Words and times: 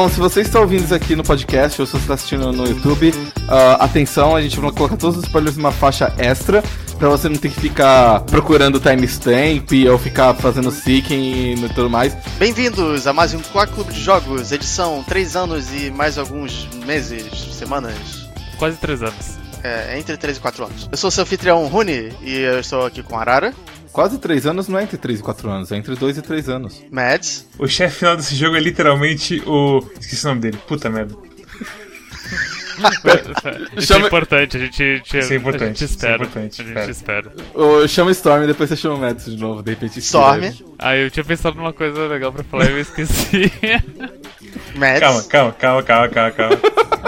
Então, 0.00 0.08
se 0.08 0.18
você 0.18 0.40
está 0.40 0.58
ouvindo 0.58 0.82
isso 0.82 0.94
aqui 0.94 1.14
no 1.14 1.22
podcast 1.22 1.78
ou 1.78 1.86
se 1.86 1.92
você 1.92 1.98
está 1.98 2.14
assistindo 2.14 2.50
no 2.54 2.66
YouTube, 2.66 3.10
uh, 3.10 3.76
atenção, 3.80 4.34
a 4.34 4.40
gente 4.40 4.58
vai 4.58 4.72
colocar 4.72 4.96
todos 4.96 5.18
os 5.18 5.24
spoilers 5.24 5.58
numa 5.58 5.70
faixa 5.70 6.10
extra 6.16 6.64
pra 6.98 7.10
você 7.10 7.28
não 7.28 7.36
ter 7.36 7.50
que 7.50 7.60
ficar 7.60 8.20
procurando 8.20 8.80
timestamp 8.80 9.70
ou 9.90 9.98
ficar 9.98 10.32
fazendo 10.32 10.70
seeking 10.70 11.66
e 11.66 11.68
tudo 11.74 11.90
mais. 11.90 12.16
Bem-vindos 12.38 13.06
a 13.06 13.12
mais 13.12 13.34
um 13.34 13.40
Quack 13.40 13.74
Clube 13.74 13.92
de 13.92 14.00
Jogos, 14.00 14.52
edição 14.52 15.04
3 15.06 15.36
anos 15.36 15.70
e 15.70 15.90
mais 15.90 16.16
alguns 16.16 16.66
meses, 16.86 17.26
semanas. 17.52 17.92
Quase 18.56 18.78
3 18.78 19.02
anos. 19.02 19.38
É, 19.62 19.98
entre 19.98 20.16
3 20.16 20.38
e 20.38 20.40
4 20.40 20.64
anos. 20.64 20.88
Eu 20.90 20.96
sou 20.96 21.10
seu 21.10 21.24
anfitrião 21.24 21.66
Rune 21.66 22.10
e 22.22 22.38
eu 22.38 22.60
estou 22.60 22.86
aqui 22.86 23.02
com 23.02 23.18
a 23.18 23.20
Arara. 23.20 23.52
Quase 23.92 24.18
3 24.18 24.46
anos 24.46 24.68
não 24.68 24.78
é 24.78 24.84
entre 24.84 24.96
3 24.96 25.20
e 25.20 25.22
4 25.22 25.50
anos, 25.50 25.72
é 25.72 25.76
entre 25.76 25.94
2 25.94 26.18
e 26.18 26.22
3 26.22 26.48
anos. 26.48 26.84
Mads. 26.90 27.46
O 27.58 27.66
chefe 27.66 27.98
final 27.98 28.16
desse 28.16 28.34
jogo 28.34 28.56
é 28.56 28.60
literalmente 28.60 29.42
o. 29.46 29.84
Esqueci 30.00 30.24
o 30.24 30.28
nome 30.28 30.40
dele. 30.40 30.58
Puta 30.66 30.88
merda. 30.88 31.14
Isso 33.76 33.88
chama... 33.88 34.04
é 34.04 34.06
importante, 34.06 34.56
a 34.56 34.60
gente, 34.60 35.02
Isso 35.04 35.32
é 35.32 35.36
importante, 35.36 35.62
a 35.64 35.66
gente 35.66 35.84
espera. 35.84 36.14
Isso 36.14 36.22
é 36.22 36.26
importante, 36.26 36.62
a 36.62 36.64
gente 36.64 36.90
espera. 36.90 37.32
Eu 37.54 37.88
chamo 37.88 38.10
Storm 38.10 38.44
e 38.44 38.46
depois 38.46 38.68
você 38.68 38.76
chama 38.76 38.94
o 38.94 38.98
Mads 38.98 39.26
de 39.26 39.36
novo, 39.36 39.62
de 39.62 39.70
repente. 39.70 39.98
Storm. 39.98 40.40
Ah, 40.78 40.96
eu 40.96 41.10
tinha 41.10 41.24
pensado 41.24 41.56
numa 41.56 41.72
coisa 41.72 42.06
legal 42.06 42.32
pra 42.32 42.42
falar 42.44 42.66
e 42.66 42.72
eu 42.72 42.80
esqueci. 42.80 43.52
Mads. 44.74 45.00
Calma, 45.00 45.22
calma, 45.24 45.52
calma, 45.52 45.82
calma, 45.82 46.08
calma, 46.08 46.30
calma. 46.32 46.56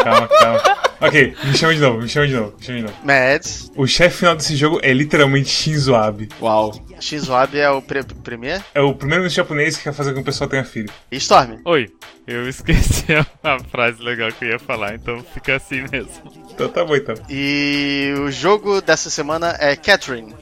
calma, 0.05 0.29
calma. 0.29 0.92
Ok, 1.03 1.35
me 1.45 1.57
chama 1.57 1.75
de 1.75 1.81
novo, 1.81 2.01
me 2.01 2.09
chama 2.09 2.29
de 2.29 2.35
novo, 2.35 2.55
me 2.57 2.65
chama 2.65 2.79
de 2.79 2.85
novo. 2.85 2.95
Mads. 3.03 3.73
O 3.75 3.89
chefe 3.89 4.19
final 4.19 4.37
desse 4.37 4.55
jogo 4.55 4.79
é 4.85 4.93
literalmente 4.93 5.49
Shinzo 5.49 5.97
Abe. 5.97 6.29
Uau. 6.41 6.73
Shinzo 7.01 7.35
Abe 7.35 7.59
é 7.59 7.69
o 7.69 7.83
pre 7.83 8.05
premier? 8.05 8.63
É 8.73 8.81
o 8.81 8.95
primeiro 8.95 9.29
japonês 9.29 9.77
que 9.77 9.83
quer 9.83 9.93
fazer 9.93 10.11
com 10.11 10.19
que 10.19 10.23
o 10.23 10.25
pessoal 10.25 10.49
tenha 10.49 10.65
filho. 10.65 10.89
E 11.11 11.17
Storm? 11.17 11.59
Oi, 11.65 11.91
eu 12.25 12.49
esqueci 12.49 13.07
a 13.43 13.59
frase 13.65 14.01
legal 14.01 14.31
que 14.31 14.45
eu 14.45 14.51
ia 14.51 14.59
falar, 14.61 14.95
então 14.95 15.25
fica 15.35 15.57
assim 15.57 15.85
mesmo. 15.91 16.33
Então 16.55 16.69
tá 16.69 16.85
bom 16.85 16.95
então. 16.95 17.17
E 17.29 18.15
o 18.21 18.31
jogo 18.31 18.81
dessa 18.81 19.11
semana 19.11 19.57
é 19.59 19.75
Catherine. 19.75 20.33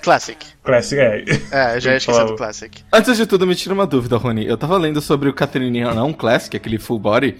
Classic. 0.00 0.38
Classic, 0.62 0.98
é. 0.98 1.24
É, 1.50 1.80
já 1.80 1.90
ia 1.90 1.96
esquecer 1.98 2.24
do 2.24 2.34
Classic. 2.36 2.82
Antes 2.90 3.16
de 3.16 3.26
tudo, 3.26 3.46
me 3.46 3.54
tira 3.54 3.74
uma 3.74 3.86
dúvida, 3.86 4.16
Rony. 4.16 4.46
Eu 4.46 4.56
tava 4.56 4.78
lendo 4.78 5.02
sobre 5.02 5.28
o 5.28 5.34
Catherine 5.34 5.82
não 5.82 6.14
Classic, 6.14 6.56
aquele 6.56 6.78
full 6.78 6.98
body, 6.98 7.36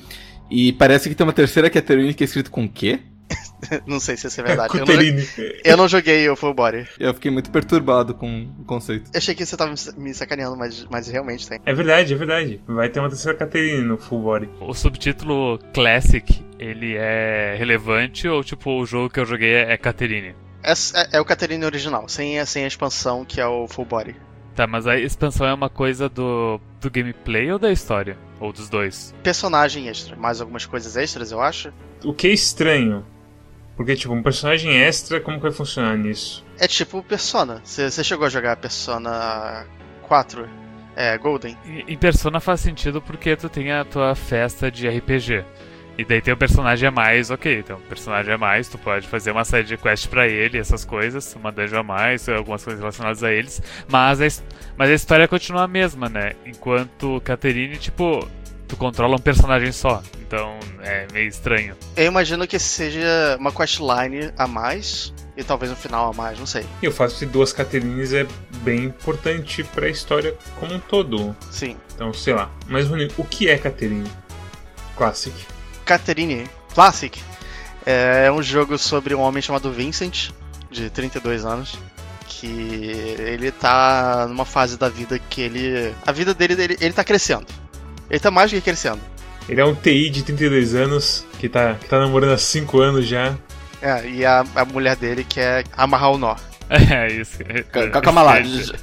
e 0.51 0.73
parece 0.73 1.09
que 1.09 1.15
tem 1.15 1.27
uma 1.27 1.33
terceira 1.33 1.71
Catherine 1.71 2.15
que 2.15 2.25
é 2.25 2.27
escrito 2.27 2.51
com 2.51 2.69
quê? 2.69 3.01
não 3.87 4.01
sei 4.01 4.17
se 4.17 4.27
isso 4.27 4.41
é 4.41 4.45
verdade. 4.45 4.79
eu, 4.79 4.87
não, 4.87 4.95
eu 5.65 5.77
não 5.77 5.89
joguei 5.89 6.29
o 6.29 6.37
Full 6.37 6.55
Body. 6.55 6.87
Eu 6.99 7.13
fiquei 7.15 7.31
muito 7.31 7.51
perturbado 7.51 8.15
com 8.15 8.49
o 8.59 8.65
conceito. 8.65 9.11
Eu 9.13 9.19
achei 9.19 9.35
que 9.35 9.45
você 9.45 9.57
tava 9.57 9.75
me 9.97 10.15
sacaneando, 10.15 10.57
mas, 10.57 10.87
mas 10.91 11.09
realmente 11.09 11.49
tem. 11.49 11.61
É 11.65 11.75
verdade, 11.75 12.13
é 12.13 12.17
verdade. 12.17 12.61
Vai 12.67 12.89
ter 12.89 13.01
uma 13.01 13.09
terceira 13.09 13.37
Catherine 13.37 13.83
no 13.83 13.99
Full 13.99 14.23
Body. 14.23 14.49
O 14.61 14.73
subtítulo 14.75 15.59
Classic, 15.75 16.45
ele 16.59 16.97
é 16.97 17.57
relevante 17.59 18.29
ou 18.29 18.43
tipo 18.43 18.71
o 18.71 18.87
jogo 18.87 19.11
que 19.11 19.21
eu 19.21 19.27
joguei 19.27 19.55
é, 19.55 19.73
é 19.73 19.77
Catherine? 19.77 20.35
É, 20.63 20.73
é, 20.73 21.09
é 21.15 21.21
o 21.21 21.25
Catherine 21.25 21.65
original, 21.65 22.09
sem, 22.09 22.45
sem 22.47 22.65
a 22.65 22.69
expansão 22.69 23.25
que 23.25 23.41
é 23.41 23.47
o 23.47 23.67
Full 23.69 23.85
Body. 23.85 24.17
Tá, 24.55 24.67
mas 24.67 24.87
a 24.87 24.99
expansão 24.99 25.47
é 25.47 25.55
uma 25.55 25.71
coisa 25.71 26.09
do, 26.09 26.61
do 26.81 26.91
gameplay 26.91 27.51
ou 27.53 27.59
da 27.59 27.71
história? 27.71 28.19
Ou 28.41 28.53
dos 28.53 28.69
dois? 28.69 29.15
Personagem 29.23 29.89
extra, 29.89 30.17
mais 30.17 30.41
algumas 30.41 30.65
coisas 30.65 30.97
extras, 30.97 31.33
eu 31.33 31.41
acho. 31.41 31.73
O 32.05 32.13
que 32.13 32.29
é 32.29 32.33
estranho 32.33 33.05
porque, 33.79 33.95
tipo, 33.95 34.13
um 34.13 34.21
personagem 34.21 34.77
extra, 34.77 35.21
como 35.21 35.37
que 35.37 35.45
vai 35.45 35.53
funcionar 35.53 35.97
nisso? 35.97 36.45
É 36.59 36.67
tipo 36.67 37.01
Persona. 37.01 37.63
Você 37.63 38.03
chegou 38.03 38.27
a 38.27 38.29
jogar 38.29 38.57
Persona 38.57 39.65
4? 40.03 40.49
É, 40.97 41.17
Golden? 41.17 41.57
Em 41.65 41.97
Persona 41.97 42.41
faz 42.41 42.59
sentido 42.59 43.01
porque 43.01 43.37
tu 43.37 43.49
tem 43.49 43.71
a 43.71 43.85
tua 43.85 44.17
festa 44.17 44.69
de 44.69 44.89
RPG. 44.89 45.45
E 45.99 46.05
daí 46.05 46.23
tem 46.23 46.33
o 46.33 46.37
personagem 46.37 46.89
a 46.89 46.93
mais, 46.93 47.29
ok. 47.29 47.59
Então, 47.59 47.81
personagem 47.89 48.33
a 48.33 48.39
mais, 48.39 48.69
tu 48.69 48.79
pode 48.79 49.09
fazer 49.09 49.33
uma 49.33 49.45
série 49.45 49.65
de 49.65 49.77
quest 49.77 50.07
pra 50.07 50.29
ele, 50.29 50.57
essas 50.57 50.85
coisas, 50.85 51.35
uma 51.35 51.51
dungeon 51.51 51.81
a 51.81 51.83
mais, 51.83 52.29
algumas 52.29 52.63
coisas 52.63 52.81
relacionadas 52.81 53.25
a 53.25 53.33
eles. 53.33 53.61
Mas 53.91 54.21
a, 54.21 54.43
mas 54.77 54.91
a 54.91 54.95
história 54.95 55.27
continua 55.27 55.65
a 55.65 55.69
mesma, 55.69 56.09
né? 56.09 56.35
Enquanto 56.47 57.21
Caterine, 57.23 57.77
tipo, 57.79 58.25
tu 58.69 58.77
controla 58.77 59.17
um 59.17 59.19
personagem 59.19 59.73
só. 59.73 60.01
Então 60.21 60.57
é 60.83 61.09
meio 61.13 61.27
estranho. 61.27 61.75
Eu 61.97 62.07
imagino 62.07 62.47
que 62.47 62.61
seja 62.61 63.37
uma 63.41 63.51
questline 63.51 64.31
a 64.39 64.47
mais 64.47 65.13
e 65.37 65.43
talvez 65.43 65.73
um 65.73 65.77
final 65.77 66.11
a 66.11 66.13
mais, 66.13 66.39
não 66.39 66.47
sei. 66.47 66.65
E 66.81 66.87
o 66.87 66.93
fato 66.93 67.19
de 67.19 67.27
duas 67.27 67.53
Caterines 67.53 68.13
é 68.13 68.25
bem 68.63 68.85
importante 68.85 69.65
para 69.65 69.87
a 69.87 69.89
história 69.89 70.37
como 70.61 70.75
um 70.75 70.79
todo. 70.79 71.35
Sim. 71.51 71.77
Então, 71.95 72.13
sei 72.13 72.35
lá. 72.35 72.51
Mas, 72.69 72.87
Rony, 72.87 73.11
o 73.17 73.25
que 73.25 73.49
é 73.49 73.59
Caterine 73.59 74.09
Classic? 74.97 75.35
Caterine 75.89 76.45
Classic 76.75 77.19
é 77.87 78.31
um 78.31 78.43
jogo 78.43 78.77
sobre 78.77 79.15
um 79.15 79.21
homem 79.21 79.41
chamado 79.41 79.73
Vincent, 79.73 80.29
de 80.71 80.91
32 80.91 81.47
anos, 81.47 81.79
que 82.27 82.47
ele 83.19 83.51
tá 83.51 84.27
numa 84.29 84.45
fase 84.45 84.77
da 84.79 84.91
vida 84.91 85.19
que 85.19 85.41
ele. 85.41 85.95
A 86.07 86.13
vida 86.13 86.35
dele, 86.35 86.63
ele, 86.63 86.77
ele 86.79 86.93
tá 86.93 87.03
crescendo. 87.03 87.47
Ele 88.11 88.21
tá 88.21 88.31
mais 88.31 88.51
do 88.51 88.57
que 88.57 88.61
crescendo. 88.61 89.01
Ele 89.49 89.63
é 89.63 89.65
um 89.65 89.75
TI 89.75 90.11
de 90.11 90.23
32 90.25 90.75
anos, 90.75 91.25
que 91.39 91.49
tá, 91.49 91.77
que 91.81 91.89
tá 91.89 91.99
namorando 91.99 92.35
há 92.35 92.39
5 92.39 92.79
anos 92.79 93.07
já. 93.07 93.35
É, 93.81 94.07
e 94.07 94.27
a, 94.27 94.45
a 94.55 94.65
mulher 94.67 94.95
dele 94.95 95.25
quer 95.25 95.65
amarrar 95.75 96.13
o 96.13 96.19
nó. 96.19 96.37
É, 96.71 97.11
isso. 97.11 97.39
Calma 98.03 98.21
lá, 98.21 98.35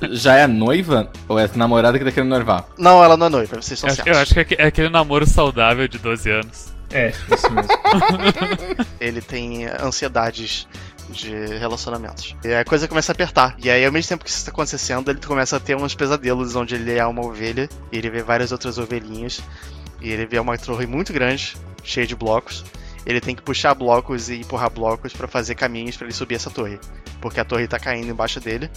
já 0.10 0.38
é 0.38 0.48
noiva? 0.48 1.12
Ou 1.28 1.38
é 1.38 1.48
namorada 1.54 2.00
que 2.00 2.04
tá 2.04 2.12
querendo 2.12 2.32
noivar? 2.32 2.66
Não, 2.80 3.04
ela 3.04 3.16
não 3.16 3.28
é 3.28 3.30
noiva, 3.30 3.62
vocês 3.62 3.80
são 3.80 3.88
certos. 3.92 4.12
Eu 4.12 4.20
acho 4.20 4.44
que 4.44 4.56
é 4.56 4.66
aquele 4.66 4.90
namoro 4.90 5.28
saudável 5.28 5.88
de 5.88 6.00
12 6.00 6.32
anos. 6.32 6.75
É, 6.91 7.09
isso 7.09 7.51
mesmo. 7.51 7.72
ele 9.00 9.22
tem 9.22 9.66
ansiedades 9.66 10.68
de 11.09 11.34
relacionamentos. 11.57 12.35
E 12.44 12.53
a 12.53 12.66
coisa 12.66 12.88
começa 12.88 13.12
a 13.12 13.13
apertar. 13.13 13.56
E 13.62 13.69
aí, 13.69 13.85
ao 13.85 13.91
mesmo 13.91 14.09
tempo 14.09 14.23
que 14.23 14.29
isso 14.29 14.40
está 14.40 14.51
acontecendo, 14.51 15.09
ele 15.09 15.19
começa 15.19 15.57
a 15.57 15.59
ter 15.59 15.75
uns 15.75 15.96
pesadelos 15.96 16.56
onde 16.56 16.75
ele 16.75 16.94
é 16.94 17.06
uma 17.06 17.25
ovelha 17.25 17.69
e 17.91 17.97
ele 17.97 18.09
vê 18.09 18.23
várias 18.23 18.51
outras 18.51 18.78
ovelhinhas. 18.78 19.41
E 20.01 20.09
ele 20.09 20.25
vê 20.25 20.40
uma 20.40 20.57
torre 20.57 20.85
muito 20.85 21.13
grande, 21.13 21.56
cheia 21.84 22.06
de 22.06 22.16
blocos. 22.16 22.63
Ele 23.06 23.22
tem 23.22 23.35
que 23.35 23.41
puxar 23.41 23.73
blocos 23.75 24.29
e 24.29 24.40
empurrar 24.40 24.69
blocos 24.69 25.13
para 25.13 25.28
fazer 25.28 25.56
caminhos 25.56 25.96
para 25.96 26.07
ele 26.07 26.13
subir 26.13 26.35
essa 26.35 26.50
torre. 26.50 26.79
Porque 27.22 27.40
a 27.40 27.46
torre 27.46 27.67
tá 27.67 27.79
caindo 27.79 28.09
embaixo 28.09 28.40
dele. 28.40 28.69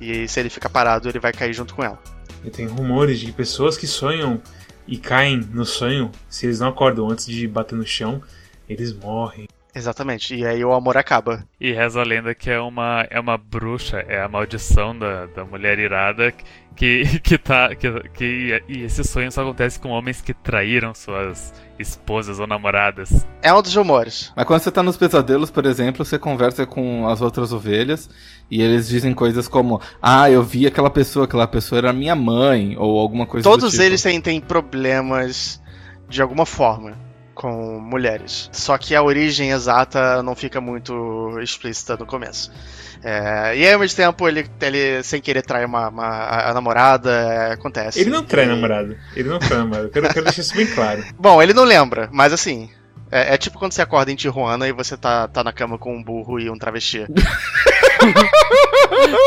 E 0.00 0.28
se 0.28 0.38
ele 0.38 0.50
ficar 0.50 0.68
parado, 0.68 1.08
ele 1.08 1.18
vai 1.18 1.32
cair 1.32 1.52
junto 1.52 1.74
com 1.74 1.82
ela. 1.82 1.98
E 2.44 2.50
tem 2.50 2.66
rumores 2.66 3.18
de 3.18 3.32
pessoas 3.32 3.76
que 3.76 3.86
sonham 3.86 4.40
e 4.88 4.96
caem 4.96 5.36
no 5.36 5.64
sonho. 5.66 6.10
Se 6.28 6.46
eles 6.46 6.58
não 6.58 6.68
acordam 6.68 7.08
antes 7.08 7.26
de 7.26 7.46
bater 7.46 7.76
no 7.76 7.86
chão, 7.86 8.22
eles 8.68 8.92
morrem. 8.92 9.46
Exatamente, 9.74 10.34
e 10.34 10.46
aí 10.46 10.64
o 10.64 10.72
amor 10.72 10.96
acaba. 10.96 11.44
E 11.60 11.72
reza 11.72 12.00
a 12.00 12.04
lenda 12.04 12.34
que 12.34 12.50
é 12.50 12.58
uma, 12.58 13.06
é 13.10 13.20
uma 13.20 13.36
bruxa, 13.36 14.04
é 14.08 14.20
a 14.20 14.28
maldição 14.28 14.98
da, 14.98 15.26
da 15.26 15.44
mulher 15.44 15.78
irada 15.78 16.32
que, 16.78 17.02
que 17.20 17.36
tá. 17.36 17.74
Que, 17.74 18.08
que, 18.10 18.62
e 18.68 18.82
esse 18.82 19.04
sonho 19.04 19.30
só 19.30 19.42
acontece 19.42 19.78
com 19.78 19.90
homens 19.90 20.20
que 20.20 20.32
traíram 20.32 20.94
suas 20.94 21.52
esposas 21.78 22.38
ou 22.38 22.46
namoradas. 22.46 23.26
É 23.42 23.52
um 23.52 23.60
dos 23.60 23.74
rumores. 23.74 24.32
Mas 24.34 24.46
quando 24.46 24.60
você 24.60 24.70
tá 24.70 24.82
nos 24.82 24.96
pesadelos, 24.96 25.50
por 25.50 25.66
exemplo, 25.66 26.04
você 26.04 26.18
conversa 26.18 26.64
com 26.64 27.06
as 27.08 27.20
outras 27.20 27.52
ovelhas 27.52 28.08
e 28.50 28.62
eles 28.62 28.88
dizem 28.88 29.12
coisas 29.12 29.48
como: 29.48 29.80
Ah, 30.00 30.30
eu 30.30 30.42
vi 30.42 30.66
aquela 30.66 30.90
pessoa, 30.90 31.24
aquela 31.24 31.46
pessoa 31.46 31.78
era 31.78 31.92
minha 31.92 32.14
mãe, 32.14 32.76
ou 32.78 32.98
alguma 32.98 33.26
coisa 33.26 33.48
Todos 33.48 33.72
tipo. 33.72 33.82
eles 33.82 34.02
têm, 34.02 34.20
têm 34.20 34.40
problemas 34.40 35.60
de 36.08 36.22
alguma 36.22 36.46
forma 36.46 37.07
com 37.38 37.80
mulheres. 37.80 38.50
Só 38.52 38.76
que 38.76 38.96
a 38.96 39.02
origem 39.02 39.52
exata 39.52 40.20
não 40.24 40.34
fica 40.34 40.60
muito 40.60 41.38
explícita 41.40 41.96
no 41.96 42.04
começo. 42.04 42.50
É, 43.00 43.56
e 43.56 43.64
aí, 43.64 43.72
ao 43.72 43.78
mesmo 43.78 43.96
tempo, 43.96 44.28
ele, 44.28 44.44
ele 44.60 45.04
sem 45.04 45.20
querer 45.20 45.42
trai 45.42 45.64
uma, 45.64 45.88
uma 45.88 46.48
a 46.48 46.52
namorada, 46.52 47.12
é, 47.12 47.52
acontece. 47.52 48.00
Ele 48.00 48.10
não 48.10 48.24
trai 48.24 48.44
a 48.44 48.48
namorada. 48.48 48.98
Ele 49.14 49.28
não 49.28 49.38
trai 49.38 49.58
namorada. 49.58 49.86
Eu 49.86 49.90
quero, 49.90 50.08
quero 50.08 50.24
deixar 50.24 50.42
isso 50.42 50.56
bem 50.56 50.66
claro. 50.66 51.04
Bom, 51.16 51.40
ele 51.40 51.54
não 51.54 51.62
lembra, 51.62 52.08
mas 52.12 52.32
assim. 52.32 52.68
É, 53.10 53.34
é, 53.34 53.38
tipo 53.38 53.58
quando 53.58 53.72
você 53.72 53.80
acorda 53.80 54.12
em 54.12 54.16
Tijuana 54.16 54.68
e 54.68 54.72
você 54.72 54.94
tá, 54.94 55.26
tá 55.28 55.42
na 55.42 55.50
cama 55.50 55.78
com 55.78 55.96
um 55.96 56.02
burro 56.02 56.38
e 56.40 56.50
um 56.50 56.58
travesti. 56.58 57.06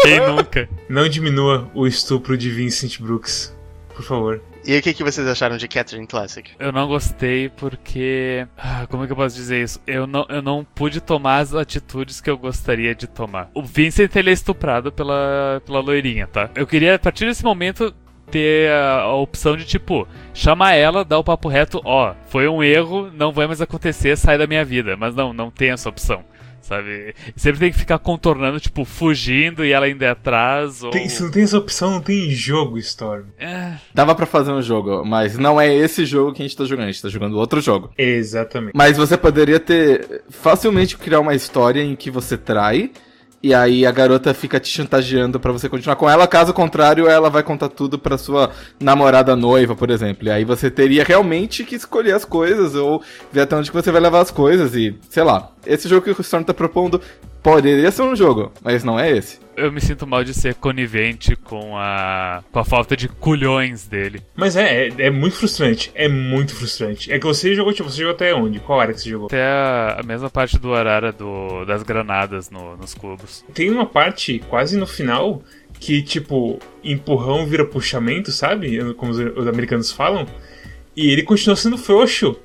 Quem 0.04 0.19
nunca? 0.19 0.69
Não 0.88 1.10
diminua 1.10 1.68
o 1.74 1.88
estupro 1.88 2.38
de 2.38 2.52
Vincent 2.52 3.00
Brooks, 3.00 3.56
por 3.96 4.04
favor. 4.04 4.40
E 4.66 4.78
o 4.78 4.81
que, 4.81 4.94
que 4.94 5.04
vocês 5.04 5.28
acharam 5.28 5.58
de 5.58 5.68
Catherine 5.68 6.06
Classic? 6.06 6.52
Eu 6.60 6.72
não 6.72 6.88
gostei 6.88 7.50
porque. 7.50 8.48
Ah, 8.58 8.86
como 8.90 9.04
é 9.04 9.08
que 9.08 9.12
eu 9.12 9.18
posso 9.18 9.36
dizer 9.36 9.63
isso? 9.63 9.81
Eu 9.88 10.06
não, 10.06 10.25
eu 10.30 10.42
não 10.42 10.63
pude 10.63 11.02
tomar 11.02 11.40
as 11.40 11.54
atitudes 11.54 12.22
que 12.22 12.30
eu 12.30 12.38
gostaria 12.38 12.94
de 12.94 13.08
tomar. 13.08 13.50
O 13.54 13.63
Vincent 13.63 14.16
ele 14.16 14.30
é 14.30 14.34
estuprado 14.34 14.92
pela, 14.92 15.62
pela 15.66 15.80
loirinha, 15.80 16.28
tá? 16.28 16.50
Eu 16.56 16.68
queria, 16.68 16.96
a 16.96 17.00
partir 17.00 17.25
desse 17.25 17.44
momento, 17.44 17.94
ter 18.31 18.72
a, 18.72 19.02
a, 19.02 19.16
opção 19.16 19.58
de 19.58 19.66
tipo, 19.66 20.08
chamar 20.34 20.74
ela, 20.74 21.04
dar 21.04 21.19
o 21.19 21.24
papo 21.24 21.50
reto, 21.50 21.81
ó, 21.84 22.14
foi 22.28 22.48
um 22.48 22.64
erro, 22.64 23.12
não 23.14 23.31
vai 23.31 23.46
mais 23.46 23.62
acontecer, 23.62 24.18
sai 24.18 24.38
da 24.38 24.48
minha 24.48 24.64
vida. 24.64 24.96
Mas 24.96 25.14
não, 25.14 25.34
não 25.34 25.52
tem 25.52 25.72
essa 25.72 25.90
opção. 25.90 26.24
Sabe? 26.62 27.13
Sempre 27.36 27.60
tem 27.60 27.72
que 27.72 27.78
ficar 27.78 28.00
contornando, 28.00 28.60
tipo, 28.60 28.86
fugindo 28.86 29.66
e 29.66 29.72
ela 29.72 29.86
ainda 29.86 30.06
é 30.06 30.10
atrás. 30.10 30.84
Ou... 30.84 30.92
Tem, 30.92 31.08
se 31.10 31.22
não 31.22 31.31
tem 31.31 31.44
essa 31.44 31.58
opção, 31.58 31.92
não 31.92 32.02
tem 32.02 32.30
jogo, 32.31 32.78
Storm. 32.78 33.25
É, 33.38 33.74
Dava 33.94 34.16
pra 34.16 34.25
fazer 34.25 34.52
um 34.52 34.62
jogo, 34.62 35.04
mas 35.06 35.38
não 35.38 35.60
é 35.60 35.74
esse 35.74 36.06
jogo 36.06 36.34
que 36.34 36.42
a 36.42 36.46
gente 36.46 36.58
tá 36.58 36.66
jogando, 36.66 36.86
a 36.86 36.92
gente 36.92 37.02
tá 37.02 37.10
jogando 37.10 37.38
outro 37.38 37.62
jogo. 37.62 37.92
Exatamente. 37.98 38.74
Mas 38.75 38.98
você 38.98 39.18
poderia 39.18 39.60
ter 39.60 40.24
facilmente 40.30 40.98
criar 40.98 41.19
uma 41.19 41.36
história 41.36 41.81
em 41.81 41.96
que 41.96 42.10
você 42.10 42.38
trai 42.38 42.92
e 43.44 43.54
aí 43.54 43.86
a 43.86 43.92
garota 43.92 44.34
fica 44.34 44.60
te 44.60 44.70
chantageando 44.70 45.40
pra 45.40 45.52
você 45.52 45.68
continuar 45.68 45.96
com 45.96 46.10
ela, 46.10 46.28
caso 46.28 46.54
contrário, 46.54 47.08
ela 47.08 47.30
vai 47.30 47.42
contar 47.42 47.70
tudo 47.70 47.98
pra 47.98 48.18
sua 48.18 48.52
namorada 48.80 49.36
noiva, 49.36 49.76
por 49.76 49.90
exemplo. 49.90 50.28
E 50.28 50.32
aí 50.32 50.46
você 50.46 50.70
teria 50.70 51.04
realmente 51.04 51.64
que 51.64 51.76
escolher 51.76 52.14
as 52.14 52.24
coisas 52.24 52.76
ou 52.76 53.02
ver 53.32 53.42
até 53.42 53.56
onde 53.56 53.72
que 53.72 53.76
você 53.76 53.92
vai 53.92 54.02
levar 54.02 54.22
as 54.22 54.32
coisas 54.32 54.76
e, 54.76 54.96
sei 55.10 55.24
lá. 55.24 55.50
Esse 55.66 55.88
jogo 55.88 56.04
que 56.04 56.12
o 56.12 56.22
Storm 56.22 56.44
tá 56.44 56.54
propondo 56.54 57.02
poderia 57.44 57.92
ser 57.92 58.02
um 58.04 58.16
jogo, 58.16 58.52
mas 58.62 58.84
não 58.84 59.00
é 59.00 59.12
esse. 59.12 59.40
eu 59.58 59.72
me 59.72 59.82
sinto 59.82 60.08
mal 60.08 60.24
de 60.24 60.34
ser 60.34 60.56
conivente 60.56 61.36
com 61.36 61.78
a, 61.78 62.44
com 62.52 62.60
a 62.60 62.64
falta 62.66 62.96
de 62.98 63.08
culhões 63.08 63.88
dele. 63.88 64.22
Mas 64.36 64.56
é, 64.56 64.88
é, 64.88 64.94
é 64.98 65.10
muito 65.12 65.36
frustrante. 65.36 65.92
É 65.94 66.08
muito 66.08 66.56
frustrante. 66.56 67.12
É 67.12 67.20
que 67.20 67.26
você 67.26 67.54
jogou, 67.54 67.74
tipo, 67.74 67.90
você 67.90 67.98
jogou 68.00 68.14
até 68.16 68.34
onde? 68.34 68.60
Qual 68.60 68.80
área 68.80 68.94
que 68.94 69.02
você 69.02 69.10
jogou? 69.10 69.28
Até 69.28 69.44
a, 69.44 69.98
a 70.00 70.04
mesma 70.04 70.30
parte 70.30 70.58
do 70.58 70.74
arara 70.74 71.12
do, 71.12 71.66
das 71.66 71.84
granadas 71.84 72.50
no- 72.50 72.78
nos 72.78 72.94
cubos. 72.94 73.44
Tem 73.54 73.70
uma 73.70 73.86
parte 73.86 74.40
quase 74.50 74.78
no 74.78 74.88
final 74.88 75.42
que, 75.80 76.02
tipo, 76.02 76.60
empurrão 76.84 77.46
vira 77.46 77.66
puxamento, 77.66 78.32
sabe? 78.32 78.94
Como 78.96 79.12
os, 79.12 79.18
os 79.20 79.48
americanos 79.48 79.92
falam. 79.92 80.26
E 80.96 81.10
ele 81.12 81.24
continua 81.24 81.56
sendo 81.56 81.78
frouxo. 81.78 82.36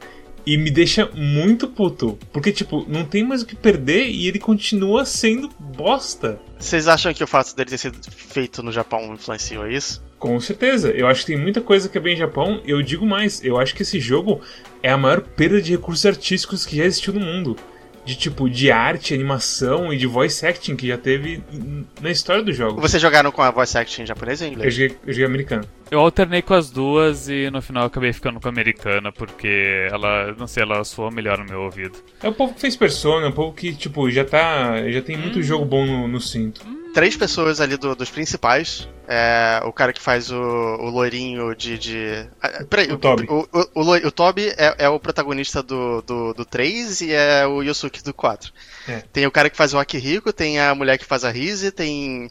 E 0.47 0.57
me 0.57 0.71
deixa 0.71 1.11
muito 1.13 1.67
puto. 1.67 2.17
Porque, 2.33 2.53
tipo, 2.53 2.87
não 2.89 3.05
tem 3.05 3.25
mais 3.25 3.43
o 3.43 3.47
que 3.47 3.57
perder 3.57 4.09
e 4.09 4.29
ele 4.29 4.39
continua 4.39 5.05
sendo 5.05 5.49
bosta. 5.59 6.39
Vocês 6.59 6.87
acham 6.87 7.13
que 7.13 7.25
o 7.25 7.27
fato 7.27 7.55
dele 7.57 7.71
ter 7.71 7.79
sido 7.79 7.99
feito 8.11 8.63
no 8.63 8.71
Japão 8.71 9.13
influenciou 9.13 9.69
isso? 9.69 10.03
Com 10.19 10.39
certeza. 10.41 10.91
Eu 10.91 11.09
acho 11.09 11.21
que 11.21 11.33
tem 11.33 11.37
muita 11.41 11.61
coisa 11.61 11.89
que 11.89 11.99
é 11.99 12.01
bem 12.01 12.17
Japão. 12.17 12.63
Eu 12.65 12.81
digo 12.81 13.05
mais, 13.05 13.45
eu 13.45 13.59
acho 13.59 13.75
que 13.75 13.83
esse 13.83 13.99
jogo 13.99 14.41
é 14.83 14.91
a 14.91 14.97
maior 14.97 15.21
perda 15.21 15.61
de 15.61 15.73
recursos 15.73 16.07
artísticos 16.07 16.65
que 16.65 16.77
já 16.77 16.85
existiu 16.85 17.13
no 17.13 17.21
mundo. 17.21 17.57
De 18.07 18.15
tipo, 18.15 18.49
de 18.49 18.71
arte, 18.71 19.13
animação 19.13 19.93
e 19.93 19.97
de 19.97 20.07
voice 20.07 20.47
acting 20.47 20.77
que 20.77 20.87
já 20.87 20.97
teve 20.97 21.43
n- 21.53 21.85
na 22.01 22.11
história 22.11 22.41
do 22.43 22.53
jogo. 22.53 22.81
Vocês 22.81 23.03
jogaram 23.03 23.33
com 23.33 23.43
a 23.43 23.51
voice 23.51 23.77
acting 23.77 24.03
em 24.03 24.07
japonês 24.07 24.41
ou 24.41 24.47
em 24.47 24.51
Eu 24.51 24.55
inglês? 24.55 24.75
joguei, 24.75 24.97
eu 25.05 25.13
joguei 25.13 25.27
americano. 25.27 25.65
Eu 25.91 25.99
alternei 26.01 26.41
com 26.41 26.55
as 26.55 26.71
duas 26.71 27.29
e 27.29 27.51
no 27.51 27.61
final 27.61 27.83
eu 27.83 27.87
acabei 27.89 28.13
ficando 28.13 28.41
com 28.41 28.47
a 28.49 28.51
americana, 28.51 29.11
porque 29.13 29.87
ela, 29.91 30.33
não 30.39 30.47
sei, 30.47 30.63
ela 30.63 30.83
soou 30.85 31.11
melhor 31.11 31.39
no 31.39 31.45
meu 31.45 31.61
ouvido. 31.63 31.99
É 32.23 32.29
o 32.29 32.33
povo 32.33 32.55
que 32.55 32.61
fez 32.61 32.77
Persona, 32.77 33.27
é 33.27 33.29
o 33.29 33.33
povo 33.33 33.53
que, 33.53 33.75
tipo, 33.75 34.09
já 34.11 34.25
tá. 34.25 34.89
Já 34.89 35.03
tem 35.03 35.17
muito 35.17 35.43
jogo 35.43 35.65
bom 35.65 35.85
no, 35.85 36.07
no 36.09 36.21
cinto. 36.21 36.61
Três 36.97 37.15
pessoas 37.15 37.61
ali 37.61 37.77
do- 37.77 37.95
dos 37.95 38.09
principais. 38.09 38.89
É, 39.07 39.61
o 39.67 39.73
cara 39.73 39.93
que 39.93 40.01
faz 40.01 40.31
o, 40.31 40.35
o 40.41 40.89
loirinho 40.89 41.55
de. 41.55 41.77
de... 41.79 42.27
Ah, 42.43 42.65
peraí, 42.65 42.91
O 42.91 42.97
Toby. 42.97 43.27
O, 43.29 43.47
o, 43.53 43.83
o, 43.83 43.95
o 44.07 44.11
Toby 44.11 44.49
é, 44.57 44.75
é 44.79 44.89
o 44.89 44.99
protagonista 44.99 45.63
do, 45.63 46.01
do, 46.01 46.33
do 46.33 46.45
3 46.47 47.03
e 47.03 47.13
é 47.13 47.47
o 47.47 47.63
Yusuke 47.63 48.03
do 48.03 48.15
4. 48.15 48.51
É. 48.89 49.03
Tem 49.13 49.27
o 49.27 49.31
cara 49.31 49.51
que 49.51 49.59
faz 49.59 49.75
o 49.75 49.79
Akihiko, 49.79 50.33
tem 50.33 50.59
a 50.59 50.75
mulher 50.75 50.97
que 50.97 51.05
faz 51.05 51.23
a 51.23 51.31
Rise, 51.31 51.71
tem. 51.71 52.31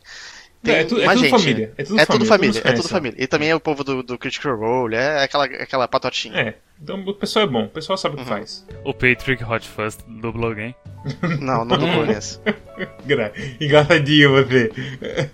Não, 0.66 0.74
é, 0.74 0.84
tu- 0.84 1.00
é 1.00 1.06
mais 1.06 1.20
tudo 1.20 1.30
gente. 1.30 1.40
família. 1.42 1.74
É 1.78 1.84
tudo 1.84 2.00
É 2.00 2.06
tudo 2.06 2.26
família. 2.26 2.28
família, 2.28 2.62
todo 2.62 2.70
é 2.72 2.76
tudo 2.76 2.84
se 2.88 2.90
família. 2.94 3.16
E 3.24 3.28
também 3.28 3.50
é 3.50 3.56
o 3.56 3.60
povo 3.60 3.84
do, 3.84 4.02
do 4.04 4.18
Critical 4.18 4.56
Role, 4.58 4.96
é 4.96 5.24
aquela, 5.24 5.46
aquela 5.46 5.88
patotinha. 5.88 6.36
É. 6.40 6.56
Então 6.82 7.00
o 7.06 7.14
pessoal 7.14 7.46
é 7.46 7.48
bom, 7.48 7.64
o 7.64 7.70
pessoal 7.70 7.98
sabe 7.98 8.16
o 8.16 8.18
que 8.18 8.24
Uhum. 8.24 8.30
faz. 8.30 8.68
O 8.84 8.94
Patrick 8.94 9.42
Hot 9.44 9.66
Fuzz 9.68 9.98
dublou 10.08 10.50
alguém. 10.50 10.76
Não, 11.40 11.64
não 11.64 11.78
dublou 11.78 12.04
nesse. 12.04 12.40
Gra- 13.06 13.32
Engraçadinho 13.62 14.32
você. 14.32 14.72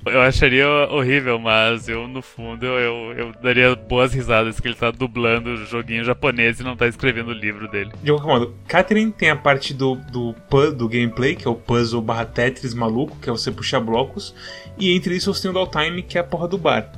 Eu 0.05 0.21
acharia 0.21 0.67
horrível, 0.67 1.39
mas 1.39 1.87
eu, 1.87 2.07
no 2.09 2.21
fundo, 2.21 2.65
eu, 2.65 2.77
eu, 2.77 3.13
eu 3.27 3.31
daria 3.41 3.73
boas 3.75 4.13
risadas 4.13 4.59
que 4.59 4.67
ele 4.67 4.75
tá 4.75 4.91
dublando 4.91 5.51
o 5.51 5.65
joguinho 5.65 6.03
japonês 6.03 6.59
e 6.59 6.63
não 6.63 6.75
tá 6.75 6.87
escrevendo 6.87 7.29
o 7.29 7.33
livro 7.33 7.69
dele. 7.69 7.89
De 8.03 8.11
qualquer 8.11 8.27
modo, 8.27 8.55
Catherine 8.67 9.11
tem 9.13 9.29
a 9.29 9.35
parte 9.35 9.73
do, 9.73 9.95
do, 9.95 10.35
do 10.75 10.89
gameplay, 10.89 11.35
que 11.37 11.47
é 11.47 11.49
o 11.49 11.55
puzzle 11.55 12.01
barra 12.01 12.25
Tetris 12.25 12.73
maluco, 12.73 13.17
que 13.21 13.29
é 13.29 13.31
você 13.31 13.49
puxar 13.49 13.79
blocos, 13.79 14.35
e 14.77 14.95
entre 14.95 15.15
isso 15.15 15.33
você 15.33 15.43
tem 15.43 15.51
o 15.51 15.53
Downtime, 15.53 16.01
que 16.01 16.17
é 16.17 16.21
a 16.21 16.23
porra 16.23 16.47
do 16.47 16.57
bar. 16.57 16.91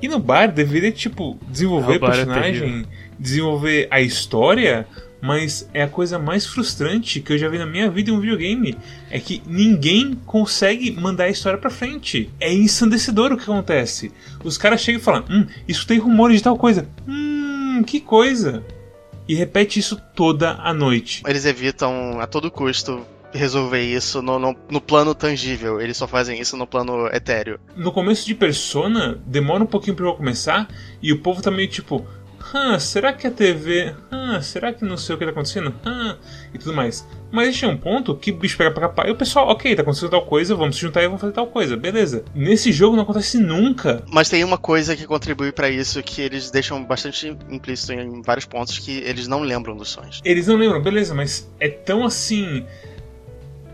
E 0.00 0.08
no 0.08 0.18
bar 0.18 0.52
deveria, 0.52 0.92
tipo, 0.92 1.38
desenvolver 1.48 1.96
O 1.96 2.00
bar 2.00 2.10
é 2.10 2.16
personagem, 2.16 2.86
desenvolver 3.18 3.88
a 3.90 4.00
história, 4.00 4.86
mas 5.20 5.68
é 5.74 5.82
a 5.82 5.88
coisa 5.88 6.18
mais 6.18 6.46
frustrante 6.46 7.20
que 7.20 7.32
eu 7.32 7.38
já 7.38 7.48
vi 7.48 7.58
na 7.58 7.66
minha 7.66 7.90
vida 7.90 8.10
em 8.10 8.14
um 8.14 8.20
videogame. 8.20 8.76
É 9.10 9.18
que 9.18 9.42
ninguém 9.46 10.14
consegue 10.24 10.92
mandar 10.92 11.24
a 11.24 11.30
história 11.30 11.58
pra 11.58 11.70
frente. 11.70 12.30
É 12.38 12.52
ensandecedor 12.52 13.32
o 13.32 13.36
que 13.36 13.42
acontece. 13.42 14.12
Os 14.44 14.56
caras 14.56 14.80
chegam 14.80 15.00
e 15.00 15.04
falam: 15.04 15.24
Hum, 15.28 15.46
isso 15.66 15.86
tem 15.86 15.98
rumores 15.98 16.36
de 16.36 16.44
tal 16.44 16.56
coisa. 16.56 16.88
Hum, 17.06 17.82
que 17.84 18.00
coisa. 18.00 18.62
E 19.26 19.34
repete 19.34 19.78
isso 19.78 20.00
toda 20.14 20.52
a 20.52 20.72
noite. 20.72 21.22
Eles 21.26 21.44
evitam 21.44 22.20
a 22.20 22.26
todo 22.26 22.50
custo 22.50 23.04
resolver 23.32 23.82
isso 23.82 24.22
no, 24.22 24.38
no, 24.38 24.56
no 24.70 24.80
plano 24.80 25.14
tangível. 25.14 25.80
Eles 25.80 25.96
só 25.96 26.06
fazem 26.06 26.40
isso 26.40 26.56
no 26.56 26.66
plano 26.66 27.06
etéreo. 27.08 27.58
No 27.76 27.92
começo 27.92 28.26
de 28.26 28.34
Persona, 28.34 29.20
demora 29.26 29.62
um 29.62 29.66
pouquinho 29.66 29.96
pra 29.96 30.06
eu 30.06 30.14
começar, 30.14 30.68
e 31.02 31.12
o 31.12 31.20
povo 31.20 31.42
tá 31.42 31.50
meio 31.50 31.68
tipo. 31.68 32.06
Hã, 32.54 32.78
será 32.78 33.12
que 33.12 33.26
a 33.26 33.30
TV. 33.30 33.94
Hã, 34.10 34.40
será 34.40 34.72
que 34.72 34.84
não 34.84 34.96
sei 34.96 35.14
o 35.14 35.18
que 35.18 35.24
tá 35.24 35.32
acontecendo? 35.32 35.74
Hã, 35.84 36.16
e 36.54 36.58
tudo 36.58 36.72
mais. 36.72 37.06
Mas 37.30 37.54
chega 37.54 37.72
um 37.72 37.76
ponto 37.76 38.14
que 38.16 38.30
o 38.30 38.36
bicho 38.36 38.56
pega 38.56 38.70
pra 38.70 38.88
capar 38.88 39.06
e 39.08 39.10
o 39.10 39.16
pessoal, 39.16 39.48
ok, 39.48 39.74
tá 39.74 39.82
acontecendo 39.82 40.10
tal 40.10 40.24
coisa, 40.24 40.54
vamos 40.54 40.76
se 40.76 40.82
juntar 40.82 41.02
e 41.02 41.06
vamos 41.06 41.20
fazer 41.20 41.34
tal 41.34 41.48
coisa, 41.48 41.76
beleza. 41.76 42.24
Nesse 42.34 42.72
jogo 42.72 42.96
não 42.96 43.02
acontece 43.02 43.38
nunca. 43.38 44.02
Mas 44.10 44.30
tem 44.30 44.42
uma 44.44 44.56
coisa 44.56 44.96
que 44.96 45.06
contribui 45.06 45.52
pra 45.52 45.68
isso 45.68 46.02
que 46.02 46.22
eles 46.22 46.50
deixam 46.50 46.82
bastante 46.82 47.36
implícito 47.50 47.92
em 47.92 48.22
vários 48.22 48.46
pontos 48.46 48.78
que 48.78 48.98
eles 48.98 49.28
não 49.28 49.40
lembram 49.40 49.76
dos 49.76 49.90
sonhos. 49.90 50.22
Eles 50.24 50.46
não 50.46 50.56
lembram, 50.56 50.80
beleza, 50.80 51.14
mas 51.14 51.50
é 51.60 51.68
tão 51.68 52.04
assim. 52.06 52.64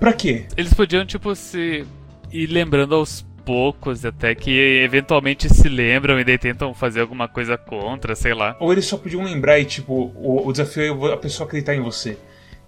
Pra 0.05 0.13
quê? 0.13 0.45
Eles 0.55 0.75
podiam, 0.75 1.07
tipo, 1.07 1.35
se 1.35 1.87
ir 2.31 2.47
lembrando 2.49 2.95
aos 2.95 3.25
poucos, 3.43 4.05
até 4.05 4.35
que 4.35 4.51
eventualmente 4.85 5.49
se 5.49 5.67
lembram 5.67 6.21
e 6.21 6.25
daí 6.25 6.37
tentam 6.37 6.75
fazer 6.75 7.01
alguma 7.01 7.27
coisa 7.27 7.57
contra, 7.57 8.15
sei 8.15 8.35
lá. 8.35 8.55
Ou 8.61 8.71
eles 8.71 8.85
só 8.85 8.99
podiam 8.99 9.25
lembrar 9.25 9.59
e, 9.59 9.65
tipo, 9.65 10.13
o, 10.15 10.47
o 10.47 10.53
desafio 10.53 11.07
é 11.09 11.13
a 11.15 11.17
pessoa 11.17 11.47
acreditar 11.47 11.75
em 11.75 11.81
você 11.81 12.19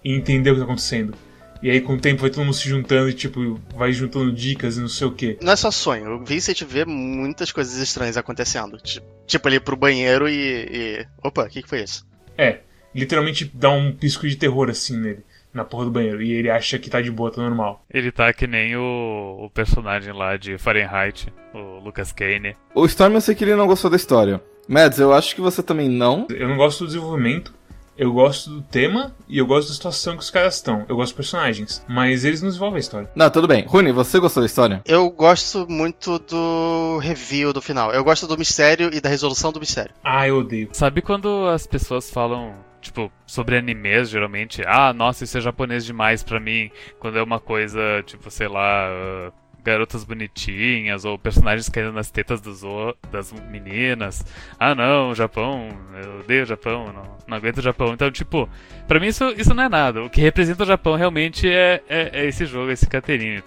e 0.02 0.14
entender 0.14 0.50
o 0.50 0.54
que 0.54 0.60
tá 0.60 0.64
acontecendo. 0.64 1.14
E 1.62 1.68
aí, 1.70 1.78
com 1.82 1.92
o 1.96 2.00
tempo, 2.00 2.22
vai 2.22 2.30
todo 2.30 2.42
mundo 2.42 2.54
se 2.54 2.66
juntando 2.70 3.10
e, 3.10 3.12
tipo, 3.12 3.60
vai 3.76 3.92
juntando 3.92 4.32
dicas 4.32 4.78
e 4.78 4.80
não 4.80 4.88
sei 4.88 5.06
o 5.06 5.12
que. 5.12 5.36
Não 5.42 5.52
é 5.52 5.56
só 5.56 5.70
sonho. 5.70 6.14
O 6.14 6.24
Vincent 6.24 6.62
vê 6.62 6.86
muitas 6.86 7.52
coisas 7.52 7.76
estranhas 7.76 8.16
acontecendo. 8.16 8.78
Ti- 8.78 9.02
Tipo, 9.26 9.46
ele 9.50 9.56
ir 9.56 9.60
pro 9.60 9.76
banheiro 9.76 10.26
e. 10.26 10.32
e- 10.70 11.06
Opa, 11.22 11.44
o 11.44 11.48
que, 11.50 11.62
que 11.62 11.68
foi 11.68 11.82
isso? 11.82 12.06
É, 12.38 12.60
literalmente 12.94 13.50
dá 13.52 13.68
um 13.70 13.92
pisco 13.92 14.26
de 14.26 14.36
terror 14.36 14.70
assim 14.70 14.96
nele, 14.98 15.22
na 15.56 15.64
porra 15.64 15.86
do 15.86 15.90
banheiro. 15.90 16.22
E 16.22 16.32
ele 16.32 16.50
acha 16.50 16.78
que 16.78 16.90
tá 16.90 17.00
de 17.00 17.10
boa, 17.10 17.30
tá 17.30 17.42
normal. 17.42 17.84
Ele 17.92 18.12
tá 18.12 18.32
que 18.32 18.46
nem 18.46 18.76
o, 18.76 19.38
o 19.40 19.50
personagem 19.50 20.12
lá 20.12 20.36
de 20.36 20.58
Fahrenheit, 20.58 21.32
o 21.54 21.80
Lucas 21.80 22.12
Kane. 22.12 22.56
O 22.74 22.84
Storm 22.86 23.14
eu 23.14 23.20
sei 23.20 23.34
que 23.34 23.42
ele 23.42 23.56
não 23.56 23.66
gostou 23.66 23.90
da 23.90 23.96
história. 23.96 24.40
Mads, 24.68 24.98
eu 24.98 25.12
acho 25.12 25.34
que 25.34 25.40
você 25.40 25.62
também 25.62 25.88
não. 25.88 26.26
Eu 26.30 26.48
não 26.48 26.56
gosto 26.56 26.80
do 26.80 26.88
desenvolvimento, 26.88 27.54
eu 27.96 28.12
gosto 28.12 28.50
do 28.50 28.62
tema 28.62 29.14
e 29.28 29.38
eu 29.38 29.46
gosto 29.46 29.68
da 29.68 29.74
situação 29.74 30.16
que 30.16 30.22
os 30.22 30.30
caras 30.30 30.56
estão. 30.56 30.84
Eu 30.88 30.96
gosto 30.96 31.12
dos 31.12 31.16
personagens, 31.16 31.84
mas 31.88 32.24
eles 32.24 32.42
não 32.42 32.48
desenvolvem 32.48 32.76
a 32.76 32.80
história. 32.80 33.10
Não, 33.14 33.30
tudo 33.30 33.48
bem. 33.48 33.64
Rune, 33.66 33.92
você 33.92 34.18
gostou 34.18 34.42
da 34.42 34.46
história? 34.46 34.82
Eu 34.84 35.08
gosto 35.10 35.66
muito 35.68 36.18
do 36.18 36.98
review 36.98 37.52
do 37.52 37.62
final. 37.62 37.92
Eu 37.92 38.04
gosto 38.04 38.26
do 38.26 38.36
mistério 38.36 38.90
e 38.92 39.00
da 39.00 39.08
resolução 39.08 39.50
do 39.50 39.60
mistério. 39.60 39.94
Ah, 40.04 40.28
eu 40.28 40.38
odeio. 40.40 40.68
Sabe 40.72 41.00
quando 41.00 41.46
as 41.46 41.66
pessoas 41.66 42.10
falam, 42.10 42.54
tipo, 42.80 43.10
sobre 43.26 43.56
animes, 43.56 44.10
geralmente? 44.10 44.62
Ah, 44.66 44.92
nossa, 44.92 45.24
isso 45.24 45.38
é 45.38 45.40
japonês 45.40 45.84
demais 45.84 46.22
pra 46.22 46.40
mim. 46.40 46.70
Quando 46.98 47.18
é 47.18 47.22
uma 47.22 47.40
coisa, 47.40 48.02
tipo, 48.04 48.30
sei 48.30 48.48
lá, 48.48 48.88
ah, 48.88 49.32
garotas 49.66 50.04
bonitinhas 50.04 51.04
ou 51.04 51.18
personagens 51.18 51.68
caindo 51.68 51.92
nas 51.92 52.08
tetas 52.08 52.40
dos 52.40 52.62
das 53.10 53.32
meninas. 53.50 54.24
Ah, 54.60 54.76
não, 54.76 55.12
Japão, 55.12 55.68
eu 56.04 56.20
odeio 56.20 56.44
o 56.44 56.46
Japão, 56.46 56.92
não, 56.92 57.16
não 57.26 57.36
aguento 57.36 57.58
o 57.58 57.62
Japão. 57.62 57.92
Então, 57.92 58.08
tipo, 58.08 58.48
pra 58.86 59.00
mim 59.00 59.08
isso, 59.08 59.24
isso 59.36 59.52
não 59.52 59.64
é 59.64 59.68
nada. 59.68 60.04
O 60.04 60.10
que 60.10 60.20
representa 60.20 60.62
o 60.62 60.66
Japão 60.66 60.94
realmente 60.94 61.50
é, 61.50 61.82
é, 61.88 62.10
é 62.20 62.26
esse 62.26 62.46
jogo, 62.46 62.70
esse 62.70 62.86
Caterine. 62.86 63.42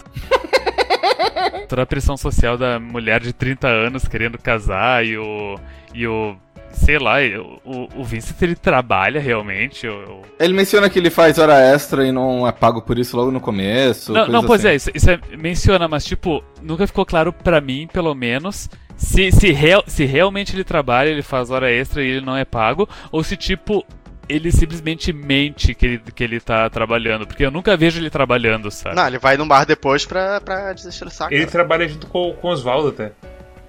Toda 1.69 1.83
a 1.83 1.85
pressão 1.85 2.17
social 2.17 2.57
da 2.57 2.79
mulher 2.79 3.21
de 3.21 3.31
30 3.31 3.67
anos 3.67 4.07
querendo 4.07 4.37
casar 4.37 5.05
e 5.05 5.17
o. 5.17 5.57
E 5.93 6.05
o 6.05 6.35
sei 6.71 6.97
lá, 6.99 7.15
o, 7.19 7.59
o- 7.65 7.89
o 8.01 8.03
Vincent 8.03 8.41
ele 8.41 8.55
trabalha 8.55 9.19
realmente. 9.19 9.85
eu- 9.85 10.01
eu- 10.01 10.21
Ele 10.39 10.53
menciona 10.53 10.89
que 10.89 10.97
ele 10.99 11.09
faz 11.09 11.37
hora 11.37 11.59
extra 11.59 12.05
e 12.05 12.11
não 12.11 12.47
é 12.47 12.51
pago 12.51 12.81
por 12.81 12.97
isso 12.97 13.15
logo 13.17 13.31
no 13.31 13.39
começo. 13.41 14.11
Não, 14.13 14.21
coisa 14.25 14.31
não, 14.31 14.43
pois 14.47 14.61
assim. 14.65 14.69
é, 14.73 14.75
isso, 14.75 14.91
isso 14.93 15.09
é, 15.11 15.19
menciona, 15.37 15.87
mas 15.87 16.05
tipo, 16.05 16.43
nunca 16.61 16.85
ficou 16.87 17.05
claro 17.05 17.31
pra 17.33 17.59
mim, 17.61 17.87
pelo 17.91 18.13
menos, 18.15 18.69
se, 18.95 19.31
se, 19.31 19.51
real- 19.51 19.83
se 19.87 20.05
realmente 20.05 20.55
ele 20.55 20.63
trabalha, 20.63 21.09
ele 21.09 21.21
faz 21.21 21.49
hora 21.51 21.71
extra 21.71 22.03
e 22.03 22.07
ele 22.09 22.25
não 22.25 22.35
é 22.37 22.45
pago, 22.45 22.87
ou 23.11 23.23
se 23.23 23.35
tipo. 23.35 23.85
ele 24.27 24.51
simplesmente 24.51 25.11
mente 25.11 25.73
que 25.73 25.85
ele, 25.87 26.01
que 26.13 26.23
ele 26.23 26.39
tá 26.39 26.69
trabalhando, 26.69 27.25
porque 27.25 27.43
eu 27.43 27.49
nunca 27.49 27.75
vejo 27.75 27.99
ele 27.99 28.11
trabalhando, 28.11 28.69
sabe? 28.69 28.95
Não, 28.95 29.07
ele 29.07 29.17
vai 29.17 29.35
no 29.37 29.45
bar 29.47 29.65
depois 29.65 30.05
pra, 30.05 30.39
pra 30.39 30.71
desestressar. 30.71 31.29
Ele 31.31 31.39
cara. 31.41 31.51
trabalha 31.51 31.87
junto 31.87 32.05
com, 32.05 32.31
com 32.33 32.47
o 32.47 32.51
Oswaldo 32.51 32.89
até. 32.89 33.11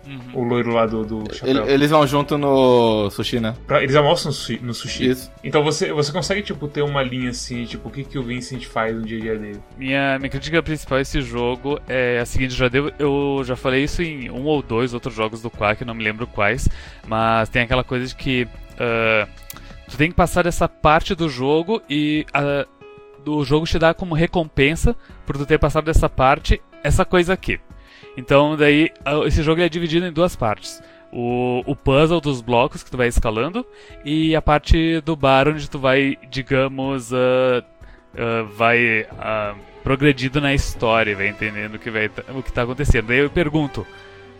Uhum. 0.06 0.40
O 0.40 0.44
loiro 0.44 0.72
lá 0.72 0.86
do, 0.86 1.04
do 1.04 1.34
chapéu. 1.34 1.62
Ele- 1.64 1.72
eles 1.72 1.90
vão 1.90 2.06
junto 2.06 2.36
no 2.38 3.10
sushi, 3.10 3.38
né? 3.40 3.54
Pra- 3.66 3.82
eles 3.82 3.94
almoçam 3.94 4.30
no 4.30 4.34
sushi. 4.34 4.58
no 4.62 4.74
sushi. 4.74 5.08
Isso. 5.08 5.30
Então 5.44 5.62
você, 5.62 5.92
você 5.92 6.10
consegue, 6.12 6.42
tipo, 6.42 6.66
ter 6.68 6.82
uma 6.82 7.02
linha 7.02 7.30
assim, 7.30 7.64
tipo, 7.64 7.88
o 7.88 7.92
que, 7.92 8.04
que 8.04 8.18
o 8.18 8.22
Vincent 8.22 8.64
faz 8.66 8.94
no 8.96 9.02
dia 9.02 9.18
a 9.18 9.20
dia 9.20 9.38
dele. 9.38 9.60
Minha, 9.76 10.18
minha 10.18 10.30
crítica 10.30 10.62
principal 10.62 10.98
a 10.98 11.00
esse 11.02 11.20
jogo 11.20 11.78
é 11.88 12.18
a 12.18 12.26
seguinte, 12.26 12.54
já 12.54 12.68
deu, 12.68 12.90
eu 12.98 13.42
já 13.44 13.56
falei 13.56 13.84
isso 13.84 14.02
em 14.02 14.30
um 14.30 14.44
ou 14.44 14.62
dois 14.62 14.94
outros 14.94 15.14
jogos 15.14 15.42
do 15.42 15.50
Quack, 15.50 15.84
não 15.84 15.94
me 15.94 16.02
lembro 16.02 16.26
quais, 16.26 16.68
mas 17.06 17.48
tem 17.48 17.62
aquela 17.62 17.84
coisa 17.84 18.06
de 18.06 18.14
que 18.14 18.48
ah, 18.78 19.26
tu 19.88 19.96
tem 19.96 20.08
que 20.10 20.16
passar 20.16 20.42
dessa 20.44 20.68
parte 20.68 21.14
do 21.14 21.28
jogo 21.28 21.82
e 21.90 22.24
ah, 22.32 22.66
o 23.26 23.44
jogo 23.44 23.66
te 23.66 23.78
dá 23.78 23.92
como 23.92 24.14
recompensa 24.14 24.96
por 25.26 25.36
tu 25.36 25.44
ter 25.44 25.58
passado 25.58 25.84
dessa 25.84 26.08
parte 26.08 26.60
essa 26.82 27.04
coisa 27.04 27.34
aqui. 27.34 27.60
Então 28.16 28.56
daí 28.56 28.90
esse 29.26 29.42
jogo 29.42 29.60
é 29.60 29.68
dividido 29.68 30.06
em 30.06 30.12
duas 30.12 30.36
partes. 30.36 30.82
O, 31.12 31.62
o 31.66 31.74
puzzle 31.74 32.20
dos 32.20 32.40
blocos 32.40 32.82
que 32.82 32.90
tu 32.90 32.96
vai 32.96 33.08
escalando 33.08 33.66
e 34.04 34.36
a 34.36 34.40
parte 34.40 35.00
do 35.00 35.16
bar 35.16 35.48
onde 35.48 35.68
tu 35.68 35.78
vai, 35.78 36.16
digamos, 36.30 37.12
ah, 37.12 37.64
ah, 38.16 38.46
vai 38.54 39.06
progredindo 39.82 40.40
na 40.40 40.54
história, 40.54 41.16
vai 41.16 41.28
entendendo 41.28 41.74
o 41.74 41.78
que, 41.78 41.90
vai, 41.90 42.10
o 42.34 42.42
que 42.42 42.52
tá 42.52 42.62
acontecendo. 42.62 43.08
Daí 43.08 43.18
eu 43.18 43.30
pergunto, 43.30 43.86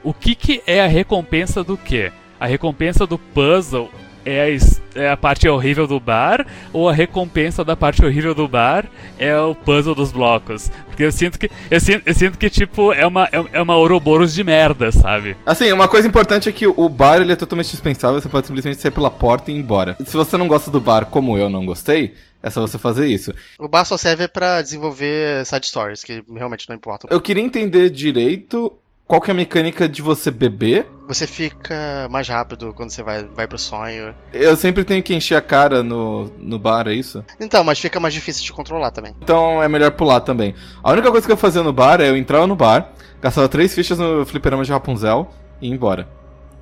o 0.03 0.15
que, 0.15 0.35
que 0.35 0.62
é 0.67 0.81
a 0.81 0.87
recompensa 0.87 1.65
do 1.65 1.77
quê? 1.77 2.12
A 2.39 2.47
recompensa 2.47 3.07
do 3.07 3.19
puzzle 3.19 3.91
é 4.25 4.45
a, 4.45 5.00
é 5.00 5.11
a 5.11 5.17
parte 5.17 5.49
horrível 5.49 5.87
do 5.87 5.99
bar 5.99 6.47
ou 6.73 6.89
a 6.89 6.93
recompensa 6.93 7.65
da 7.65 7.77
parte 7.77 8.05
horrível 8.05 8.35
do 8.35 8.47
bar 8.47 8.87
é 9.19 9.37
o 9.39 9.55
puzzle 9.55 9.95
dos 9.95 10.12
blocos? 10.12 10.71
Porque 10.87 11.05
eu 11.05 11.12
sinto 11.12 11.39
que 11.39 11.50
eu 11.71 11.81
sinto, 11.81 12.03
eu 12.07 12.15
sinto 12.15 12.39
que 12.39 12.50
tipo 12.50 12.93
é 12.93 13.07
uma 13.07 13.27
é, 13.27 13.45
é 13.53 13.62
uma 13.62 13.77
Ouroboros 13.77 14.35
de 14.35 14.45
merda, 14.45 14.93
sabe? 14.93 15.37
Assim, 15.45 15.73
uma 15.73 15.89
coisa 15.89 16.07
importante 16.07 16.49
é 16.49 16.53
que 16.53 16.67
o 16.67 16.89
bar 16.89 17.21
ele 17.21 17.33
é 17.33 17.37
totalmente 17.37 17.71
dispensável, 17.71 18.21
você 18.21 18.29
pode 18.29 18.47
simplesmente 18.47 18.81
sair 18.81 18.91
pela 18.91 19.11
porta 19.11 19.50
e 19.50 19.55
ir 19.55 19.59
embora. 19.59 19.97
Se 20.05 20.17
você 20.17 20.37
não 20.37 20.49
gosta 20.49 20.71
do 20.71 20.81
bar 20.81 21.07
como 21.07 21.39
eu 21.39 21.49
não 21.49 21.65
gostei, 21.65 22.15
é 22.43 22.49
só 22.49 22.61
você 22.61 22.79
fazer 22.79 23.07
isso. 23.07 23.35
O 23.59 23.69
bar 23.69 23.85
só 23.85 23.97
serve 23.97 24.27
pra 24.27 24.62
desenvolver 24.62 25.45
side 25.45 25.67
stories, 25.67 26.03
que 26.03 26.23
realmente 26.35 26.69
não 26.69 26.77
importam. 26.77 27.09
Eu 27.11 27.21
queria 27.21 27.43
entender 27.43 27.91
direito 27.91 28.73
qual 29.11 29.21
que 29.21 29.29
é 29.29 29.33
a 29.33 29.37
mecânica 29.37 29.88
de 29.88 30.00
você 30.00 30.31
beber. 30.31 30.87
Você 31.09 31.26
fica 31.26 32.07
mais 32.09 32.29
rápido 32.29 32.73
quando 32.73 32.90
você 32.90 33.02
vai, 33.02 33.25
vai 33.25 33.49
pro 33.49 33.59
sonho. 33.59 34.14
Eu 34.33 34.57
sempre 34.57 34.85
tenho 34.85 35.02
que 35.02 35.12
encher 35.12 35.35
a 35.35 35.40
cara 35.40 35.83
no, 35.83 36.31
no 36.38 36.61
bar, 36.61 36.87
é 36.87 36.95
isso? 36.95 37.25
Então, 37.40 37.64
mas 37.64 37.81
fica 37.81 37.99
mais 37.99 38.14
difícil 38.14 38.45
de 38.45 38.52
controlar 38.52 38.93
também. 38.93 39.12
Então 39.21 39.61
é 39.61 39.67
melhor 39.67 39.90
pular 39.90 40.21
também. 40.21 40.55
A 40.81 40.93
única 40.93 41.11
coisa 41.11 41.26
que 41.26 41.33
eu 41.33 41.37
fazia 41.37 41.61
no 41.61 41.73
bar 41.73 42.00
é 42.00 42.09
eu 42.09 42.17
entrava 42.17 42.47
no 42.47 42.55
bar, 42.55 42.93
gastava 43.21 43.49
três 43.49 43.75
fichas 43.75 43.99
no 43.99 44.25
fliperama 44.25 44.62
de 44.62 44.71
Rapunzel 44.71 45.29
e 45.61 45.67
ia 45.67 45.75
embora. 45.75 46.09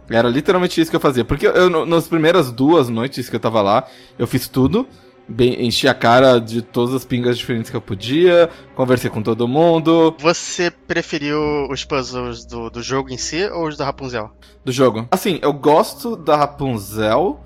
Era 0.08 0.26
literalmente 0.26 0.80
isso 0.80 0.90
que 0.90 0.96
eu 0.96 1.00
fazia. 1.00 1.26
Porque 1.26 1.46
eu, 1.46 1.84
nas 1.84 2.08
primeiras 2.08 2.50
duas 2.50 2.88
noites 2.88 3.28
que 3.28 3.36
eu 3.36 3.40
tava 3.40 3.60
lá, 3.60 3.86
eu 4.18 4.26
fiz 4.26 4.48
tudo. 4.48 4.88
Bem, 5.28 5.66
enchi 5.66 5.86
a 5.86 5.92
cara 5.94 6.38
de 6.38 6.62
todas 6.62 6.94
as 6.94 7.04
pingas 7.04 7.36
diferentes 7.36 7.70
que 7.70 7.76
eu 7.76 7.80
podia, 7.82 8.48
conversei 8.74 9.10
com 9.10 9.22
todo 9.22 9.46
mundo 9.46 10.16
Você 10.18 10.70
preferiu 10.70 11.68
os 11.70 11.84
puzzles 11.84 12.46
do, 12.46 12.70
do 12.70 12.82
jogo 12.82 13.10
em 13.10 13.18
si 13.18 13.44
ou 13.46 13.68
os 13.68 13.76
da 13.76 13.84
Rapunzel? 13.84 14.30
do 14.64 14.72
jogo. 14.72 15.06
Assim, 15.10 15.38
eu 15.42 15.52
gosto 15.52 16.16
da 16.16 16.36
Rapunzel 16.36 17.40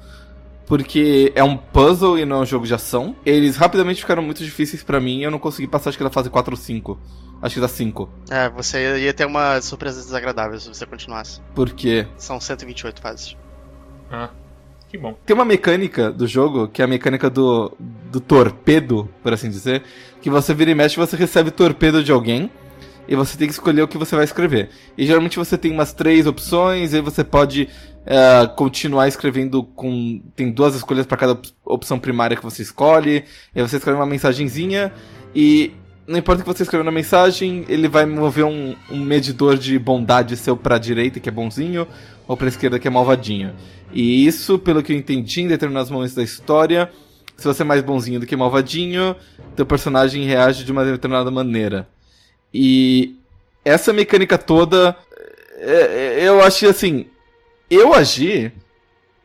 porque 0.67 1.33
é 1.35 1.43
um 1.43 1.57
puzzle 1.57 2.19
e 2.19 2.25
não 2.25 2.37
é 2.37 2.41
um 2.41 2.47
jogo 2.47 2.67
de 2.67 2.73
ação. 2.73 3.15
Eles 3.27 3.57
rapidamente 3.57 4.01
ficaram 4.01 4.23
muito 4.23 4.43
difíceis 4.43 4.83
pra 4.83 5.01
mim 5.01 5.19
e 5.19 5.25
eu 5.25 5.31
não 5.31 5.39
consegui 5.39 5.69
passar, 5.69 5.91
acho 5.91 5.99
que 5.99 6.05
da 6.05 6.11
fase 6.11 6.31
4 6.31 6.53
ou 6.53 6.57
5. 6.57 6.99
Acho 7.43 7.57
que 7.57 7.61
da 7.61 7.69
5. 7.69 8.09
É, 8.31 8.49
você 8.49 9.01
ia 9.01 9.13
ter 9.13 9.27
uma 9.27 9.61
surpresa 9.61 10.01
desagradável 10.01 10.59
se 10.61 10.69
você 10.69 10.87
continuasse. 10.87 11.41
Porque 11.55 12.07
São 12.17 12.41
128 12.41 13.03
fases. 13.03 13.37
Ah, 14.11 14.31
que 14.93 14.99
bom. 14.99 15.17
Tem 15.25 15.35
uma 15.35 15.45
mecânica 15.45 16.13
do 16.13 16.27
jogo, 16.27 16.69
que 16.69 16.83
é 16.83 16.85
a 16.85 16.89
mecânica 16.89 17.31
do, 17.31 17.73
do 18.11 18.21
torpedo, 18.21 19.09
por 19.23 19.33
assim 19.33 19.49
dizer, 19.49 19.83
que 20.21 20.29
você 20.29 20.53
vira 20.53 20.71
e 20.71 20.75
mexe, 20.75 20.97
você 20.97 21.17
recebe 21.17 21.51
torpedo 21.51 22.05
de 22.05 22.13
alguém 22.13 22.51
e 23.09 23.17
você 23.17 23.39
tem 23.39 23.49
que 23.49 23.55
escolher 23.55 23.81
o 23.83 23.89
que 23.89 23.97
você 23.97 24.15
vai 24.15 24.25
escrever. 24.25 24.69
E 24.97 25.07
geralmente 25.07 25.39
você 25.39 25.57
tem 25.57 25.73
umas 25.73 25.95
três 25.95 26.27
opções, 26.27 26.93
e 26.93 27.01
você 27.01 27.25
pode 27.25 27.71
eh, 28.05 28.47
continuar 28.55 29.09
escrevendo 29.09 29.65
com. 29.65 30.23
Tem 30.37 30.53
duas 30.53 30.75
escolhas 30.75 31.07
para 31.07 31.17
cada 31.17 31.33
op- 31.33 31.49
opção 31.65 31.99
primária 31.99 32.37
que 32.37 32.43
você 32.45 32.63
escolhe, 32.63 33.25
e 33.55 33.63
você 33.63 33.79
escreve 33.79 33.99
uma 33.99 34.07
mensagenzinha 34.07 34.93
e. 35.35 35.73
Não 36.13 36.19
importa 36.19 36.43
o 36.43 36.45
que 36.45 36.53
você 36.53 36.63
escreveu 36.63 36.85
na 36.85 36.91
mensagem, 36.91 37.65
ele 37.71 37.89
vai 37.89 38.05
mover 38.05 38.45
um, 38.45 38.77
um 38.91 39.01
medidor 39.01 39.57
de 39.57 39.79
bondade 39.79 40.37
seu 40.37 40.55
pra 40.55 40.77
direita, 40.77 41.19
que 41.19 41.27
é 41.27 41.33
bonzinho, 41.33 41.89
ou 42.29 42.37
pra 42.37 42.49
esquerda, 42.49 42.79
que 42.79 42.87
é 42.87 42.91
malvadinho. 42.91 43.55
E 43.91 44.27
isso, 44.27 44.59
pelo 44.59 44.83
que 44.83 44.93
eu 44.93 44.97
entendi 44.99 45.41
em 45.41 45.49
determinados 45.49 45.91
momentos 45.91 46.15
da 46.15 46.23
história, 46.23 46.93
se 47.35 47.47
você 47.47 47.63
é 47.63 47.65
mais 47.65 47.81
bonzinho 47.81 48.21
do 48.21 48.27
que 48.27 48.37
malvadinho, 48.37 49.17
teu 49.57 49.65
personagem 49.65 50.27
reage 50.27 50.67
de 50.67 50.71
uma 50.71 50.85
determinada 50.85 51.31
maneira. 51.31 51.89
E 52.53 53.17
essa 53.65 53.91
mecânica 53.91 54.37
toda, 54.37 54.95
é- 55.61 56.19
é- 56.21 56.29
eu 56.29 56.43
achei 56.43 56.69
assim, 56.69 57.07
eu 57.71 57.95
agi 57.95 58.53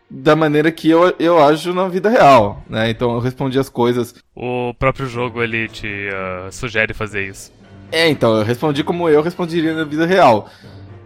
da 0.09 0.35
maneira 0.35 0.71
que 0.71 0.89
eu, 0.89 1.13
eu 1.19 1.43
ajo 1.43 1.73
na 1.73 1.87
vida 1.87 2.09
real, 2.09 2.63
né? 2.69 2.89
Então 2.89 3.13
eu 3.13 3.19
respondi 3.19 3.59
as 3.59 3.69
coisas. 3.69 4.15
O 4.35 4.73
próprio 4.73 5.07
jogo 5.07 5.43
ele 5.43 5.67
te 5.67 6.09
ah, 6.11 6.49
sugere 6.51 6.93
fazer 6.93 7.27
isso. 7.27 7.51
É, 7.91 8.09
então 8.09 8.37
eu 8.37 8.43
respondi 8.43 8.83
como 8.83 9.09
eu 9.09 9.21
responderia 9.21 9.73
na 9.73 9.83
vida 9.83 10.05
real. 10.05 10.49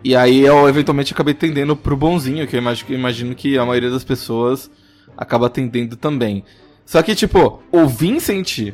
E 0.03 0.15
aí 0.15 0.41
eu 0.41 0.67
eventualmente 0.67 1.13
acabei 1.13 1.33
tendendo 1.33 1.75
pro 1.75 1.95
bonzinho, 1.95 2.47
que 2.47 2.55
eu 2.55 2.59
imagino, 2.59 2.93
imagino 2.95 3.35
que 3.35 3.57
a 3.57 3.65
maioria 3.65 3.89
das 3.89 4.03
pessoas 4.03 4.69
acaba 5.15 5.49
tendendo 5.49 5.95
também. 5.95 6.43
Só 6.85 7.01
que, 7.03 7.13
tipo, 7.13 7.61
o 7.71 7.87
Vincent, 7.87 8.73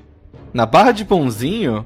na 0.54 0.66
barra 0.66 0.94
de 0.94 1.04
bonzinho, 1.04 1.86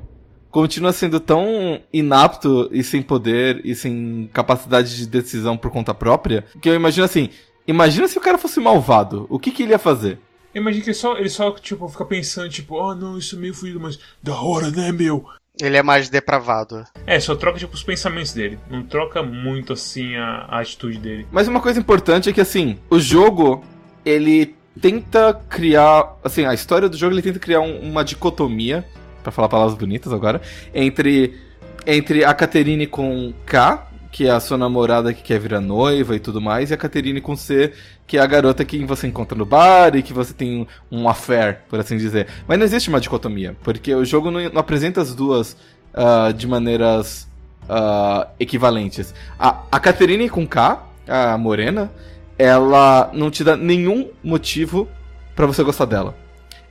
continua 0.51 0.93
sendo 0.93 1.19
tão 1.19 1.79
inapto 1.91 2.69
e 2.71 2.83
sem 2.83 3.01
poder 3.01 3.61
e 3.65 3.73
sem 3.73 4.29
capacidade 4.31 4.95
de 4.95 5.07
decisão 5.07 5.57
por 5.57 5.71
conta 5.71 5.93
própria, 5.93 6.45
que 6.61 6.69
eu 6.69 6.75
imagino 6.75 7.05
assim, 7.05 7.29
imagina 7.67 8.07
se 8.07 8.17
o 8.17 8.21
cara 8.21 8.37
fosse 8.37 8.59
malvado, 8.59 9.25
o 9.29 9.39
que 9.39 9.51
que 9.51 9.63
ele 9.63 9.71
ia 9.71 9.79
fazer? 9.79 10.19
Eu 10.53 10.61
imagino 10.61 10.83
que 10.83 10.89
ele 10.89 10.97
só, 10.97 11.17
ele 11.17 11.29
só, 11.29 11.51
tipo, 11.51 11.87
fica 11.87 12.03
pensando, 12.05 12.49
tipo, 12.49 12.75
oh 12.75 12.93
não, 12.93 13.17
isso 13.17 13.35
é 13.35 13.39
meio 13.39 13.53
fluido, 13.53 13.79
mas 13.79 13.97
da 14.21 14.35
hora, 14.35 14.69
né, 14.69 14.91
meu? 14.91 15.25
Ele 15.61 15.77
é 15.77 15.83
mais 15.83 16.09
depravado. 16.09 16.83
É, 17.05 17.19
só 17.19 17.35
troca, 17.35 17.59
tipo, 17.59 17.73
os 17.73 17.83
pensamentos 17.83 18.33
dele. 18.33 18.57
Não 18.69 18.83
troca 18.83 19.21
muito, 19.21 19.73
assim, 19.73 20.15
a, 20.15 20.45
a 20.49 20.59
atitude 20.59 20.97
dele. 20.97 21.27
Mas 21.31 21.47
uma 21.47 21.61
coisa 21.61 21.79
importante 21.79 22.29
é 22.29 22.33
que, 22.33 22.41
assim, 22.41 22.77
o 22.89 22.99
jogo, 22.99 23.63
ele 24.03 24.55
tenta 24.81 25.33
criar. 25.49 26.15
Assim, 26.23 26.45
a 26.45 26.53
história 26.53 26.89
do 26.89 26.97
jogo 26.97 27.13
ele 27.13 27.21
tenta 27.21 27.37
criar 27.39 27.59
um- 27.61 27.79
uma 27.81 28.03
dicotomia, 28.03 28.85
pra 29.21 29.31
falar 29.31 29.49
palavras 29.49 29.77
bonitas 29.77 30.11
agora, 30.11 30.41
entre, 30.73 31.37
entre 31.85 32.23
a 32.25 32.33
Caterine 32.33 32.87
com 32.87 33.33
K, 33.45 33.87
que 34.11 34.27
é 34.27 34.31
a 34.31 34.39
sua 34.39 34.57
namorada 34.57 35.13
que 35.13 35.23
quer 35.23 35.39
virar 35.39 35.61
noiva 35.61 36.15
e 36.15 36.19
tudo 36.19 36.41
mais, 36.41 36.69
e 36.69 36.73
a 36.73 36.77
Caterine 36.77 37.21
com 37.21 37.35
C, 37.35 37.71
que 38.05 38.17
é 38.17 38.19
a 38.19 38.25
garota 38.25 38.65
que 38.65 38.83
você 38.83 39.07
encontra 39.07 39.37
no 39.37 39.45
bar 39.45 39.95
e 39.95 40.03
que 40.03 40.13
você 40.13 40.33
tem 40.33 40.67
um 40.91 41.07
affair, 41.07 41.59
por 41.69 41.79
assim 41.79 41.97
dizer. 41.97 42.27
Mas 42.47 42.59
não 42.59 42.65
existe 42.65 42.89
uma 42.89 42.99
dicotomia, 42.99 43.55
porque 43.63 43.95
o 43.95 44.03
jogo 44.03 44.29
não, 44.29 44.41
não 44.49 44.59
apresenta 44.59 45.01
as 45.01 45.15
duas 45.15 45.55
ah, 45.93 46.31
de 46.35 46.45
maneiras 46.45 47.27
ah, 47.69 48.27
equivalentes. 48.39 49.13
A, 49.39 49.79
Caterine 49.79 50.29
com 50.29 50.45
K, 50.45 50.83
a 51.07 51.37
morena, 51.37 51.91
ela 52.37 53.09
não 53.13 53.31
te 53.31 53.43
dá 53.43 53.55
nenhum 53.55 54.09
motivo 54.23 54.87
pra 55.35 55.45
você 55.45 55.63
gostar 55.63 55.85
dela. 55.85 56.15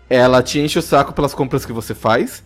Ela 0.09 0.42
te 0.42 0.59
enche 0.59 0.78
o 0.78 0.82
saco 0.82 1.12
pelas 1.12 1.32
compras 1.32 1.64
que 1.64 1.73
você 1.73 1.94
faz. 1.94 2.42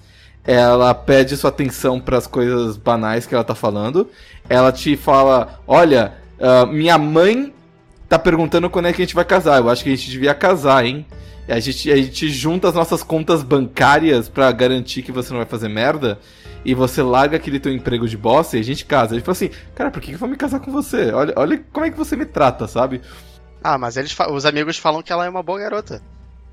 Ela 0.47 0.93
pede 0.95 1.37
sua 1.37 1.49
atenção 1.49 1.99
pras 1.99 2.27
coisas 2.27 2.77
banais 2.77 3.27
que 3.27 3.35
ela 3.35 3.43
tá 3.43 3.55
falando. 3.55 4.11
Ela 4.49 4.73
te 4.73 4.97
fala: 4.97 5.61
Olha, 5.67 6.15
ah, 6.41 6.67
minha 6.67 6.99
mãe 6.99 7.53
tá 8.09 8.19
perguntando 8.19 8.69
quando 8.69 8.87
é 8.87 8.93
que 8.93 9.03
a 9.03 9.05
gente 9.05 9.15
vai 9.15 9.25
casar. 9.25 9.59
Eu 9.59 9.69
acho 9.69 9.83
que 9.83 9.93
a 9.93 9.97
gente 9.97 10.11
devia 10.11 10.35
casar, 10.35 10.85
hein? 10.85 11.07
E 11.49 11.53
a 11.53 11.61
gente, 11.61 11.91
a 11.91 11.97
gente 11.97 12.29
junta 12.29 12.69
as 12.69 12.75
nossas 12.75 13.03
contas 13.03 13.43
bancárias 13.43 14.29
pra 14.29 14.51
garantir 14.53 15.03
que 15.03 15.13
você 15.13 15.31
não 15.31 15.39
vai 15.39 15.47
fazer 15.47 15.69
merda. 15.69 16.19
E 16.65 16.75
você 16.75 17.03
larga 17.03 17.37
aquele 17.37 17.61
teu 17.61 17.73
emprego 17.73 18.09
de 18.09 18.17
bosta 18.17 18.57
e 18.57 18.61
a 18.61 18.65
gente 18.65 18.87
casa. 18.87 19.15
Ele 19.15 19.23
fala 19.23 19.33
assim: 19.33 19.51
Cara, 19.75 19.91
por 19.91 20.01
que 20.01 20.09
que 20.09 20.15
eu 20.15 20.19
vou 20.19 20.29
me 20.29 20.37
casar 20.37 20.61
com 20.61 20.73
você? 20.73 21.13
Olha, 21.13 21.35
olha 21.37 21.63
como 21.73 21.85
é 21.85 21.91
que 21.91 21.97
você 21.97 22.17
me 22.17 22.25
trata, 22.25 22.67
sabe? 22.67 23.03
Ah, 23.63 23.79
mas 23.79 23.97
eles 23.97 24.15
os 24.31 24.47
amigos 24.47 24.79
falam 24.79 25.03
que 25.03 25.13
ela 25.13 25.27
é 25.27 25.29
uma 25.29 25.43
boa 25.43 25.59
garota. 25.59 26.03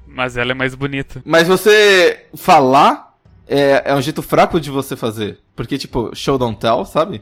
Mas 0.05 0.35
ela 0.35 0.51
é 0.51 0.53
mais 0.53 0.75
bonita. 0.75 1.21
Mas 1.25 1.47
você 1.47 2.25
falar 2.35 3.15
é, 3.47 3.83
é 3.85 3.95
um 3.95 4.01
jeito 4.01 4.21
fraco 4.21 4.59
de 4.59 4.69
você 4.69 4.95
fazer. 4.95 5.39
Porque, 5.55 5.77
tipo, 5.77 6.13
show 6.13 6.37
don't 6.37 6.59
tell, 6.59 6.85
sabe? 6.85 7.21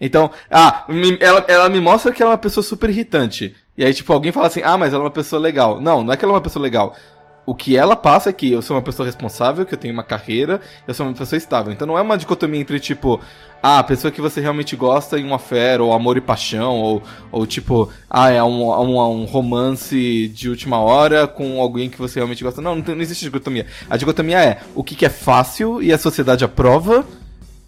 Então, 0.00 0.30
ah, 0.50 0.84
ela, 1.20 1.44
ela 1.48 1.68
me 1.68 1.80
mostra 1.80 2.12
que 2.12 2.22
ela 2.22 2.32
é 2.32 2.34
uma 2.34 2.38
pessoa 2.38 2.62
super 2.62 2.90
irritante. 2.90 3.54
E 3.76 3.84
aí, 3.84 3.92
tipo, 3.92 4.12
alguém 4.12 4.32
fala 4.32 4.46
assim, 4.46 4.62
ah, 4.64 4.76
mas 4.76 4.92
ela 4.92 5.02
é 5.02 5.06
uma 5.06 5.10
pessoa 5.10 5.40
legal. 5.40 5.80
Não, 5.80 6.02
não 6.02 6.12
é 6.12 6.16
que 6.16 6.24
ela 6.24 6.34
é 6.34 6.36
uma 6.36 6.40
pessoa 6.40 6.62
legal. 6.62 6.94
O 7.48 7.54
que 7.54 7.78
ela 7.78 7.96
passa 7.96 8.28
é 8.28 8.32
que 8.32 8.52
eu 8.52 8.60
sou 8.60 8.76
uma 8.76 8.82
pessoa 8.82 9.06
responsável, 9.06 9.64
que 9.64 9.72
eu 9.72 9.78
tenho 9.78 9.94
uma 9.94 10.02
carreira, 10.02 10.60
eu 10.86 10.92
sou 10.92 11.06
uma 11.06 11.14
pessoa 11.14 11.38
estável. 11.38 11.72
Então 11.72 11.86
não 11.86 11.96
é 11.96 12.02
uma 12.02 12.18
dicotomia 12.18 12.60
entre, 12.60 12.78
tipo, 12.78 13.18
ah, 13.62 13.78
a 13.78 13.82
pessoa 13.82 14.10
que 14.10 14.20
você 14.20 14.38
realmente 14.40 14.76
gosta 14.76 15.18
em 15.18 15.24
uma 15.24 15.38
fé, 15.38 15.80
ou 15.80 15.94
amor 15.94 16.18
e 16.18 16.20
paixão, 16.20 16.76
ou, 16.76 17.02
ou 17.32 17.46
tipo, 17.46 17.90
ah, 18.10 18.28
é 18.30 18.42
um, 18.42 18.70
um, 18.70 19.22
um 19.22 19.24
romance 19.24 20.28
de 20.28 20.50
última 20.50 20.78
hora 20.78 21.26
com 21.26 21.58
alguém 21.58 21.88
que 21.88 21.96
você 21.96 22.18
realmente 22.18 22.44
gosta. 22.44 22.60
Não, 22.60 22.76
não, 22.76 22.82
tem, 22.82 22.94
não 22.94 23.00
existe 23.00 23.24
dicotomia. 23.24 23.64
A 23.88 23.96
dicotomia 23.96 24.44
é 24.44 24.60
o 24.74 24.84
que, 24.84 24.94
que 24.94 25.06
é 25.06 25.08
fácil 25.08 25.82
e 25.82 25.90
a 25.90 25.96
sociedade 25.96 26.44
aprova 26.44 27.06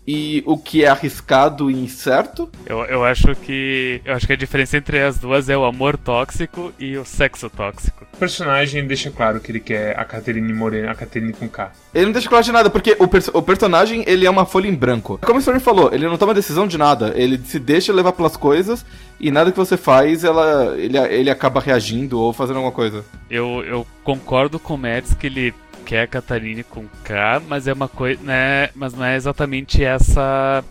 e 0.06 0.42
o 0.46 0.56
que 0.56 0.84
é 0.84 0.88
arriscado 0.88 1.70
e 1.70 1.74
incerto. 1.74 2.50
Eu, 2.66 2.84
eu 2.84 3.04
acho 3.04 3.34
que. 3.34 4.00
Eu 4.04 4.14
acho 4.14 4.26
que 4.26 4.32
a 4.32 4.36
diferença 4.36 4.76
entre 4.76 5.00
as 5.02 5.18
duas 5.18 5.48
é 5.48 5.56
o 5.56 5.64
amor 5.64 5.96
tóxico 5.96 6.72
e 6.78 6.96
o 6.96 7.04
sexo 7.04 7.48
tóxico. 7.50 8.04
O 8.12 8.16
personagem 8.16 8.86
deixa 8.86 9.10
claro 9.10 9.40
que 9.40 9.52
ele 9.52 9.60
quer 9.60 9.98
a 9.98 10.04
Caterine 10.04 10.52
Morena, 10.52 10.90
a 10.90 10.94
Caterine 10.94 11.32
com 11.32 11.48
K. 11.48 11.72
Ele 11.94 12.06
não 12.06 12.12
deixa 12.12 12.28
claro 12.28 12.44
de 12.44 12.52
nada, 12.52 12.70
porque 12.70 12.96
o, 12.98 13.06
pers 13.06 13.28
o 13.28 13.42
personagem, 13.42 14.04
ele 14.06 14.26
é 14.26 14.30
uma 14.30 14.44
folha 14.44 14.68
em 14.68 14.74
branco. 14.74 15.18
Como 15.22 15.36
o 15.36 15.40
Storm 15.40 15.60
falou, 15.60 15.92
ele 15.92 16.06
não 16.06 16.18
toma 16.18 16.34
decisão 16.34 16.66
de 16.66 16.76
nada. 16.76 17.12
Ele 17.14 17.38
se 17.38 17.58
deixa 17.58 17.92
levar 17.92 18.12
pelas 18.12 18.36
coisas 18.36 18.84
e 19.18 19.30
nada 19.30 19.52
que 19.52 19.58
você 19.58 19.76
faz, 19.76 20.24
ela, 20.24 20.74
ele, 20.78 20.98
ele 20.98 21.30
acaba 21.30 21.60
reagindo 21.60 22.18
ou 22.18 22.32
fazendo 22.32 22.56
alguma 22.56 22.72
coisa. 22.72 23.04
Eu, 23.30 23.62
eu 23.64 23.86
concordo 24.02 24.58
com 24.58 24.74
o 24.74 24.78
Mads 24.78 25.14
que 25.14 25.26
ele 25.26 25.54
quer 25.90 26.02
a 26.02 26.06
Catarine 26.06 26.62
com 26.62 26.86
K, 27.02 27.42
mas 27.48 27.66
é 27.66 27.72
uma 27.72 27.88
coisa, 27.88 28.22
né, 28.22 28.70
mas 28.76 28.94
não 28.94 29.04
é 29.04 29.16
exatamente 29.16 29.82
essa 29.82 30.62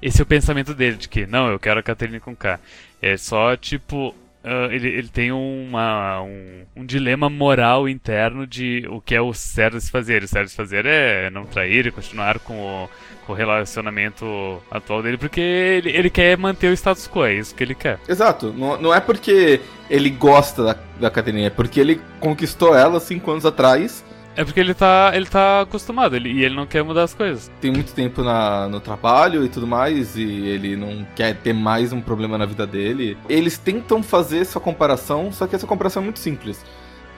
esse 0.00 0.20
é 0.20 0.22
o 0.22 0.26
pensamento 0.26 0.72
dele 0.72 0.96
de 0.96 1.06
que 1.06 1.26
não, 1.26 1.48
eu 1.48 1.58
quero 1.58 1.80
a 1.80 1.82
Catarine 1.82 2.18
com 2.18 2.34
K. 2.34 2.58
É 3.00 3.16
só 3.16 3.56
tipo 3.56 4.14
Uh, 4.44 4.70
ele, 4.70 4.88
ele 4.88 5.08
tem 5.08 5.32
uma, 5.32 6.20
um, 6.20 6.64
um, 6.76 6.84
dilema 6.84 7.30
moral 7.30 7.88
interno 7.88 8.46
de 8.46 8.86
o 8.90 9.00
que 9.00 9.14
é 9.14 9.20
o 9.20 9.32
certo 9.32 9.78
de 9.78 9.84
se 9.84 9.90
fazer. 9.90 10.22
O 10.22 10.28
certo 10.28 10.44
de 10.44 10.50
se 10.50 10.56
fazer 10.56 10.84
é 10.84 11.30
não 11.30 11.46
trair 11.46 11.86
e 11.86 11.90
continuar 11.90 12.38
com 12.38 12.52
o, 12.60 12.90
com 13.24 13.32
o 13.32 13.34
relacionamento 13.34 14.62
atual 14.70 15.02
dele, 15.02 15.16
porque 15.16 15.40
ele, 15.40 15.88
ele 15.88 16.10
quer 16.10 16.36
manter 16.36 16.66
o 16.66 16.74
status 16.74 17.08
quo, 17.08 17.24
é 17.24 17.32
isso 17.32 17.54
que 17.54 17.64
ele 17.64 17.74
quer. 17.74 17.98
Exato. 18.06 18.52
Não, 18.52 18.78
não 18.78 18.94
é 18.94 19.00
porque 19.00 19.62
ele 19.88 20.10
gosta 20.10 20.62
da, 20.62 21.08
da 21.08 21.12
é 21.40 21.48
porque 21.48 21.80
ele 21.80 21.98
conquistou 22.20 22.76
ela 22.76 23.00
cinco 23.00 23.30
anos 23.30 23.46
atrás 23.46 24.04
é 24.36 24.44
porque 24.44 24.58
ele 24.58 24.74
tá, 24.74 25.12
ele 25.14 25.26
tá 25.26 25.60
acostumado 25.60 26.16
ele, 26.16 26.30
e 26.30 26.44
ele 26.44 26.54
não 26.54 26.66
quer 26.66 26.82
mudar 26.82 27.04
as 27.04 27.14
coisas. 27.14 27.50
Tem 27.60 27.70
muito 27.70 27.92
tempo 27.92 28.22
na, 28.22 28.68
no 28.68 28.80
trabalho 28.80 29.44
e 29.44 29.48
tudo 29.48 29.66
mais, 29.66 30.16
e 30.16 30.22
ele 30.22 30.76
não 30.76 31.06
quer 31.14 31.36
ter 31.36 31.52
mais 31.52 31.92
um 31.92 32.00
problema 32.00 32.36
na 32.36 32.44
vida 32.44 32.66
dele. 32.66 33.16
Eles 33.28 33.56
tentam 33.56 34.02
fazer 34.02 34.38
essa 34.38 34.58
comparação, 34.58 35.30
só 35.32 35.46
que 35.46 35.54
essa 35.54 35.66
comparação 35.66 36.02
é 36.02 36.04
muito 36.04 36.18
simples. 36.18 36.64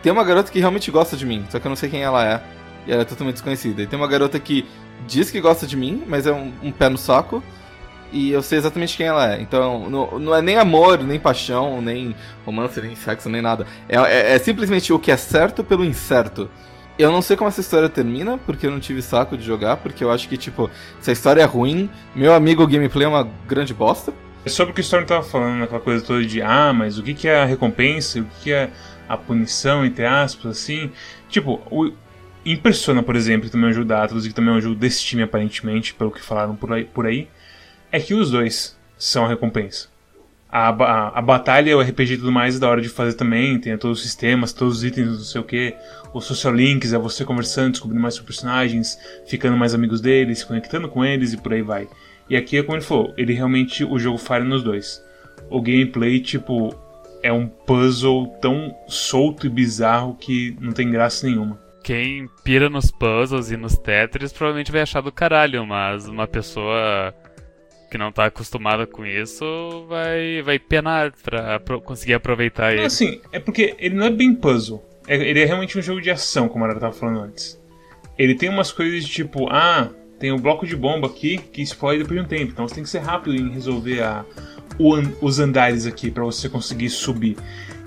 Tem 0.03 0.13
uma 0.13 0.25
garota 0.25 0.53
que 0.53 0.61
realmente 0.61 0.91
gosta 0.91 1.17
de 1.17 1.25
mim, 1.25 1.45
só 1.49 1.59
que 1.59 1.67
eu 1.67 1.71
não 1.71 1.77
sei 1.77 1.89
quem 1.89 2.03
ela 2.03 2.25
é, 2.25 2.43
e 2.87 2.93
ela 2.93 3.03
é 3.03 3.05
totalmente 3.05 3.35
desconhecida. 3.35 3.83
E 3.83 3.87
tem 3.87 3.99
uma 3.99 4.09
garota 4.09 4.39
que 4.39 4.67
diz 5.07 5.31
que 5.31 5.41
gosta 5.41 5.67
de 5.67 5.77
mim, 5.77 6.05
mas 6.07 6.27
é 6.27 6.33
um, 6.33 6.53
um 6.63 6.71
pé 6.71 6.89
no 6.89 6.99
saco, 6.99 7.43
e 8.13 8.31
eu 8.31 8.43
sei 8.43 8.59
exatamente 8.59 8.97
quem 8.97 9.07
ela 9.07 9.35
é. 9.35 9.41
Então, 9.41 9.89
não, 9.91 10.19
não 10.19 10.35
é 10.35 10.43
nem 10.43 10.57
amor, 10.59 11.03
nem 11.03 11.19
paixão, 11.19 11.81
nem 11.81 12.15
romance, 12.45 12.81
nem 12.81 12.95
sexo, 12.95 13.29
nem 13.29 13.43
nada. 13.43 13.67
É, 13.89 13.97
é, 13.97 14.35
é 14.35 14.39
simplesmente 14.39 14.93
o 14.93 14.99
que 14.99 15.11
é 15.11 15.17
certo 15.17 15.65
pelo 15.65 15.85
incerto. 15.85 16.49
Eu 16.99 17.13
não 17.13 17.21
sei 17.21 17.37
como 17.37 17.49
essa 17.49 17.61
história 17.61 17.91
termina, 17.91 18.39
porque 18.39 18.67
eu 18.67 18.71
não 18.71 18.81
tive 18.81 19.03
saco 19.03 19.37
de 19.37 19.45
jogar, 19.45 19.77
porque 19.77 20.03
eu 20.03 20.11
acho 20.11 20.29
que, 20.29 20.37
tipo, 20.37 20.71
se 21.01 21.11
a 21.11 21.13
história 21.13 21.43
é 21.43 21.45
ruim, 21.45 21.91
meu 22.15 22.33
amigo 22.33 22.63
o 22.63 22.67
gameplay 22.67 23.05
é 23.05 23.09
uma 23.09 23.29
grande 23.47 23.75
bosta. 23.75 24.15
É 24.47 24.49
sobre 24.49 24.73
o 24.73 24.75
que 24.75 24.81
o 24.81 24.83
Storm 24.83 25.05
tava 25.05 25.23
falando, 25.23 25.63
aquela 25.63 25.81
coisa 25.81 26.05
toda 26.05 26.25
de, 26.25 26.41
ah, 26.41 26.73
mas 26.73 26.99
o 26.99 27.03
que, 27.03 27.13
que 27.13 27.29
é 27.29 27.43
a 27.43 27.45
recompensa, 27.45 28.21
o 28.21 28.25
que, 28.25 28.45
que 28.45 28.53
é 28.53 28.71
a 29.07 29.17
punição, 29.17 29.85
entre 29.85 30.07
aspas, 30.07 30.53
assim. 30.53 30.91
Tipo, 31.29 31.61
o, 31.71 31.93
em 32.45 32.57
Persona, 32.57 33.03
por 33.03 33.15
exemplo, 33.15 33.47
que 33.47 33.53
também 33.53 33.67
é 33.67 33.71
um 33.71 33.75
jogo 33.75 33.87
da 33.87 34.03
Atlas 34.03 34.25
e 34.25 34.29
que 34.29 34.35
também 34.35 34.55
é 34.55 34.57
um 34.57 34.61
jogo 34.61 34.75
desse 34.75 35.03
time, 35.03 35.23
aparentemente, 35.23 35.93
pelo 35.93 36.11
que 36.11 36.23
falaram 36.23 36.57
por 36.57 36.73
aí, 36.73 36.85
por 36.85 37.07
aí 37.07 37.29
é 37.93 38.01
que 38.01 38.15
os 38.15 38.31
dois 38.31 38.77
são 38.99 39.25
a 39.25 39.29
recompensa 39.29 39.89
a, 40.49 40.69
a, 40.69 41.19
a, 41.19 41.23
batalha, 41.23 41.77
o 41.77 41.81
RPG 41.83 42.15
e 42.15 42.19
tudo 42.19 42.33
mais 42.33 42.57
é 42.57 42.59
da 42.59 42.69
hora 42.69 42.81
de 42.81 42.89
fazer 42.89 43.15
também, 43.15 43.59
tem 43.59 43.77
todos 43.77 43.99
os 43.99 44.05
sistemas, 44.05 44.53
todos 44.53 44.79
os 44.79 44.85
itens, 44.85 45.07
não 45.09 45.19
sei 45.19 45.41
o 45.41 45.45
que. 45.45 45.75
Os 46.17 46.25
social 46.25 46.55
links 46.55 46.95
é 46.95 46.99
você 46.99 47.27
conversando, 47.27 47.73
descobrindo 47.73 48.01
mais 48.01 48.15
sobre 48.15 48.29
personagens, 48.29 48.99
ficando 49.27 49.55
mais 49.55 49.75
amigos 49.75 50.01
deles, 50.01 50.39
se 50.39 50.47
conectando 50.47 50.89
com 50.89 51.05
eles 51.05 51.35
e 51.35 51.37
por 51.37 51.53
aí 51.53 51.61
vai. 51.61 51.87
E 52.27 52.35
aqui 52.35 52.57
é 52.57 52.63
como 52.63 52.79
ele 52.79 52.85
falou, 52.87 53.13
ele 53.19 53.35
realmente, 53.35 53.85
o 53.85 53.99
jogo 53.99 54.17
falha 54.17 54.43
nos 54.43 54.63
dois. 54.63 55.05
O 55.51 55.61
gameplay, 55.61 56.19
tipo, 56.21 56.75
é 57.23 57.31
um 57.31 57.47
puzzle 57.47 58.29
tão 58.41 58.75
solto 58.89 59.47
e 59.47 59.51
bizarro 59.51 60.15
que 60.15 60.57
não 60.59 60.73
tem 60.73 60.91
graça 60.91 61.27
nenhuma. 61.27 61.61
Quem 61.85 62.31
pira 62.43 62.71
nos 62.71 62.91
puzzles 62.91 63.51
e 63.51 63.57
nos 63.59 63.77
Tetris 63.77 64.33
provavelmente 64.33 64.73
vai 64.73 64.81
achar 64.81 65.03
do 65.03 65.13
caralho, 65.13 65.67
mas 65.67 66.09
uma 66.09 66.27
pessoa 66.27 67.15
que 67.91 67.99
não 67.99 68.11
tá 68.11 68.25
acostumada 68.25 68.87
com 68.87 69.05
isso 69.05 69.85
vai, 69.87 70.41
vai 70.41 70.59
penar 70.59 71.13
pra 71.23 71.61
conseguir 71.85 72.15
aproveitar 72.15 72.73
ele. 72.73 72.87
Assim, 72.87 73.21
é 73.31 73.39
porque 73.39 73.77
ele 73.79 73.95
não 73.95 74.07
é 74.07 74.11
bem 74.11 74.35
puzzle. 74.35 74.83
É, 75.07 75.17
ele 75.17 75.41
é 75.41 75.45
realmente 75.45 75.79
um 75.79 75.83
jogo 75.83 76.01
de 76.01 76.11
ação, 76.11 76.49
como 76.49 76.65
a 76.65 76.69
Ara 76.69 76.81
tava 76.81 76.93
falando 76.93 77.21
antes. 77.21 77.61
Ele 78.19 78.35
tem 78.35 78.49
umas 78.49 78.73
coisas 78.73 79.05
de 79.05 79.11
tipo, 79.11 79.49
ah, 79.51 79.91
tem 80.19 80.33
um 80.33 80.39
bloco 80.39 80.67
de 80.67 80.75
bomba 80.75 81.07
aqui 81.07 81.39
que 81.39 81.63
explode 81.63 81.99
depois 81.99 82.19
de 82.19 82.27
um 82.27 82.29
tempo. 82.29 82.53
Então 82.53 82.67
você 82.67 82.77
tem 82.77 82.85
que 82.85 82.91
ser 82.91 83.01
rápido 83.01 83.37
em 83.37 83.51
resolver 83.51 84.03
a, 84.03 84.25
o, 84.79 84.95
os 85.21 85.39
andares 85.39 85.87
aqui 85.87 86.11
para 86.11 86.25
você 86.25 86.49
conseguir 86.49 86.91
subir. 86.91 87.37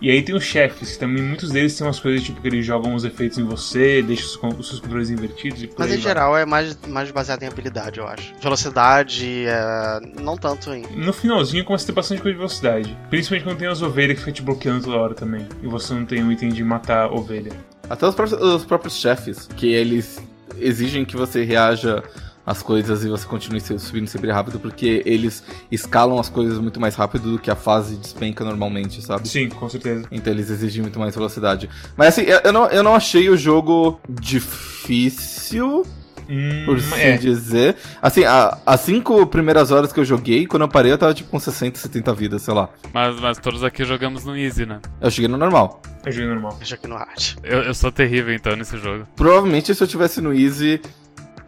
E 0.01 0.09
aí 0.09 0.21
tem 0.21 0.35
os 0.35 0.43
chefes, 0.43 0.93
que 0.93 0.99
também 0.99 1.21
muitos 1.21 1.51
deles 1.51 1.77
têm 1.77 1.85
umas 1.85 1.99
coisas 1.99 2.23
tipo 2.23 2.41
que 2.41 2.47
eles 2.47 2.65
jogam 2.65 2.93
uns 2.93 3.03
efeitos 3.03 3.37
em 3.37 3.43
você, 3.43 4.01
deixam 4.01 4.49
os, 4.49 4.59
os 4.59 4.67
seus 4.67 4.79
controles 4.79 5.09
invertidos. 5.09 5.61
E 5.61 5.69
Mas 5.77 5.93
em 5.93 5.99
geral 5.99 6.37
é 6.37 6.45
mais, 6.45 6.77
mais 6.87 7.11
baseado 7.11 7.43
em 7.43 7.47
habilidade, 7.47 7.99
eu 7.99 8.07
acho. 8.07 8.33
Velocidade, 8.41 9.45
é... 9.45 9.99
não 10.21 10.37
tanto 10.37 10.73
em. 10.73 10.83
No 10.95 11.11
finalzinho 11.11 11.65
começa 11.65 11.85
a 11.85 11.87
ter 11.87 11.93
bastante 11.93 12.21
coisa 12.21 12.33
de 12.33 12.37
velocidade. 12.37 12.97
Principalmente 13.09 13.43
quando 13.43 13.57
tem 13.57 13.67
as 13.67 13.81
ovelhas 13.81 14.15
que 14.15 14.19
ficam 14.19 14.33
te 14.33 14.41
bloqueando 14.41 14.85
toda 14.85 14.97
hora 14.97 15.13
também. 15.13 15.47
E 15.61 15.67
você 15.67 15.93
não 15.93 16.05
tem 16.05 16.23
o 16.23 16.31
item 16.31 16.49
de 16.49 16.63
matar 16.63 17.11
ovelha. 17.11 17.51
Até 17.89 18.07
os 18.07 18.15
próprios, 18.15 18.41
os 18.41 18.65
próprios 18.65 18.95
chefes, 18.95 19.47
que 19.55 19.73
eles 19.73 20.21
exigem 20.57 21.05
que 21.05 21.15
você 21.15 21.43
reaja 21.43 22.03
as 22.49 22.63
coisas 22.63 23.05
e 23.05 23.09
você 23.09 23.27
continue 23.27 23.61
subindo 23.61 24.07
sempre 24.07 24.31
rápido, 24.31 24.59
porque 24.59 25.03
eles 25.05 25.43
escalam 25.71 26.19
as 26.19 26.29
coisas 26.29 26.57
muito 26.57 26.79
mais 26.79 26.95
rápido 26.95 27.33
do 27.33 27.39
que 27.39 27.51
a 27.51 27.55
fase 27.55 27.95
despenca 27.95 28.43
normalmente, 28.43 29.03
sabe? 29.03 29.29
Sim, 29.29 29.49
com 29.49 29.69
certeza. 29.69 30.07
Então 30.11 30.33
eles 30.33 30.49
exigem 30.49 30.81
muito 30.81 30.97
mais 30.97 31.13
velocidade. 31.13 31.69
Mas 31.95 32.07
assim, 32.07 32.25
eu 32.43 32.51
não, 32.51 32.65
eu 32.65 32.81
não 32.81 32.95
achei 32.95 33.29
o 33.29 33.37
jogo 33.37 34.01
difícil. 34.09 35.85
Hum, 36.27 36.63
por 36.65 36.77
assim 36.77 36.95
é. 36.95 37.17
dizer. 37.17 37.75
Assim, 38.01 38.23
a, 38.23 38.57
as 38.65 38.81
cinco 38.81 39.27
primeiras 39.27 39.69
horas 39.69 39.93
que 39.93 39.99
eu 39.99 40.05
joguei, 40.05 40.47
quando 40.47 40.63
eu 40.63 40.69
parei, 40.69 40.91
eu 40.91 40.97
tava 40.97 41.13
tipo 41.13 41.29
com 41.29 41.39
60, 41.39 41.77
70 41.77 42.13
vidas, 42.13 42.41
sei 42.41 42.53
lá. 42.53 42.69
Mas, 42.91 43.19
mas 43.19 43.37
todos 43.37 43.63
aqui 43.63 43.85
jogamos 43.85 44.25
no 44.25 44.35
Easy, 44.35 44.65
né? 44.65 44.79
Eu 44.99 45.11
cheguei 45.11 45.27
no 45.27 45.37
normal. 45.37 45.83
Eu 46.03 46.11
joguei 46.11 46.27
no 46.27 46.33
normal. 46.33 46.57
Eu 46.59 46.65
joguei 46.65 46.89
no 46.89 46.95
hard. 46.97 47.35
Eu, 47.43 47.61
eu 47.61 47.73
sou 47.75 47.91
terrível 47.91 48.33
então 48.33 48.55
nesse 48.55 48.77
jogo. 48.77 49.07
Provavelmente 49.15 49.73
se 49.73 49.83
eu 49.83 49.87
tivesse 49.87 50.19
no 50.19 50.33
Easy, 50.33 50.81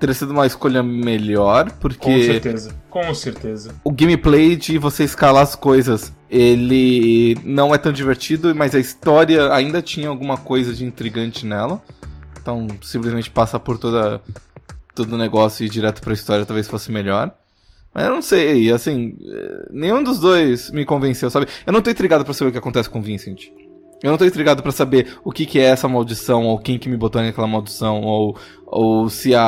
teria 0.02 0.16
sido 0.16 0.32
uma 0.32 0.48
escolha 0.48 0.82
melhor, 0.82 1.72
porque. 1.80 1.98
Com 1.98 2.22
certeza, 2.24 2.76
com 2.90 3.14
certeza. 3.14 3.76
O 3.84 3.92
gameplay 3.92 4.56
de 4.56 4.80
você 4.80 5.04
escalar 5.04 5.44
as 5.44 5.56
coisas, 5.56 6.12
ele 6.30 7.38
não 7.46 7.74
é 7.74 7.78
tão 7.78 7.94
divertido, 7.94 8.54
mas 8.56 8.74
a 8.74 8.80
história 8.80 9.54
ainda 9.54 9.82
tinha 9.82 10.10
alguma 10.10 10.38
coisa 10.38 10.74
de 10.74 10.84
intrigante 10.84 11.46
nela. 11.46 11.82
Então, 12.42 12.68
simplesmente 12.82 13.30
passar 13.30 13.60
por 13.60 13.78
toda 13.78 14.20
todo 14.96 15.14
o 15.14 15.18
negócio 15.18 15.64
e 15.64 15.68
ir 15.68 15.70
direto 15.70 16.02
pra 16.02 16.14
história 16.14 16.46
talvez 16.46 16.68
fosse 16.68 16.92
melhor. 16.92 17.32
Mas 17.94 18.06
eu 18.06 18.12
não 18.12 18.22
sei, 18.22 18.72
assim, 18.72 19.18
nenhum 19.70 20.02
dos 20.02 20.20
dois 20.20 20.72
me 20.72 20.84
convenceu, 20.84 21.30
sabe? 21.30 21.48
Eu 21.66 21.72
não 21.72 21.82
tô 21.82 21.92
intrigado 21.92 22.26
pra 22.26 22.34
saber 22.34 22.50
o 22.50 22.52
que 22.52 22.58
acontece 22.58 22.90
com 22.90 23.00
o 23.00 23.02
Vincent. 23.02 23.50
Eu 24.04 24.10
não 24.10 24.18
tô 24.18 24.26
intrigado 24.26 24.64
para 24.64 24.72
saber 24.72 25.18
o 25.24 25.32
que, 25.32 25.46
que 25.46 25.60
é 25.60 25.64
essa 25.64 25.88
maldição, 25.88 26.46
ou 26.46 26.58
quem 26.58 26.80
que 26.80 26.90
me 26.90 26.98
botou 26.98 27.22
naquela 27.22 27.48
maldição, 27.48 28.02
ou, 28.02 28.38
ou 28.66 29.10
se 29.10 29.36
a, 29.36 29.44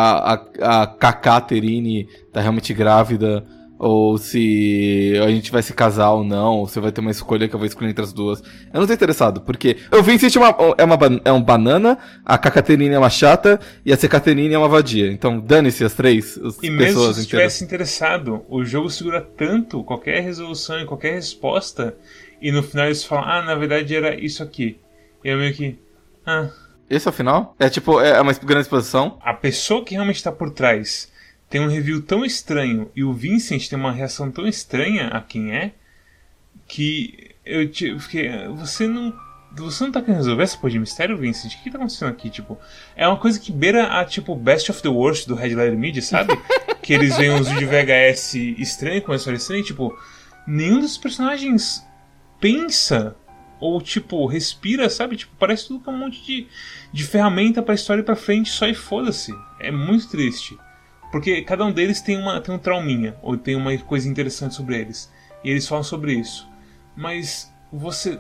a, 0.62 0.84
a 0.84 0.88
Kaká 0.88 1.42
Terine 1.42 2.08
tá 2.32 2.39
realmente 2.39 2.74
grávida, 2.74 3.44
ou 3.86 4.18
se 4.18 5.13
a 5.22 5.30
gente 5.30 5.52
vai 5.52 5.62
se 5.62 5.74
casar 5.74 6.12
ou 6.12 6.24
não, 6.24 6.60
ou 6.60 6.68
se 6.68 6.80
vai 6.80 6.92
ter 6.92 7.02
uma 7.02 7.12
escolha 7.12 7.50
que 7.50 7.56
eu 7.56 7.60
vou 7.60 7.68
escolher 7.68 7.89
entre 7.89 8.04
as 8.04 8.13
duas. 8.13 8.42
Eu 8.72 8.80
não 8.80 8.88
tô 8.88 8.94
interessado, 8.94 9.42
porque 9.42 9.76
eu 9.92 10.02
vi 10.02 10.18
se 10.18 10.38
uma, 10.38 10.56
é, 10.78 10.84
uma, 10.86 10.98
é 11.26 11.32
um 11.34 11.42
banana, 11.42 11.98
a 12.24 12.38
Cacaterine 12.38 12.96
é 12.96 12.98
uma 12.98 13.10
chata 13.10 13.60
e 13.86 13.92
a 13.92 13.98
Secaterine 13.98 14.54
é 14.54 14.58
uma 14.58 14.70
vadia. 14.70 15.12
Então 15.12 15.38
dane-se 15.38 15.84
as 15.84 15.94
três 15.94 16.38
as 16.38 16.62
e 16.63 16.70
mesmo 16.70 17.13
se 17.13 17.22
estivesse 17.22 17.63
interessado, 17.63 18.46
o 18.48 18.63
jogo 18.63 18.89
segura 18.89 19.20
tanto 19.20 19.84
qualquer 19.84 20.22
resolução 20.22 20.80
e 20.80 20.86
qualquer 20.86 21.16
resposta 21.16 21.98
e 22.43 22.51
no 22.51 22.62
final 22.62 22.88
eles 22.88 23.06
falam, 23.06 23.23
ah, 23.23 23.41
na 23.41 23.56
verdade 23.56 23.95
era 23.95 24.13
isso 24.19 24.43
aqui. 24.43 24.77
E 25.23 25.29
eu 25.29 25.38
meio 25.38 25.53
que. 25.53 25.79
Ah. 26.25 26.49
Esse 26.89 27.08
é 27.08 27.10
o 27.10 27.13
final? 27.13 27.56
É 27.58 27.69
tipo, 27.69 28.01
é 28.01 28.19
uma 28.19 28.34
grande 28.34 28.63
exposição? 28.63 29.17
A 29.21 29.34
pessoa 29.34 29.84
que 29.86 29.93
realmente 29.95 30.17
está 30.17 30.29
por 30.29 30.51
trás 30.51 31.10
tem 31.49 31.62
um 31.62 31.69
review 31.69 32.01
tão 32.01 32.25
estranho 32.25 32.91
e 32.93 33.01
o 33.01 33.13
Vincent 33.13 33.69
tem 33.69 33.79
uma 33.79 33.93
reação 33.93 34.29
tão 34.29 34.45
estranha 34.45 35.08
a 35.08 35.21
quem 35.21 35.56
é 35.56 35.71
que 36.67 37.32
eu 37.45 37.69
fiquei. 38.01 38.29
Você 38.49 38.89
não 38.89 39.13
você 39.56 39.86
não 39.86 39.91
tá 39.91 40.01
querendo 40.01 40.17
resolver 40.17 40.43
essa 40.43 40.58
porra 40.58 40.71
de 40.71 40.79
mistério, 40.79 41.15
Vincent? 41.15 41.53
O 41.53 41.58
que, 41.58 41.63
que 41.63 41.71
tá 41.71 41.77
acontecendo 41.77 42.10
aqui? 42.10 42.29
Tipo, 42.29 42.58
é 42.93 43.08
uma 43.08 43.17
coisa 43.17 43.39
que 43.39 43.51
beira 43.51 43.99
a, 43.99 44.03
tipo, 44.03 44.36
Best 44.36 44.69
of 44.69 44.82
the 44.82 44.89
Worst 44.89 45.27
do 45.27 45.36
Red 45.36 45.56
Letter 45.56 45.77
Media, 45.77 46.01
sabe? 46.01 46.34
que 46.82 46.91
eles 46.91 47.15
veem 47.15 47.32
uns 47.32 47.47
vídeos 47.47 47.69
VHS 47.69 48.34
estranhos, 48.58 49.06
com 49.06 49.12
uma 49.12 49.17
história 49.17 49.38
estranha, 49.38 49.63
tipo, 49.63 49.95
nenhum 50.47 50.79
dos 50.79 50.97
personagens 50.97 51.86
pensa 52.43 53.15
ou, 53.58 53.82
tipo, 53.82 54.25
respira, 54.25 54.89
sabe? 54.89 55.15
Tipo, 55.15 55.34
parece 55.39 55.69
tudo 55.69 55.79
com 55.79 55.91
um 55.91 55.97
monte 55.97 56.21
de, 56.21 56.47
de 56.91 57.06
ferramenta 57.06 57.63
pra 57.63 57.73
história 57.73 58.01
ir 58.01 58.03
pra 58.03 58.17
frente 58.17 58.49
só 58.49 58.67
e 58.67 58.73
foda-se. 58.73 59.34
É 59.58 59.71
muito 59.71 60.10
triste. 60.10 60.58
Porque 61.10 61.41
cada 61.43 61.63
um 61.63 61.71
deles 61.71 62.01
tem, 62.01 62.17
uma, 62.17 62.41
tem 62.41 62.53
um 62.53 62.60
trauminha, 62.60 63.15
ou 63.21 63.38
tem 63.38 63.56
uma 63.56 63.77
coisa 63.77 64.10
interessante 64.10 64.56
sobre 64.56 64.77
eles. 64.77 65.10
E 65.41 65.49
eles 65.49 65.65
falam 65.65 65.86
sobre 65.86 66.13
isso. 66.13 66.45
Mas 66.97 67.49
você 67.71 68.19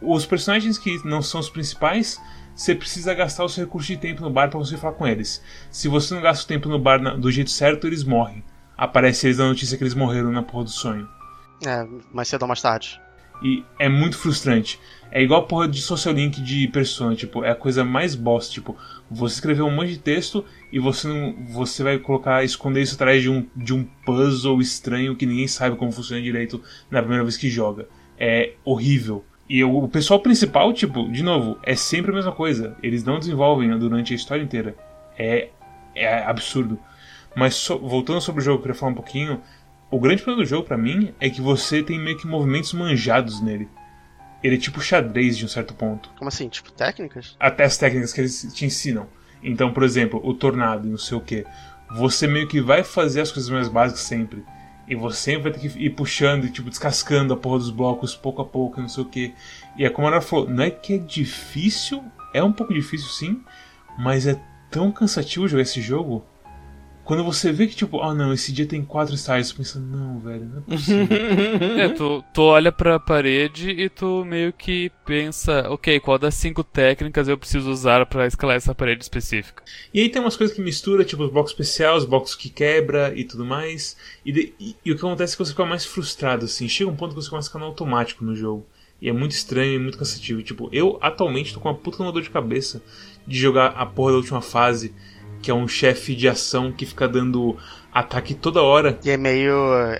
os 0.00 0.24
personagens 0.26 0.78
que 0.78 1.04
não 1.06 1.22
são 1.22 1.40
os 1.40 1.50
principais, 1.50 2.20
você 2.54 2.74
precisa 2.74 3.12
gastar 3.14 3.44
o 3.44 3.48
seu 3.48 3.64
recurso 3.64 3.88
de 3.88 3.96
tempo 3.96 4.22
no 4.22 4.30
bar 4.30 4.48
para 4.48 4.58
você 4.58 4.76
falar 4.76 4.94
com 4.94 5.06
eles. 5.06 5.42
Se 5.70 5.86
você 5.86 6.14
não 6.14 6.22
gasta 6.22 6.44
o 6.44 6.48
tempo 6.48 6.68
no 6.68 6.78
bar 6.78 7.00
na, 7.00 7.14
do 7.14 7.30
jeito 7.30 7.50
certo, 7.50 7.86
eles 7.86 8.02
morrem. 8.02 8.42
Aparece 8.76 9.26
eles 9.26 9.38
na 9.38 9.46
notícia 9.46 9.76
que 9.76 9.84
eles 9.84 9.94
morreram 9.94 10.32
na 10.32 10.42
porra 10.42 10.64
do 10.64 10.70
sonho. 10.70 11.08
É, 11.64 11.86
mais 12.12 12.28
cedo 12.28 12.42
ou 12.42 12.48
mais 12.48 12.62
tarde. 12.62 13.00
E 13.42 13.64
é 13.78 13.88
muito 13.88 14.18
frustrante. 14.18 14.78
É 15.12 15.22
igual 15.22 15.40
a 15.40 15.44
porra 15.44 15.66
de 15.66 15.82
social 15.82 16.14
link 16.14 16.40
de 16.40 16.68
persona, 16.68 17.16
tipo, 17.16 17.44
é 17.44 17.50
a 17.50 17.54
coisa 17.54 17.84
mais 17.84 18.14
bosta, 18.14 18.52
tipo, 18.52 18.76
você 19.10 19.34
escreveu 19.34 19.66
um 19.66 19.74
monte 19.74 19.90
de 19.90 19.98
texto 19.98 20.44
e 20.72 20.78
você 20.78 21.08
não, 21.08 21.34
você 21.48 21.82
vai 21.82 21.98
colocar 21.98 22.44
esconder 22.44 22.82
isso 22.82 22.94
atrás 22.94 23.20
de 23.20 23.28
um, 23.28 23.44
de 23.56 23.74
um 23.74 23.84
puzzle 24.04 24.60
estranho 24.60 25.16
que 25.16 25.26
ninguém 25.26 25.48
sabe 25.48 25.76
como 25.76 25.90
funciona 25.90 26.22
direito 26.22 26.62
na 26.88 27.00
primeira 27.00 27.24
vez 27.24 27.36
que 27.36 27.48
joga. 27.48 27.88
É 28.16 28.52
horrível. 28.64 29.24
E 29.48 29.64
o 29.64 29.88
pessoal 29.88 30.20
principal, 30.20 30.72
tipo, 30.72 31.10
de 31.10 31.24
novo, 31.24 31.58
é 31.64 31.74
sempre 31.74 32.12
a 32.12 32.14
mesma 32.14 32.30
coisa. 32.30 32.76
Eles 32.80 33.02
não 33.02 33.18
desenvolvem 33.18 33.76
durante 33.76 34.12
a 34.12 34.16
história 34.16 34.44
inteira. 34.44 34.76
É, 35.18 35.48
é 35.92 36.22
absurdo. 36.22 36.78
Mas 37.34 37.56
so, 37.56 37.76
voltando 37.78 38.20
sobre 38.20 38.42
o 38.42 38.44
jogo, 38.44 38.58
eu 38.58 38.62
queria 38.62 38.76
falar 38.76 38.92
um 38.92 38.94
pouquinho. 38.94 39.40
O 39.90 39.98
grande 39.98 40.22
problema 40.22 40.44
do 40.44 40.48
jogo, 40.48 40.66
para 40.66 40.78
mim, 40.78 41.12
é 41.18 41.28
que 41.28 41.40
você 41.40 41.82
tem 41.82 41.98
meio 41.98 42.16
que 42.16 42.26
movimentos 42.26 42.72
manjados 42.72 43.40
nele. 43.40 43.68
Ele 44.42 44.54
é 44.54 44.58
tipo 44.58 44.80
xadrez 44.80 45.36
de 45.36 45.44
um 45.44 45.48
certo 45.48 45.74
ponto. 45.74 46.10
Como 46.16 46.28
assim? 46.28 46.48
Tipo 46.48 46.70
técnicas? 46.70 47.36
Até 47.40 47.64
as 47.64 47.76
técnicas 47.76 48.12
que 48.12 48.20
eles 48.20 48.54
te 48.54 48.64
ensinam. 48.64 49.08
Então, 49.42 49.72
por 49.72 49.82
exemplo, 49.82 50.20
o 50.22 50.32
tornado 50.32 50.86
e 50.86 50.90
não 50.90 50.96
sei 50.96 51.18
o 51.18 51.20
que. 51.20 51.44
Você 51.90 52.28
meio 52.28 52.46
que 52.46 52.60
vai 52.60 52.84
fazer 52.84 53.20
as 53.20 53.32
coisas 53.32 53.50
mais 53.50 53.68
básicas 53.68 54.02
sempre. 54.02 54.44
E 54.86 54.94
você 54.94 55.36
vai 55.36 55.52
ter 55.52 55.58
que 55.58 55.78
ir 55.78 55.90
puxando 55.90 56.44
e, 56.44 56.50
tipo, 56.50 56.70
descascando 56.70 57.34
a 57.34 57.36
porra 57.36 57.58
dos 57.58 57.70
blocos 57.70 58.14
pouco 58.14 58.42
a 58.42 58.44
pouco, 58.44 58.80
não 58.80 58.88
sei 58.88 59.02
o 59.02 59.06
que. 59.06 59.34
E 59.76 59.84
é 59.84 59.90
como 59.90 60.06
ela 60.06 60.20
falou, 60.20 60.48
não 60.48 60.62
é 60.62 60.70
que 60.70 60.94
é 60.94 60.98
difícil, 60.98 62.02
é 62.32 62.42
um 62.42 62.52
pouco 62.52 62.72
difícil 62.72 63.08
sim, 63.08 63.42
mas 63.98 64.26
é 64.26 64.40
tão 64.70 64.92
cansativo 64.92 65.48
jogar 65.48 65.62
esse 65.62 65.80
jogo 65.80 66.24
quando 67.04 67.24
você 67.24 67.50
vê 67.50 67.66
que, 67.66 67.74
tipo, 67.74 67.98
ah 67.98 68.08
oh, 68.08 68.14
não, 68.14 68.32
esse 68.32 68.52
dia 68.52 68.66
tem 68.66 68.84
quatro 68.84 69.16
você 69.16 69.32
pensa, 69.54 69.80
não, 69.80 70.20
velho, 70.20 70.44
não 70.44 70.58
é 70.58 70.60
possível. 70.76 71.16
é, 71.78 71.88
tu, 71.88 72.24
tu 72.32 72.42
olha 72.42 72.70
pra 72.70 73.00
parede 73.00 73.70
e 73.70 73.88
tu 73.88 74.24
meio 74.24 74.52
que 74.52 74.92
pensa, 75.04 75.68
ok, 75.70 75.98
qual 76.00 76.18
das 76.18 76.34
cinco 76.34 76.62
técnicas 76.62 77.28
eu 77.28 77.36
preciso 77.36 77.70
usar 77.70 78.06
para 78.06 78.26
escalar 78.26 78.56
essa 78.56 78.74
parede 78.74 79.02
específica? 79.02 79.62
E 79.92 80.00
aí 80.00 80.08
tem 80.08 80.22
umas 80.22 80.36
coisas 80.36 80.54
que 80.54 80.62
mistura, 80.62 81.04
tipo, 81.04 81.24
os 81.24 81.32
blocos 81.32 81.52
especiais, 81.52 82.02
os 82.02 82.08
blocos 82.08 82.34
que 82.34 82.48
quebra 82.48 83.12
e 83.16 83.24
tudo 83.24 83.44
mais. 83.44 83.96
E, 84.24 84.32
de, 84.32 84.54
e, 84.60 84.76
e, 84.84 84.92
o 84.92 84.96
que 84.96 85.04
acontece 85.04 85.34
é 85.34 85.36
que 85.36 85.44
você 85.44 85.50
fica 85.50 85.66
mais 85.66 85.84
frustrado, 85.84 86.44
assim. 86.44 86.68
Chega 86.68 86.90
um 86.90 86.96
ponto 86.96 87.14
que 87.14 87.20
você 87.20 87.30
começa 87.30 87.48
a 87.48 87.50
ficar 87.50 87.58
no 87.58 87.66
automático 87.66 88.24
no 88.24 88.36
jogo. 88.36 88.66
E 89.02 89.08
é 89.08 89.12
muito 89.12 89.32
estranho 89.32 89.74
e 89.74 89.78
muito 89.78 89.98
cansativo. 89.98 90.42
Tipo, 90.42 90.68
eu 90.72 90.98
atualmente 91.00 91.54
tô 91.54 91.60
com 91.60 91.68
uma 91.68 91.74
puta 91.74 91.98
dor 92.12 92.22
de 92.22 92.30
cabeça 92.30 92.82
de 93.26 93.38
jogar 93.38 93.68
a 93.68 93.86
porra 93.86 94.12
da 94.12 94.18
última 94.18 94.42
fase 94.42 94.94
que 95.42 95.50
é 95.50 95.54
um 95.54 95.66
chefe 95.66 96.14
de 96.14 96.28
ação 96.28 96.72
que 96.72 96.86
fica 96.86 97.08
dando 97.08 97.56
ataque 97.92 98.34
toda 98.34 98.62
hora. 98.62 98.98
E 99.04 99.10
é 99.10 99.16
meio 99.16 99.52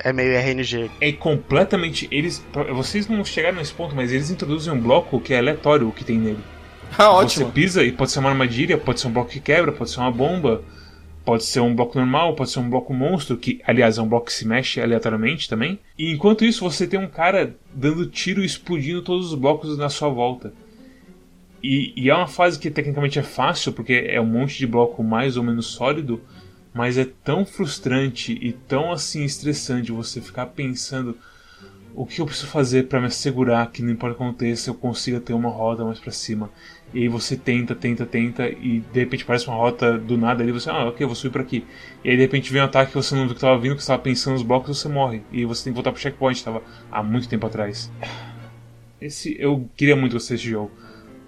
é 0.03 0.12
meio 0.12 0.33
RNG. 0.33 0.90
É 1.00 1.12
completamente 1.12 2.09
eles 2.11 2.44
vocês 2.72 3.09
não 3.09 3.24
chegaram 3.24 3.59
nesse 3.59 3.72
ponto, 3.72 3.94
mas 3.94 4.12
eles 4.12 4.31
introduzem 4.31 4.72
um 4.72 4.81
bloco 4.81 5.20
que 5.20 5.35
é 5.35 5.38
aleatório 5.38 5.88
o 5.88 5.92
que 5.92 6.05
tem 6.05 6.18
nele. 6.18 6.38
Ah, 6.98 7.12
ótimo. 7.12 7.46
Você 7.46 7.53
pisa 7.53 7.85
e 7.85 7.92
pode 7.92 8.11
ser 8.11 8.18
uma 8.18 8.31
armadilha, 8.31 8.76
pode 8.76 8.98
ser 8.98 9.07
um 9.07 9.12
bloco 9.12 9.31
que 9.31 9.38
quebra, 9.38 9.70
pode 9.70 9.90
ser 9.90 10.00
uma 10.00 10.11
bomba, 10.11 10.61
pode 11.24 11.44
ser 11.44 11.61
um 11.61 11.72
bloco 11.72 11.96
normal, 11.96 12.35
pode 12.35 12.50
ser 12.50 12.59
um 12.59 12.68
bloco 12.68 12.92
monstro, 12.92 13.37
que 13.37 13.61
aliás 13.64 13.96
é 13.96 14.03
um 14.03 14.09
bloco 14.09 14.26
que 14.26 14.33
se 14.33 14.46
mexe 14.46 14.81
aleatoriamente 14.81 15.48
também. 15.48 15.79
E 15.96 16.11
enquanto 16.11 16.44
isso 16.44 16.68
você 16.68 16.88
tem 16.88 16.98
um 16.98 17.07
cara 17.07 17.55
dando 17.72 18.07
tiro 18.07 18.42
e 18.42 18.44
explodindo 18.44 19.03
todos 19.03 19.33
os 19.33 19.38
blocos 19.38 19.79
na 19.79 19.88
sua 19.88 20.09
volta. 20.09 20.53
E, 21.62 21.92
e, 21.96 22.09
é 22.09 22.14
uma 22.14 22.27
fase 22.27 22.59
que 22.59 22.70
tecnicamente 22.70 23.18
é 23.18 23.23
fácil, 23.23 23.73
porque 23.73 23.92
é 24.09 24.20
um 24.20 24.27
monte 24.27 24.59
de 24.59 24.66
bloco 24.66 25.03
mais 25.03 25.37
ou 25.37 25.42
menos 25.42 25.66
sólido, 25.66 26.20
mas 26.73 26.96
é 26.96 27.05
tão 27.05 27.44
frustrante 27.44 28.33
e 28.40 28.53
tão 28.53 28.92
assim 28.92 29.25
estressante 29.25 29.92
você 29.92 30.20
ficar 30.20 30.46
pensando 30.46 31.16
o 31.94 32.07
que 32.07 32.20
eu 32.20 32.27
preciso 32.27 32.46
fazer 32.46 32.87
para 32.87 33.01
me 33.01 33.07
assegurar 33.07 33.70
que 33.70 33.83
não 33.83 33.90
importa 33.90 34.14
o 34.14 34.16
que 34.16 34.23
aconteça, 34.23 34.70
eu 34.70 34.75
consiga 34.75 35.20
ter 35.20 35.35
uma 35.35 35.51
rota 35.51 35.85
mais 35.85 35.99
para 35.99 36.12
cima. 36.12 36.51
E 36.94 37.03
aí 37.03 37.09
você 37.09 37.37
tenta, 37.37 37.75
tenta, 37.75 38.07
tenta 38.07 38.49
e 38.49 38.81
de 38.92 39.01
repente 39.01 39.25
parece 39.25 39.46
uma 39.49 39.57
rota 39.57 39.99
do 39.99 40.16
nada 40.16 40.42
ali, 40.42 40.53
você, 40.53 40.70
ah, 40.70 40.87
ok, 40.87 41.05
eu 41.05 41.09
vou 41.09 41.14
subir 41.14 41.33
por 41.33 41.40
aqui. 41.40 41.64
E 42.05 42.11
aí 42.11 42.16
de 42.16 42.23
repente 42.23 42.53
vem 42.53 42.62
um 42.62 42.64
ataque 42.64 42.92
que 42.92 42.96
você 42.96 43.14
não 43.14 43.23
viu 43.23 43.31
que 43.31 43.37
estava 43.37 43.59
vindo, 43.59 43.75
que 43.75 43.83
você 43.83 43.85
estava 43.85 44.03
pensando 44.03 44.35
nos 44.35 44.42
blocos 44.42 44.79
você 44.79 44.88
morre. 44.88 45.23
E 45.33 45.44
você 45.44 45.64
tem 45.64 45.73
que 45.73 45.77
voltar 45.77 45.92
pro 45.92 46.01
checkpoint, 46.01 46.38
estava 46.38 46.62
há 46.90 47.03
muito 47.03 47.29
tempo 47.29 47.46
atrás. 47.46 47.90
Esse 49.01 49.37
eu 49.40 49.68
queria 49.77 49.96
muito 49.96 50.12
gostar 50.12 50.35
desse 50.35 50.49
jogo 50.49 50.70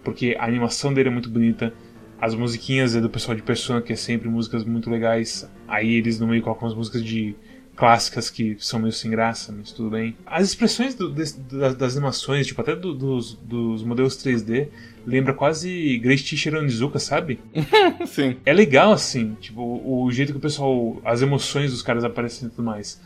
porque 0.03 0.37
a 0.39 0.45
animação 0.45 0.93
dele 0.93 1.09
é 1.09 1.13
muito 1.13 1.31
bonita. 1.31 1.73
As 2.21 2.35
musiquinhas 2.35 2.95
é 2.95 3.01
do 3.01 3.11
pessoal 3.11 3.37
de 3.37 3.43
Persona, 3.43 3.83
que 3.83 3.93
é 3.93 3.97
sempre 3.97 4.29
músicas 4.29 4.65
muito 4.65 4.89
legais. 4.89 5.49
Aí 5.67 5.95
eles 5.95 6.21
no 6.21 6.27
meio 6.27 6.43
colocam 6.43 6.69
as 6.69 6.75
músicas 6.75 7.05
de 7.05 7.35
clássicas 7.75 8.29
que 8.31 8.57
são 8.61 8.79
meio 8.79 8.93
sem 8.93 9.11
graça, 9.11 9.53
mas 9.53 9.73
tudo 9.73 9.91
bem. 9.91 10.17
As 10.27 10.49
expressões 10.49 10.95
do, 10.95 11.11
das, 11.11 11.33
das, 11.33 11.97
animações, 11.97 12.47
tipo 12.47 12.61
até 12.61 12.77
do, 12.77 12.95
dos, 12.95 13.35
dos, 13.35 13.83
modelos 13.83 14.17
3D, 14.17 14.69
lembra 15.07 15.33
quase 15.33 15.99
Great 15.99 16.23
Teacher 16.23 16.55
Onizuka, 16.55 16.99
sabe? 16.99 17.41
Sim. 18.07 18.37
É 18.45 18.53
legal 18.53 18.93
assim, 18.93 19.37
tipo 19.41 19.61
o, 19.61 20.05
o 20.05 20.13
jeito 20.13 20.33
que 20.33 20.39
o 20.39 20.41
pessoal, 20.41 21.01
as 21.05 21.23
emoções 21.23 21.71
dos 21.71 21.83
caras 21.83 22.05
aparecem 22.05 22.47
e 22.47 22.51
tudo 22.51 22.63
mais. 22.63 23.01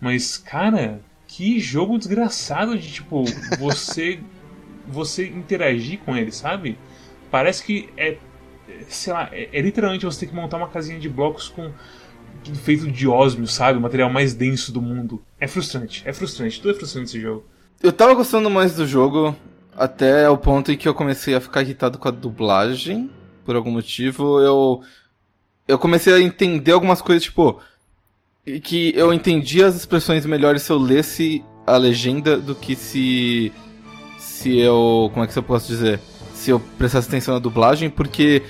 Mas 0.00 0.38
cara, 0.38 1.00
que 1.26 1.58
jogo 1.58 1.98
desgraçado 1.98 2.78
de 2.78 2.92
tipo 2.92 3.24
você 3.58 4.20
você 4.86 5.26
interagir 5.26 6.00
com 6.00 6.16
ele, 6.16 6.32
sabe? 6.32 6.78
Parece 7.30 7.64
que 7.64 7.88
é. 7.96 8.16
Sei 8.88 9.12
lá, 9.12 9.28
é, 9.32 9.48
é 9.52 9.60
literalmente 9.60 10.04
você 10.04 10.20
ter 10.20 10.26
que 10.26 10.34
montar 10.34 10.56
uma 10.56 10.68
casinha 10.68 10.98
de 10.98 11.08
blocos 11.08 11.48
com 11.48 11.70
feito 12.54 12.90
de 12.90 13.06
ósmio, 13.06 13.46
sabe? 13.46 13.78
O 13.78 13.82
material 13.82 14.10
mais 14.10 14.34
denso 14.34 14.72
do 14.72 14.82
mundo. 14.82 15.22
É 15.40 15.46
frustrante, 15.46 16.02
é 16.04 16.12
frustrante, 16.12 16.60
tudo 16.60 16.72
é 16.72 16.74
frustrante 16.74 17.08
esse 17.10 17.20
jogo. 17.20 17.44
Eu 17.82 17.92
tava 17.92 18.14
gostando 18.14 18.50
mais 18.50 18.74
do 18.74 18.86
jogo 18.86 19.36
até 19.76 20.28
o 20.28 20.36
ponto 20.36 20.72
em 20.72 20.76
que 20.76 20.88
eu 20.88 20.94
comecei 20.94 21.34
a 21.34 21.40
ficar 21.40 21.62
irritado 21.62 21.98
com 21.98 22.08
a 22.08 22.10
dublagem. 22.10 23.10
Por 23.44 23.56
algum 23.56 23.70
motivo, 23.70 24.40
eu. 24.40 24.82
Eu 25.66 25.78
comecei 25.78 26.12
a 26.12 26.20
entender 26.20 26.72
algumas 26.72 27.00
coisas, 27.00 27.24
tipo. 27.24 27.60
Que 28.62 28.92
eu 28.94 29.12
entendia 29.12 29.66
as 29.66 29.74
expressões 29.74 30.26
melhores 30.26 30.62
se 30.62 30.70
eu 30.70 30.78
lesse 30.78 31.42
a 31.66 31.78
legenda 31.78 32.36
do 32.36 32.54
que 32.54 32.76
se 32.76 33.50
se 34.44 34.58
eu. 34.58 35.10
Como 35.12 35.24
é 35.24 35.26
que 35.28 35.36
eu 35.36 35.42
posso 35.42 35.66
dizer? 35.66 35.98
Se 36.34 36.50
eu 36.50 36.60
prestasse 36.60 37.08
atenção 37.08 37.32
na 37.32 37.40
dublagem, 37.40 37.88
porque 37.88 38.42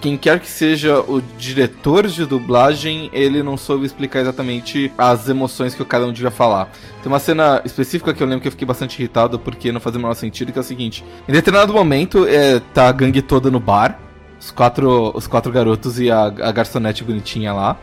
quem 0.00 0.16
quer 0.16 0.40
que 0.40 0.48
seja 0.48 1.00
o 1.00 1.22
diretor 1.38 2.08
de 2.08 2.26
dublagem, 2.26 3.08
ele 3.12 3.42
não 3.42 3.56
soube 3.56 3.86
explicar 3.86 4.20
exatamente 4.20 4.90
as 4.98 5.28
emoções 5.28 5.74
que 5.74 5.84
cada 5.84 6.06
um 6.06 6.12
devia 6.12 6.30
falar. 6.30 6.70
Tem 7.02 7.10
uma 7.10 7.20
cena 7.20 7.62
específica 7.64 8.12
que 8.12 8.22
eu 8.22 8.26
lembro 8.26 8.42
que 8.42 8.48
eu 8.48 8.52
fiquei 8.52 8.66
bastante 8.66 8.98
irritado 8.98 9.38
porque 9.38 9.70
não 9.70 9.80
fazia 9.80 9.98
o 9.98 10.02
menor 10.02 10.14
sentido, 10.14 10.50
que 10.50 10.58
é 10.58 10.60
o 10.60 10.64
seguinte: 10.64 11.04
em 11.28 11.32
determinado 11.32 11.72
momento, 11.72 12.26
é, 12.26 12.58
tá 12.74 12.88
a 12.88 12.92
gangue 12.92 13.22
toda 13.22 13.48
no 13.48 13.60
bar, 13.60 14.00
os 14.40 14.50
quatro, 14.50 15.12
os 15.14 15.28
quatro 15.28 15.52
garotos 15.52 16.00
e 16.00 16.10
a, 16.10 16.24
a 16.24 16.50
garçonete 16.52 17.04
bonitinha 17.04 17.52
lá, 17.52 17.78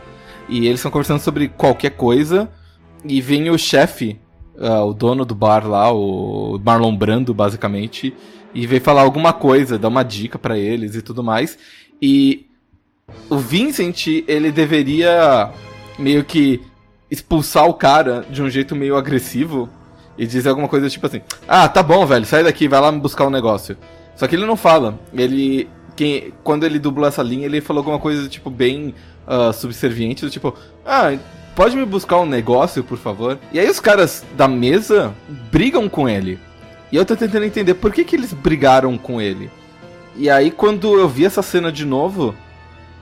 e 0.48 0.66
eles 0.66 0.80
estão 0.80 0.90
conversando 0.90 1.20
sobre 1.20 1.48
qualquer 1.48 1.90
coisa, 1.90 2.50
e 3.04 3.22
vem 3.22 3.48
o 3.48 3.56
chefe 3.58 4.20
uh, 4.56 4.84
o 4.84 4.94
dono 4.94 5.24
do 5.24 5.34
bar 5.34 5.66
lá, 5.66 5.92
o 5.92 6.60
Marlon 6.64 6.96
Brando, 6.96 7.34
basicamente, 7.34 8.14
e 8.54 8.66
veio 8.66 8.80
falar 8.80 9.02
alguma 9.02 9.32
coisa, 9.32 9.78
dar 9.78 9.88
uma 9.88 10.02
dica 10.02 10.38
para 10.38 10.58
eles 10.58 10.94
e 10.94 11.02
tudo 11.02 11.22
mais. 11.22 11.58
E 12.00 12.46
o 13.28 13.36
Vincent, 13.36 14.06
ele 14.26 14.50
deveria 14.50 15.50
meio 15.98 16.24
que 16.24 16.60
expulsar 17.10 17.66
o 17.66 17.74
cara 17.74 18.24
de 18.28 18.42
um 18.42 18.50
jeito 18.50 18.74
meio 18.74 18.96
agressivo 18.96 19.68
e 20.16 20.26
dizer 20.26 20.48
alguma 20.48 20.68
coisa 20.68 20.88
tipo 20.88 21.06
assim: 21.06 21.20
"Ah, 21.46 21.68
tá 21.68 21.82
bom, 21.82 22.06
velho, 22.06 22.24
sai 22.24 22.44
daqui, 22.44 22.68
vai 22.68 22.80
lá 22.80 22.90
me 22.92 23.00
buscar 23.00 23.26
um 23.26 23.30
negócio". 23.30 23.76
Só 24.16 24.26
que 24.26 24.36
ele 24.36 24.46
não 24.46 24.56
fala. 24.56 24.98
Ele 25.12 25.68
quem 25.96 26.32
quando 26.42 26.64
ele 26.64 26.78
dublou 26.78 27.06
essa 27.06 27.22
linha, 27.22 27.46
ele 27.46 27.60
falou 27.60 27.80
alguma 27.80 27.98
coisa 27.98 28.28
tipo 28.28 28.50
bem 28.50 28.94
uh, 29.26 29.52
subserviente, 29.52 30.24
do 30.24 30.30
tipo: 30.30 30.54
"Ah, 30.84 31.16
pode 31.54 31.76
me 31.76 31.84
buscar 31.84 32.18
um 32.20 32.26
negócio, 32.26 32.84
por 32.84 32.98
favor? 32.98 33.38
E 33.52 33.58
aí 33.58 33.68
os 33.68 33.80
caras 33.80 34.24
da 34.36 34.48
mesa 34.48 35.14
brigam 35.50 35.88
com 35.88 36.08
ele. 36.08 36.38
E 36.90 36.96
eu 36.96 37.04
tô 37.04 37.16
tentando 37.16 37.44
entender 37.44 37.74
por 37.74 37.92
que, 37.92 38.04
que 38.04 38.16
eles 38.16 38.32
brigaram 38.32 38.96
com 38.96 39.20
ele. 39.20 39.50
E 40.16 40.30
aí, 40.30 40.50
quando 40.50 40.96
eu 40.98 41.08
vi 41.08 41.24
essa 41.24 41.42
cena 41.42 41.72
de 41.72 41.84
novo, 41.84 42.34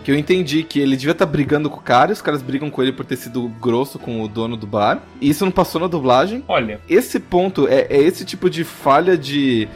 que 0.03 0.11
eu 0.11 0.17
entendi 0.17 0.63
que 0.63 0.81
ele 0.81 0.97
devia 0.97 1.13
estar 1.13 1.27
tá 1.27 1.31
brigando 1.31 1.69
com 1.69 1.79
o 1.79 1.83
cara, 1.83 2.11
e 2.11 2.15
os 2.15 2.23
caras 2.23 2.41
brigam 2.41 2.71
com 2.71 2.83
ele 2.83 2.93
por 2.93 3.05
ter 3.05 3.17
sido 3.17 3.49
grosso 3.61 3.99
com 3.99 4.23
o 4.23 4.29
dono 4.29 4.57
do 4.57 4.67
bar. 4.67 5.03
E 5.21 5.29
isso 5.29 5.45
não 5.45 5.53
passou 5.53 5.81
na 5.81 5.87
dublagem. 5.87 6.43
Olha. 6.49 6.81
Esse 6.89 7.21
ponto 7.21 7.69
é, 7.69 7.87
é 7.91 7.99
esse 7.99 8.25
tipo 8.25 8.49
de 8.49 8.65
falha 8.65 9.17
de 9.17 9.69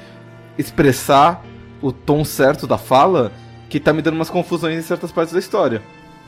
expressar 0.56 1.44
o 1.82 1.92
tom 1.92 2.24
certo 2.24 2.66
da 2.66 2.78
fala 2.78 3.30
que 3.68 3.78
tá 3.78 3.92
me 3.92 4.00
dando 4.00 4.14
umas 4.14 4.30
confusões 4.30 4.78
em 4.78 4.82
certas 4.82 5.12
partes 5.12 5.34
da 5.34 5.38
história. 5.38 5.82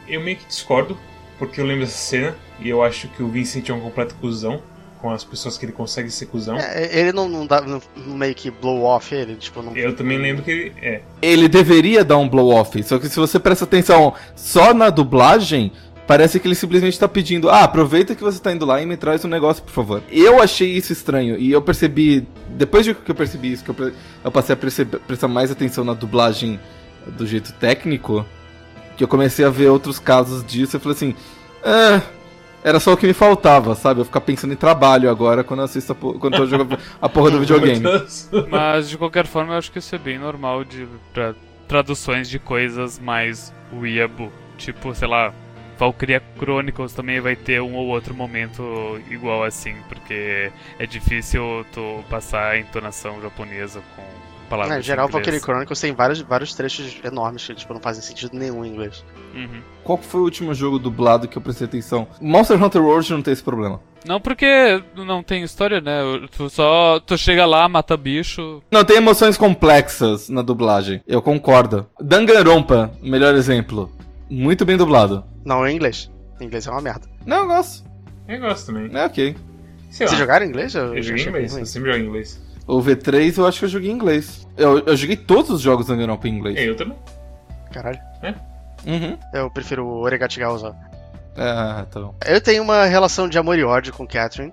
Eu 0.07 0.21
meio 0.21 0.37
que 0.37 0.47
discordo, 0.47 0.97
porque 1.39 1.61
eu 1.61 1.67
lembro 1.67 1.85
dessa 1.85 1.99
cena 1.99 2.37
e 2.61 2.69
eu 2.69 2.83
acho 2.83 3.09
que 3.09 3.23
o 3.23 3.29
Vincent 3.29 3.69
é 3.69 3.73
um 3.73 3.81
completo 3.81 4.15
cuzão 4.17 4.63
com 5.01 5.11
as 5.11 5.23
pessoas 5.23 5.57
que 5.57 5.65
ele 5.65 5.73
consegue 5.73 6.11
ser 6.11 6.27
cuzão. 6.27 6.57
É, 6.59 6.99
ele 6.99 7.13
não, 7.13 7.29
não 7.29 7.47
dá 7.47 7.61
não, 7.61 7.81
meio 7.97 8.35
que 8.35 8.51
blow 8.51 8.83
off 8.83 9.15
ele, 9.15 9.37
tipo, 9.37 9.63
não... 9.63 9.77
Eu 9.77 9.95
também 9.95 10.19
lembro 10.19 10.43
que 10.43 10.51
ele 10.51 10.73
é. 10.83 11.03
Ele 11.23 11.49
deveria 11.49 12.05
dar 12.05 12.19
um 12.19 12.29
blow 12.29 12.51
off, 12.51 12.83
só 12.83 12.99
que 12.99 13.09
se 13.09 13.17
você 13.17 13.39
presta 13.39 13.65
atenção 13.65 14.13
só 14.35 14.75
na 14.75 14.91
dublagem, 14.91 15.73
parece 16.07 16.41
que 16.41 16.49
ele 16.49 16.55
simplesmente 16.55 16.99
tá 16.99 17.07
pedindo: 17.07 17.49
"Ah, 17.49 17.65
aproveita 17.65 18.15
que 18.15 18.23
você 18.23 18.41
tá 18.41 18.53
indo 18.53 18.67
lá 18.67 18.83
e 18.83 18.87
me 18.87 18.97
traz 18.97 19.25
um 19.25 19.29
negócio, 19.29 19.63
por 19.63 19.73
favor". 19.73 20.03
Eu 20.11 20.43
achei 20.43 20.69
isso 20.71 20.93
estranho 20.93 21.39
e 21.39 21.53
eu 21.53 21.63
percebi 21.63 22.27
depois 22.49 22.85
de 22.85 22.95
que 22.95 23.11
eu 23.11 23.15
percebi 23.15 23.53
isso 23.53 23.65
que 23.65 23.71
eu, 23.71 23.93
eu 24.25 24.33
passei 24.33 24.55
a 24.55 24.57
perceber, 24.57 24.99
prestar 25.01 25.29
mais 25.29 25.51
atenção 25.51 25.85
na 25.85 25.95
dublagem 25.95 26.59
do 27.07 27.27
jeito 27.27 27.53
técnico, 27.53 28.27
que 28.99 29.05
eu 29.05 29.09
comecei 29.09 29.45
a 29.45 29.49
ver 29.49 29.69
outros 29.69 29.99
casos 29.99 30.45
disso, 30.45 30.77
eu 30.77 30.81
falei 30.81 30.97
assim: 30.97 31.15
"Ah, 31.65 32.03
era 32.65 32.81
só 32.81 32.93
o 32.93 32.97
que 32.97 33.07
me 33.07 33.13
faltava, 33.13 33.75
sabe? 33.77 34.01
Eu 34.01 34.05
ficar 34.05 34.21
pensando 34.21 34.53
em 34.53 34.57
trabalho 34.57 35.09
agora 35.09 35.45
quando 35.45 35.61
eu 35.61 35.65
assisto 35.65 35.93
a, 35.93 35.95
quando 35.95 36.37
eu 36.37 36.47
jogo 36.47 36.77
a 37.01 37.09
porra 37.09 37.31
do 37.31 37.39
videogame. 37.41 37.85
Mas 38.51 38.91
de 38.91 38.99
qualquer 38.99 39.27
forma, 39.27 39.55
eu 39.55 39.59
acho 39.59 39.71
que 39.71 39.79
isso 39.79 39.95
é 39.95 39.99
bem 39.99 40.19
normal 40.19 40.65
de 40.65 40.87
pra 41.15 41.35
traduções 41.69 42.29
de 42.29 42.39
coisas 42.41 42.99
mais 42.99 43.55
weeaboo. 43.73 44.33
Tipo, 44.57 44.93
sei 44.93 45.07
lá, 45.07 45.33
Valkyria 45.79 46.21
Chronicles 46.37 46.93
também 46.93 47.21
vai 47.21 47.37
ter 47.37 47.63
um 47.63 47.77
ou 47.77 47.87
outro 47.87 48.13
momento 48.13 49.01
igual 49.09 49.45
assim, 49.45 49.77
porque 49.89 50.51
é 50.79 50.87
difícil 50.87 51.65
tu 51.73 52.03
passar 52.11 52.51
a 52.51 52.59
entonação 52.59 53.23
japonesa 53.23 53.81
com 53.95 54.03
palavras. 54.49 54.77
É, 54.77 54.81
em 54.81 54.83
geral, 54.83 55.09
Valkyrie 55.09 55.41
Chronicles 55.41 55.81
tem 55.81 55.93
vários, 55.93 56.21
vários 56.21 56.55
trechos 56.55 56.97
enormes 57.05 57.47
que 57.47 57.55
tipo, 57.55 57.73
não 57.73 57.81
fazem 57.81 58.03
sentido 58.03 58.37
nenhum 58.37 58.65
em 58.65 58.69
inglês. 58.69 59.05
Uhum. 59.35 59.63
Qual 59.85 59.99
foi 59.99 60.21
o 60.21 60.25
último 60.25 60.55
jogo 60.55 60.79
dublado 60.79 61.29
que 61.29 61.39
eu 61.39 61.43
prestei 61.43 61.67
atenção? 61.67 62.07
Monster 62.21 62.63
Hunter 62.63 62.83
World 62.83 63.13
não 63.13 63.23
tem 63.23 63.33
esse 63.33 63.43
problema. 63.43 63.81
Não, 64.07 64.21
porque 64.21 64.83
não 64.95 65.23
tem 65.23 65.43
história, 65.43 65.81
né? 65.81 66.01
Tu 66.37 66.49
só 66.49 67.01
tu 67.01 67.19
chega 67.19 67.45
lá, 67.45 67.69
mata 67.69 67.97
bicho. 67.97 68.63
Não 68.71 68.85
tem 68.85 68.97
emoções 68.97 69.37
complexas 69.37 70.29
na 70.29 70.43
dublagem. 70.43 71.03
Eu 71.07 71.21
concordo. 71.21 71.87
Danganronpa, 72.01 72.93
melhor 73.03 73.35
exemplo. 73.35 73.91
Muito 74.31 74.65
bem 74.65 74.77
dublado. 74.77 75.25
Não, 75.45 75.67
em 75.67 75.75
inglês. 75.75 76.11
Em 76.41 76.45
inglês 76.45 76.67
é 76.67 76.71
uma 76.71 76.81
merda. 76.81 77.09
Não, 77.27 77.39
eu 77.39 77.47
gosto. 77.47 77.85
Eu 78.29 78.41
gosto 78.41 78.67
também. 78.67 78.97
É 78.97 79.05
ok. 79.05 79.37
Vocês 79.91 80.13
jogaram 80.13 80.47
em 80.47 80.51
inglês? 80.51 80.75
Eu, 80.75 80.95
eu 80.95 81.03
joguei 81.03 81.25
em 81.25 81.29
inglês, 81.29 81.57
eu 81.57 81.67
sempre 81.67 81.91
jogo 81.91 82.05
em 82.05 82.09
inglês. 82.09 82.41
O 82.69 82.83
V3 82.83 83.39
eu 83.39 83.47
acho 83.47 83.61
que 83.61 83.65
eu 83.65 83.69
joguei 83.71 83.91
em 83.91 83.95
inglês. 83.95 84.47
Eu, 84.55 84.81
eu 84.81 84.95
joguei 84.95 85.17
todos 85.17 85.51
os 85.51 85.63
jogos 85.63 85.87
da 85.87 85.95
Europa 85.95 86.29
em 86.29 86.37
inglês. 86.37 86.59
É, 86.59 86.69
eu 86.69 86.77
também. 86.77 86.99
Caralho. 87.73 87.99
É? 88.23 88.35
Uhum. 88.87 89.19
Eu 89.33 89.51
prefiro 89.51 89.87
o 89.87 90.03
Oregatigaoza. 90.03 90.77
Ah, 91.35 91.87
tá 91.91 91.99
bom. 91.99 92.15
Eu 92.27 92.41
tenho 92.43 92.63
uma 92.63 92.85
relação 92.85 93.27
de 93.27 93.39
amor 93.39 93.59
e 93.59 93.65
ódio 93.65 93.95
com 93.95 94.07
Catherine. 94.07 94.53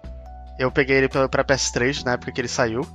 Eu 0.58 0.72
peguei 0.72 0.96
ele 0.98 1.10
pra, 1.10 1.28
pra 1.28 1.44
PS3 1.44 2.06
na 2.06 2.14
época 2.14 2.32
que 2.32 2.40
ele 2.40 2.48
saiu. 2.48 2.88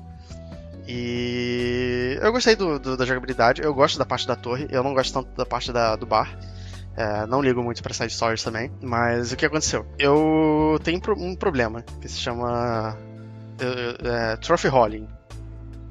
E 0.89 2.19
eu 2.23 2.33
gostei 2.33 2.57
do, 2.57 2.79
do, 2.79 2.97
da 2.97 3.05
jogabilidade, 3.05 3.63
eu 3.63 3.75
gosto 3.75 3.99
da 3.99 4.07
parte 4.07 4.27
da 4.27 4.35
torre, 4.35 4.67
eu 4.71 4.83
não 4.83 4.95
gosto 4.95 5.13
tanto 5.13 5.29
da 5.37 5.45
parte 5.45 5.71
da, 5.71 5.95
do 5.97 6.07
bar. 6.07 6.35
É, 6.97 7.27
não 7.27 7.43
ligo 7.43 7.63
muito 7.63 7.83
pra 7.83 7.93
side 7.93 8.13
stories 8.13 8.43
também. 8.43 8.73
Mas 8.81 9.33
o 9.33 9.37
que 9.37 9.45
aconteceu? 9.45 9.87
Eu 9.99 10.81
tenho 10.83 11.01
um 11.19 11.37
problema 11.37 11.83
que 12.01 12.09
se 12.09 12.19
chama 12.19 12.97
é, 13.63 14.37
trophy 14.37 14.69
hauling. 14.69 15.09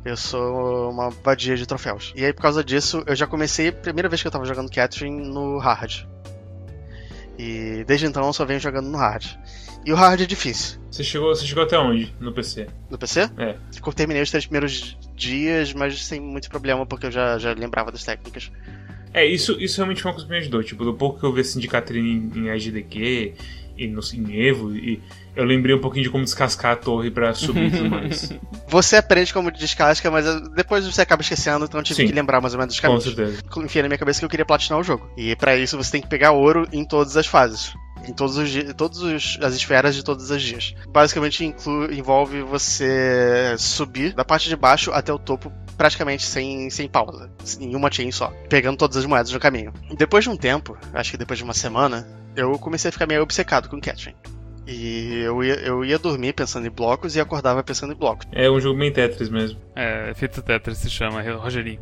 Eu 0.05 0.15
sou 0.15 0.91
uma 0.91 1.09
vadia 1.09 1.55
de 1.55 1.65
troféus. 1.65 2.13
E 2.15 2.23
aí, 2.23 2.33
por 2.33 2.41
causa 2.41 2.63
disso, 2.63 3.03
eu 3.05 3.15
já 3.15 3.27
comecei 3.27 3.67
a 3.67 3.73
primeira 3.73 4.07
vez 4.07 4.21
que 4.21 4.27
eu 4.27 4.31
tava 4.31 4.45
jogando 4.45 4.71
Catherine 4.71 5.27
no 5.29 5.57
hard. 5.57 6.05
E 7.37 7.83
desde 7.85 8.05
então 8.05 8.25
eu 8.25 8.33
só 8.33 8.45
venho 8.45 8.59
jogando 8.59 8.89
no 8.89 8.97
hard. 8.97 9.25
E 9.85 9.91
o 9.91 9.95
hard 9.95 10.21
é 10.21 10.25
difícil. 10.25 10.79
Você 10.91 11.03
chegou, 11.03 11.33
você 11.33 11.45
chegou 11.45 11.63
até 11.63 11.77
onde 11.77 12.13
no 12.19 12.33
PC? 12.33 12.67
No 12.89 12.97
PC? 12.97 13.29
É. 13.37 13.55
Eu 13.85 13.93
terminei 13.93 14.21
os 14.21 14.29
três 14.29 14.45
primeiros 14.45 14.97
dias, 15.15 15.73
mas 15.73 16.03
sem 16.03 16.19
muito 16.19 16.49
problema, 16.49 16.85
porque 16.85 17.05
eu 17.05 17.11
já, 17.11 17.37
já 17.37 17.53
lembrava 17.53 17.91
das 17.91 18.03
técnicas. 18.03 18.51
É, 19.13 19.25
isso, 19.25 19.59
isso 19.59 19.77
realmente 19.77 20.01
foi 20.01 20.09
uma 20.09 20.15
coisa 20.15 20.27
que 20.27 20.31
me 20.31 20.39
ajudou. 20.39 20.63
Tipo, 20.63 20.83
do 20.83 20.93
pouco 20.93 21.19
que 21.19 21.25
eu 21.25 21.33
vi 21.33 21.41
assim 21.41 21.59
de 21.59 21.67
Catherine 21.67 22.29
em, 22.35 22.39
em 22.39 22.49
e 23.79 23.87
no, 23.87 24.01
em 24.13 24.47
Evo, 24.47 24.75
e 24.75 25.01
eu 25.35 25.45
lembrei 25.45 25.73
um 25.73 25.79
pouquinho 25.79 26.03
de 26.03 26.09
como 26.09 26.23
descascar 26.23 26.73
a 26.73 26.75
torre 26.75 27.09
para 27.09 27.33
subir 27.33 27.67
e 27.67 27.71
tudo 27.71 27.89
mais. 27.89 28.33
Você 28.67 28.97
aprende 28.97 29.33
como 29.33 29.49
descasca, 29.51 30.11
mas 30.11 30.25
depois 30.51 30.85
você 30.85 31.01
acaba 31.01 31.21
esquecendo, 31.21 31.65
então 31.65 31.79
eu 31.79 31.83
tive 31.83 32.01
Sim, 32.01 32.07
que 32.07 32.13
lembrar 32.13 32.41
mais 32.41 32.53
ou 32.53 32.59
menos 32.59 32.73
dos 32.73 32.79
caminhos. 32.81 33.05
Com 33.05 33.11
certeza. 33.15 33.41
Enfiei 33.57 33.81
na 33.83 33.89
minha 33.89 33.97
cabeça 33.97 34.19
que 34.19 34.25
eu 34.25 34.29
queria 34.29 34.45
platinar 34.45 34.79
o 34.79 34.83
jogo. 34.83 35.09
E 35.17 35.35
para 35.35 35.55
isso 35.55 35.77
você 35.77 35.91
tem 35.91 36.01
que 36.01 36.09
pegar 36.09 36.31
ouro 36.31 36.67
em 36.71 36.83
todas 36.83 37.15
as 37.15 37.25
fases 37.25 37.73
em 38.07 38.13
todos 38.13 38.37
os 38.37 38.73
todas 38.75 39.37
as 39.41 39.53
esferas 39.53 39.95
de 39.95 40.03
todas 40.03 40.31
as 40.31 40.41
dias. 40.41 40.75
Basicamente 40.89 41.45
inclui, 41.45 41.97
envolve 41.97 42.41
você 42.41 43.55
subir 43.57 44.13
da 44.13 44.25
parte 44.25 44.49
de 44.49 44.55
baixo 44.55 44.91
até 44.91 45.13
o 45.13 45.19
topo 45.19 45.51
praticamente 45.77 46.25
sem, 46.25 46.69
sem 46.69 46.89
pausa, 46.89 47.31
em 47.57 47.73
uma 47.73 47.89
chain 47.89 48.11
só, 48.11 48.33
pegando 48.49 48.77
todas 48.77 48.97
as 48.97 49.05
moedas 49.05 49.31
no 49.31 49.39
caminho. 49.39 49.71
Depois 49.97 50.25
de 50.25 50.29
um 50.29 50.35
tempo, 50.35 50.77
acho 50.93 51.11
que 51.11 51.17
depois 51.17 51.37
de 51.37 51.43
uma 51.45 51.53
semana, 51.53 52.05
eu 52.35 52.51
comecei 52.59 52.89
a 52.89 52.91
ficar 52.91 53.07
meio 53.07 53.21
obcecado 53.21 53.69
com 53.69 53.79
Catherine. 53.79 54.17
E 54.67 55.21
eu 55.23 55.41
ia, 55.41 55.55
eu 55.55 55.85
ia 55.85 55.97
dormir 55.97 56.33
pensando 56.33 56.67
em 56.67 56.69
blocos 56.69 57.15
e 57.15 57.19
acordava 57.21 57.63
pensando 57.63 57.93
em 57.93 57.95
blocos. 57.95 58.27
É 58.33 58.51
um 58.51 58.59
jogo 58.59 58.77
bem 58.77 58.91
Tetris 58.91 59.29
mesmo. 59.29 59.57
É, 59.73 60.13
Fita 60.13 60.41
Tetris 60.41 60.79
se 60.79 60.89
chama, 60.89 61.21
Rogerinho. 61.21 61.79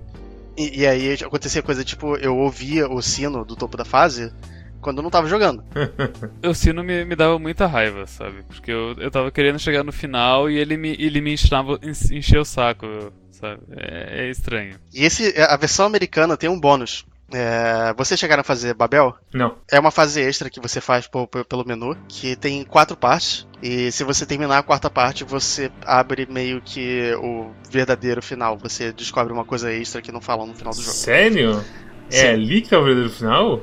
E, 0.56 0.82
e, 0.82 0.88
aí 0.88 1.14
acontecia 1.14 1.62
coisa 1.62 1.84
tipo, 1.84 2.16
eu 2.18 2.38
ouvia 2.38 2.88
o 2.88 3.02
sino 3.02 3.44
do 3.44 3.56
topo 3.56 3.78
da 3.78 3.86
fase 3.86 4.32
quando 4.82 4.98
eu 4.98 5.04
não 5.04 5.10
tava 5.10 5.28
jogando. 5.28 5.64
o 6.44 6.54
sino 6.54 6.84
me, 6.84 7.06
me 7.06 7.16
dava 7.16 7.38
muita 7.40 7.66
raiva, 7.68 8.06
sabe? 8.08 8.44
Porque 8.44 8.72
eu, 8.72 8.96
eu 8.98 9.12
tava 9.12 9.32
querendo 9.32 9.60
chegar 9.60 9.84
no 9.84 9.92
final 9.92 10.50
e 10.50 10.58
ele 10.58 10.78
me, 10.78 10.96
ele 11.00 11.22
me 11.22 11.34
enchava, 11.34 11.80
encheu 12.12 12.42
o 12.42 12.46
saco, 12.46 12.86
sabe? 13.32 13.62
É, 13.72 14.26
é 14.26 14.30
estranho. 14.30 14.76
E 14.94 15.06
esse, 15.06 15.34
a 15.42 15.56
versão 15.58 15.86
americana 15.86 16.38
tem 16.38 16.50
um 16.50 16.60
bônus 16.60 17.06
é, 17.34 17.94
vocês 17.98 18.18
chegaram 18.18 18.42
a 18.42 18.44
fazer 18.44 18.74
Babel? 18.74 19.14
Não. 19.34 19.56
É 19.70 19.80
uma 19.80 19.92
fase 19.92 20.22
extra 20.22 20.50
que 20.50 20.62
você 20.62 20.80
faz 20.80 21.08
por, 21.08 21.28
por, 21.28 21.44
pelo 21.44 21.66
menu, 21.66 21.98
que 22.08 22.36
tem 22.36 22.64
quatro 22.64 22.96
partes. 22.96 23.46
E 23.62 23.92
se 23.92 24.04
você 24.04 24.26
terminar 24.26 24.60
a 24.60 24.64
quarta 24.64 24.90
parte, 24.90 25.24
você 25.24 25.70
abre 25.86 26.26
meio 26.30 26.62
que 26.62 27.14
o 27.16 27.52
verdadeiro 27.70 28.22
final. 28.22 28.58
Você 28.58 28.94
descobre 28.94 29.34
uma 29.34 29.44
coisa 29.44 29.72
extra 29.74 30.02
que 30.02 30.12
não 30.12 30.22
falam 30.22 30.48
no 30.48 30.56
final 30.56 30.74
do 30.74 30.82
jogo. 30.82 30.96
Sério? 30.96 31.64
É 32.10 32.16
Sim. 32.16 32.26
É 32.28 32.30
ali 32.30 32.62
que 32.62 32.70
tá 32.70 32.80
o 32.80 32.84
verdadeiro 32.84 33.14
final? 33.14 33.62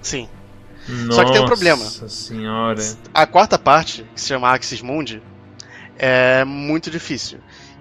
Sim. 0.00 0.28
Nossa 0.88 1.12
Só 1.12 1.24
que 1.24 1.32
tem 1.32 1.40
um 1.40 1.46
problema. 1.46 1.84
Nossa 1.84 2.08
senhora. 2.08 2.82
A 3.14 3.26
quarta 3.26 3.58
parte, 3.58 4.04
que 4.14 4.20
se 4.20 4.28
chama 4.28 4.52
Axis 4.52 4.82
Mundi, 4.82 5.22
é 5.98 6.44
muito 6.44 6.90
difícil. 6.90 7.38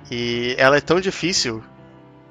E 0.09 0.55
ela 0.57 0.77
é 0.77 0.81
tão 0.81 0.99
difícil 0.99 1.63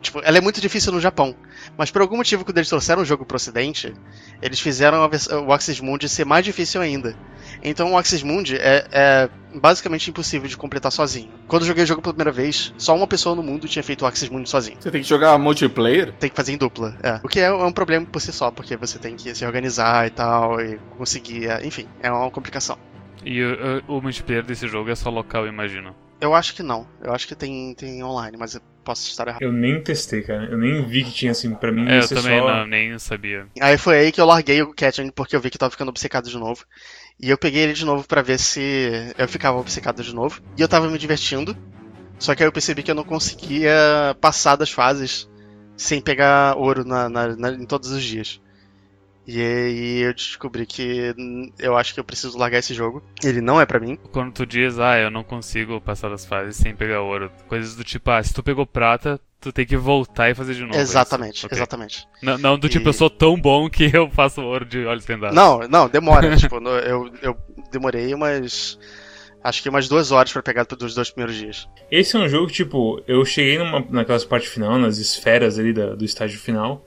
Tipo, 0.00 0.20
ela 0.24 0.38
é 0.38 0.40
muito 0.40 0.60
difícil 0.60 0.92
no 0.92 1.00
Japão. 1.00 1.34
Mas 1.76 1.90
por 1.90 2.00
algum 2.00 2.16
motivo, 2.16 2.44
quando 2.44 2.56
eles 2.56 2.68
trouxeram 2.68 3.02
o 3.02 3.04
jogo 3.04 3.26
pro 3.26 3.36
ocidente, 3.36 3.94
eles 4.40 4.58
fizeram 4.58 5.08
o 5.46 5.52
Axis 5.52 5.78
Mundi 5.78 6.08
ser 6.08 6.24
mais 6.24 6.44
difícil 6.44 6.80
ainda. 6.80 7.14
Então 7.62 7.92
o 7.92 7.98
Axis 7.98 8.22
Mundi 8.22 8.56
é, 8.56 8.86
é, 8.90 9.28
basicamente 9.54 10.10
impossível 10.10 10.48
de 10.48 10.56
completar 10.56 10.92
sozinho. 10.92 11.30
Quando 11.46 11.62
eu 11.62 11.68
joguei 11.68 11.84
o 11.84 11.86
jogo 11.86 12.02
pela 12.02 12.14
primeira 12.14 12.32
vez, 12.32 12.72
só 12.78 12.94
uma 12.94 13.06
pessoa 13.06 13.34
no 13.34 13.42
mundo 13.42 13.68
tinha 13.68 13.82
feito 13.82 14.02
o 14.02 14.06
Axis 14.06 14.28
Mundi 14.28 14.48
sozinho. 14.48 14.76
Você 14.80 14.90
tem 14.90 15.02
que 15.02 15.08
jogar 15.08 15.36
multiplayer? 15.38 16.12
Tem 16.12 16.30
que 16.30 16.36
fazer 16.36 16.52
em 16.52 16.58
dupla, 16.58 16.96
é. 17.02 17.20
O 17.22 17.28
que 17.28 17.40
é, 17.40 17.44
é 17.44 17.52
um 17.52 17.72
problema 17.72 18.06
por 18.06 18.20
si 18.20 18.32
só, 18.32 18.50
porque 18.50 18.76
você 18.76 18.98
tem 18.98 19.16
que 19.16 19.34
se 19.34 19.44
organizar 19.44 20.06
e 20.06 20.10
tal, 20.10 20.60
e 20.60 20.78
conseguir. 20.96 21.48
É, 21.48 21.66
enfim, 21.66 21.86
é 22.02 22.10
uma 22.10 22.30
complicação. 22.30 22.78
E 23.24 23.42
o, 23.42 23.96
o 23.96 24.00
multiplayer 24.00 24.44
desse 24.44 24.66
jogo 24.66 24.90
é 24.90 24.94
só 24.94 25.10
local, 25.10 25.46
imagino. 25.46 25.94
Eu 26.20 26.34
acho 26.34 26.54
que 26.54 26.62
não. 26.62 26.86
Eu 27.02 27.14
acho 27.14 27.26
que 27.26 27.34
tem, 27.34 27.74
tem 27.74 28.04
online, 28.04 28.36
mas 28.36 28.54
eu 28.54 28.60
posso 28.84 29.08
estar 29.08 29.26
errado. 29.26 29.40
Eu 29.40 29.52
nem 29.52 29.82
testei, 29.82 30.20
cara. 30.20 30.44
Eu 30.44 30.58
nem 30.58 30.86
vi 30.86 31.04
que 31.04 31.12
tinha 31.12 31.32
assim, 31.32 31.54
pra 31.54 31.72
mim. 31.72 31.88
É, 31.88 31.98
eu 31.98 32.08
também 32.08 32.38
só... 32.38 32.46
não, 32.46 32.66
nem 32.66 32.98
sabia. 32.98 33.46
Aí 33.60 33.78
foi 33.78 33.98
aí 33.98 34.12
que 34.12 34.20
eu 34.20 34.26
larguei 34.26 34.60
o 34.60 34.74
Catching 34.74 35.10
porque 35.10 35.34
eu 35.34 35.40
vi 35.40 35.48
que 35.48 35.56
tava 35.56 35.70
ficando 35.70 35.88
obcecado 35.88 36.28
de 36.28 36.36
novo. 36.36 36.64
E 37.22 37.28
eu 37.28 37.36
peguei 37.36 37.62
ele 37.62 37.72
de 37.74 37.84
novo 37.84 38.06
para 38.06 38.22
ver 38.22 38.38
se 38.38 39.12
eu 39.18 39.28
ficava 39.28 39.58
obcecado 39.58 40.02
de 40.02 40.14
novo. 40.14 40.40
E 40.56 40.62
eu 40.62 40.68
tava 40.68 40.88
me 40.88 40.98
divertindo. 40.98 41.56
Só 42.18 42.34
que 42.34 42.42
aí 42.42 42.48
eu 42.48 42.52
percebi 42.52 42.82
que 42.82 42.90
eu 42.90 42.94
não 42.94 43.04
conseguia 43.04 44.16
passar 44.20 44.56
das 44.56 44.70
fases 44.70 45.28
sem 45.76 46.00
pegar 46.00 46.56
ouro 46.56 46.84
na, 46.84 47.08
na, 47.08 47.36
na, 47.36 47.50
em 47.52 47.64
todos 47.64 47.90
os 47.90 48.02
dias. 48.02 48.40
E 49.26 49.40
aí 49.40 49.98
eu 50.00 50.14
descobri 50.14 50.66
que 50.66 51.14
eu 51.58 51.76
acho 51.76 51.94
que 51.94 52.00
eu 52.00 52.04
preciso 52.04 52.38
largar 52.38 52.58
esse 52.58 52.74
jogo. 52.74 53.02
Ele 53.22 53.40
não 53.40 53.60
é 53.60 53.66
pra 53.66 53.80
mim. 53.80 53.96
Quando 54.12 54.32
tu 54.32 54.46
diz, 54.46 54.78
ah, 54.78 54.98
eu 54.98 55.10
não 55.10 55.22
consigo 55.22 55.80
passar 55.80 56.08
das 56.08 56.24
fases 56.26 56.56
sem 56.56 56.74
pegar 56.74 57.02
ouro. 57.02 57.30
Coisas 57.48 57.76
do 57.76 57.84
tipo, 57.84 58.10
ah, 58.10 58.22
se 58.22 58.34
tu 58.34 58.42
pegou 58.42 58.66
prata, 58.66 59.20
tu 59.40 59.52
tem 59.52 59.64
que 59.66 59.76
voltar 59.76 60.30
e 60.30 60.34
fazer 60.34 60.54
de 60.54 60.62
novo. 60.62 60.74
é 60.76 60.80
exatamente, 60.80 61.46
Ok. 61.46 61.56
exatamente. 61.56 62.06
Não, 62.22 62.36
não 62.38 62.58
do 62.58 62.68
tipo, 62.68 62.86
E- 62.86 62.88
eu 62.88 62.92
sou 62.92 63.08
tão 63.10 63.40
bom 63.40 63.68
que 63.70 63.90
eu 63.94 64.10
faço 64.10 64.42
ouro 64.42 64.64
de 64.64 64.84
olhos 64.84 65.04
vendados. 65.04 65.34
Não, 65.34 65.60
não, 65.68 65.88
demora. 65.88 66.36
tipo, 66.36 66.60
no- 66.60 66.70
eu, 66.70 67.10
eu 67.22 67.36
demorei 67.72 68.12
umas. 68.14 68.78
Acho 69.42 69.62
que 69.62 69.70
umas 69.70 69.88
duas 69.88 70.12
horas 70.12 70.30
pra 70.30 70.42
pegar 70.42 70.64
dos 70.64 70.94
dois 70.94 71.10
primeiros 71.10 71.34
dias. 71.40 71.66
Esse 71.90 72.14
é 72.14 72.20
um 72.20 72.28
jogo, 72.28 72.48
tipo, 72.48 73.02
eu 73.08 73.24
cheguei 73.24 73.56
numa, 73.58 73.80
naquelas 73.88 74.22
partes 74.22 74.50
final, 74.52 74.78
nas 74.78 74.98
esferas 74.98 75.58
ali 75.58 75.72
da- 75.72 75.94
do 75.94 76.04
estágio 76.04 76.38
final, 76.38 76.84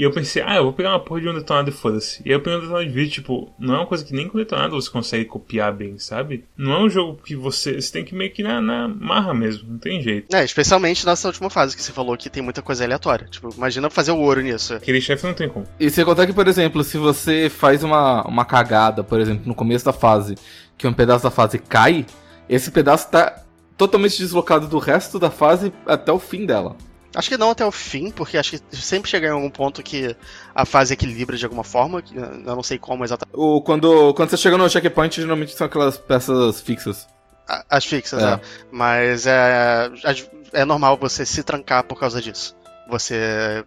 e 0.00 0.02
eu 0.02 0.10
pensei, 0.10 0.42
ah, 0.42 0.56
eu 0.56 0.62
vou 0.62 0.72
pegar 0.72 0.92
uma 0.92 1.00
porra 1.00 1.20
de 1.20 1.28
um 1.28 1.34
detonado 1.34 1.68
e 1.68 1.72
foda-se. 1.74 2.22
E 2.24 2.30
aí 2.30 2.34
eu 2.34 2.40
peguei 2.40 2.58
um 2.58 2.62
detonado 2.62 2.86
de 2.86 2.90
vídeo, 2.90 3.12
tipo, 3.12 3.52
não 3.58 3.74
é 3.74 3.78
uma 3.80 3.86
coisa 3.86 4.02
que 4.02 4.14
nem 4.14 4.26
com 4.26 4.38
detonado 4.38 4.74
você 4.74 4.90
consegue 4.90 5.26
copiar 5.26 5.74
bem, 5.74 5.98
sabe? 5.98 6.46
Não 6.56 6.72
é 6.72 6.78
um 6.78 6.88
jogo 6.88 7.20
que 7.22 7.36
você, 7.36 7.78
você 7.78 7.92
tem 7.92 8.02
que 8.02 8.14
meio 8.14 8.32
que 8.32 8.42
na, 8.42 8.62
na 8.62 8.88
marra 8.88 9.34
mesmo, 9.34 9.72
não 9.72 9.78
tem 9.78 10.00
jeito. 10.00 10.34
É, 10.34 10.42
especialmente 10.42 11.04
nessa 11.04 11.28
última 11.28 11.50
fase 11.50 11.76
que 11.76 11.82
você 11.82 11.92
falou 11.92 12.16
que 12.16 12.30
tem 12.30 12.42
muita 12.42 12.62
coisa 12.62 12.82
aleatória. 12.82 13.26
Tipo, 13.30 13.50
imagina 13.54 13.90
fazer 13.90 14.12
o 14.12 14.18
ouro 14.18 14.40
nisso. 14.40 14.72
Aquele 14.72 15.02
chefe 15.02 15.26
não 15.26 15.34
tem 15.34 15.50
como. 15.50 15.66
E 15.78 15.90
você 15.90 16.02
contar 16.02 16.26
que, 16.26 16.32
por 16.32 16.48
exemplo, 16.48 16.82
se 16.82 16.96
você 16.96 17.50
faz 17.50 17.84
uma, 17.84 18.26
uma 18.26 18.46
cagada, 18.46 19.04
por 19.04 19.20
exemplo, 19.20 19.42
no 19.44 19.54
começo 19.54 19.84
da 19.84 19.92
fase, 19.92 20.34
que 20.78 20.86
um 20.86 20.94
pedaço 20.94 21.24
da 21.24 21.30
fase 21.30 21.58
cai, 21.58 22.06
esse 22.48 22.70
pedaço 22.70 23.10
tá 23.10 23.42
totalmente 23.76 24.16
deslocado 24.16 24.66
do 24.66 24.78
resto 24.78 25.18
da 25.18 25.30
fase 25.30 25.70
até 25.84 26.10
o 26.10 26.18
fim 26.18 26.46
dela. 26.46 26.74
Acho 27.14 27.28
que 27.28 27.36
não 27.36 27.50
até 27.50 27.66
o 27.66 27.72
fim, 27.72 28.10
porque 28.10 28.38
acho 28.38 28.52
que 28.52 28.76
sempre 28.76 29.10
chega 29.10 29.26
em 29.26 29.30
algum 29.30 29.50
ponto 29.50 29.82
que 29.82 30.14
a 30.54 30.64
fase 30.64 30.94
equilibra 30.94 31.36
de 31.36 31.44
alguma 31.44 31.64
forma. 31.64 32.00
que 32.00 32.16
Eu 32.16 32.38
não 32.56 32.62
sei 32.62 32.78
como 32.78 33.04
exatamente. 33.04 33.34
O, 33.36 33.60
quando, 33.62 34.14
quando 34.14 34.30
você 34.30 34.36
chega 34.36 34.56
no 34.56 34.68
checkpoint, 34.70 35.20
geralmente 35.20 35.52
são 35.56 35.66
aquelas 35.66 35.98
peças 35.98 36.60
fixas. 36.60 37.08
A- 37.48 37.64
As 37.68 37.84
fixas, 37.84 38.22
É. 38.22 38.26
né? 38.26 38.40
Mas 38.70 39.26
é, 39.26 39.90
as- 40.04 40.30
é 40.52 40.64
normal 40.64 40.96
você 40.96 41.26
se 41.26 41.42
trancar 41.42 41.82
por 41.84 41.98
causa 41.98 42.20
disso. 42.22 42.54
Você, 42.88 43.64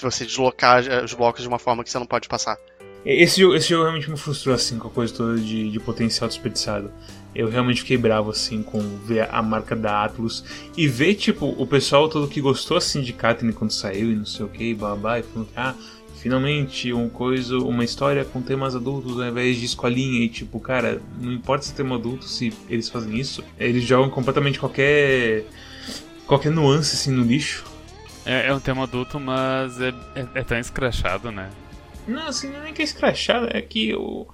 você 0.00 0.24
deslocar 0.24 0.82
os 1.04 1.12
blocos 1.12 1.42
de 1.42 1.48
uma 1.48 1.58
forma 1.58 1.84
que 1.84 1.90
você 1.90 1.98
não 1.98 2.06
pode 2.06 2.28
passar. 2.28 2.56
Esse 3.04 3.40
jogo, 3.40 3.54
esse 3.54 3.68
jogo 3.68 3.84
realmente 3.84 4.10
me 4.10 4.16
frustrou, 4.16 4.54
assim, 4.54 4.78
com 4.78 4.88
a 4.88 4.90
coisa 4.90 5.14
toda 5.14 5.36
de, 5.38 5.70
de 5.70 5.78
potencial 5.80 6.28
desperdiçado. 6.28 6.90
Eu 7.36 7.50
realmente 7.50 7.82
fiquei 7.82 7.98
bravo, 7.98 8.30
assim, 8.30 8.62
com 8.62 8.80
ver 9.04 9.28
a 9.30 9.42
marca 9.42 9.76
da 9.76 10.04
Atlus 10.04 10.42
e 10.74 10.88
ver, 10.88 11.14
tipo, 11.16 11.46
o 11.46 11.66
pessoal 11.66 12.08
todo 12.08 12.26
que 12.26 12.40
gostou, 12.40 12.78
assim, 12.78 13.02
de 13.02 13.12
Katyn 13.12 13.52
quando 13.52 13.72
saiu 13.72 14.10
e 14.10 14.16
não 14.16 14.24
sei 14.24 14.46
o 14.46 14.48
que, 14.48 14.72
babá, 14.72 15.18
e 15.18 15.22
falando 15.22 15.48
que, 15.48 15.52
ah, 15.54 15.74
finalmente, 16.18 16.94
um 16.94 17.10
coisa, 17.10 17.58
uma 17.58 17.84
história 17.84 18.24
com 18.24 18.40
temas 18.40 18.74
adultos 18.74 19.20
ao 19.20 19.28
invés 19.28 19.58
de 19.58 19.66
escolinha. 19.66 20.24
E, 20.24 20.30
tipo, 20.30 20.58
cara, 20.58 21.02
não 21.20 21.30
importa 21.30 21.66
se 21.66 21.72
é 21.72 21.76
tema 21.76 21.96
adulto, 21.96 22.24
se 22.24 22.54
eles 22.70 22.88
fazem 22.88 23.14
isso, 23.18 23.44
eles 23.58 23.84
jogam 23.84 24.08
completamente 24.08 24.58
qualquer. 24.58 25.44
qualquer 26.26 26.50
nuance, 26.50 26.94
assim, 26.94 27.10
no 27.10 27.22
lixo. 27.22 27.66
É, 28.24 28.48
é 28.48 28.54
um 28.54 28.60
tema 28.60 28.84
adulto, 28.84 29.20
mas 29.20 29.78
é, 29.78 29.90
é, 30.14 30.26
é 30.34 30.42
tão 30.42 30.58
escrachado, 30.58 31.30
né? 31.30 31.50
Não, 32.08 32.28
assim, 32.28 32.48
não 32.48 32.60
é 32.60 32.64
nem 32.64 32.72
que 32.72 32.80
é 32.80 32.84
escrachado, 32.84 33.48
é 33.50 33.60
que 33.60 33.94
o... 33.94 34.26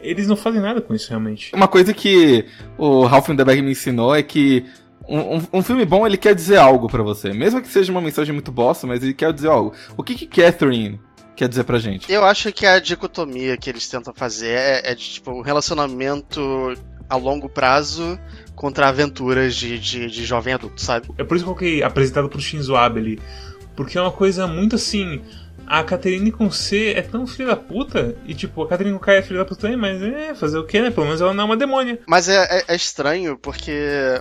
eles 0.00 0.26
não 0.26 0.36
fazem 0.36 0.60
nada 0.60 0.80
com 0.80 0.94
isso, 0.94 1.08
realmente. 1.10 1.50
Uma 1.54 1.68
coisa 1.68 1.92
que 1.94 2.44
o 2.76 3.04
Ralph 3.04 3.28
Winterberg 3.28 3.62
me 3.62 3.72
ensinou 3.72 4.14
é 4.14 4.22
que 4.22 4.64
um, 5.08 5.36
um- 5.38 5.46
um 5.54 5.62
filme 5.62 5.84
bom, 5.84 6.06
ele 6.06 6.16
quer 6.16 6.34
dizer 6.34 6.56
algo 6.58 6.86
pra 6.88 7.02
você. 7.02 7.32
Mesmo 7.32 7.60
que 7.62 7.68
seja 7.68 7.90
uma 7.90 8.00
mensagem 8.00 8.32
muito 8.32 8.52
bosta, 8.52 8.86
mas 8.86 9.02
ele 9.02 9.14
quer 9.14 9.32
dizer 9.32 9.48
algo. 9.48 9.72
O 9.96 10.02
que 10.02 10.14
que 10.14 10.26
Catherine 10.26 11.00
quer 11.34 11.48
dizer 11.48 11.64
pra 11.64 11.78
gente? 11.78 12.10
Eu 12.12 12.24
acho 12.24 12.52
que 12.52 12.66
a 12.66 12.78
dicotomia 12.78 13.56
que 13.56 13.70
eles 13.70 13.88
tentam 13.88 14.12
fazer 14.14 14.50
é, 14.50 14.92
é 14.92 14.94
de 14.94 15.02
tipo 15.04 15.30
um 15.32 15.40
relacionamento 15.40 16.74
a 17.08 17.16
longo 17.16 17.48
prazo 17.48 18.18
contra 18.54 18.88
aventuras 18.88 19.54
de, 19.56 19.78
de, 19.78 20.10
de 20.10 20.24
jovem 20.26 20.52
adulto, 20.52 20.82
sabe? 20.82 21.08
É 21.16 21.24
por 21.24 21.36
isso 21.36 21.44
que 21.44 21.50
eu 21.50 21.54
coloquei 21.54 21.82
apresentado 21.82 22.28
pro 22.28 22.40
Shinzo 22.40 22.76
Abe 22.76 23.00
ali. 23.00 23.18
Porque 23.74 23.96
é 23.96 24.00
uma 24.02 24.10
coisa 24.12 24.46
muito 24.46 24.74
assim. 24.76 25.22
A 25.68 25.84
Catherine 25.84 26.32
com 26.32 26.50
C 26.50 26.92
é 26.96 27.02
tão 27.02 27.26
filha 27.26 27.48
da 27.48 27.56
puta. 27.56 28.16
E 28.26 28.34
tipo, 28.34 28.62
a 28.62 28.68
Catherine 28.68 28.96
com 28.96 29.04
K 29.04 29.12
é 29.14 29.22
filha 29.22 29.38
da 29.40 29.44
puta 29.44 29.60
também, 29.60 29.76
mas 29.76 30.02
é, 30.02 30.34
fazer 30.34 30.58
o 30.58 30.64
que, 30.66 30.80
né? 30.80 30.90
Pelo 30.90 31.06
menos 31.06 31.20
ela 31.20 31.34
não 31.34 31.42
é 31.42 31.46
uma 31.46 31.56
demônia. 31.56 31.98
Mas 32.06 32.28
é, 32.28 32.36
é- 32.60 32.64
é 32.68 32.74
estranho 32.76 33.36
porque 33.36 33.72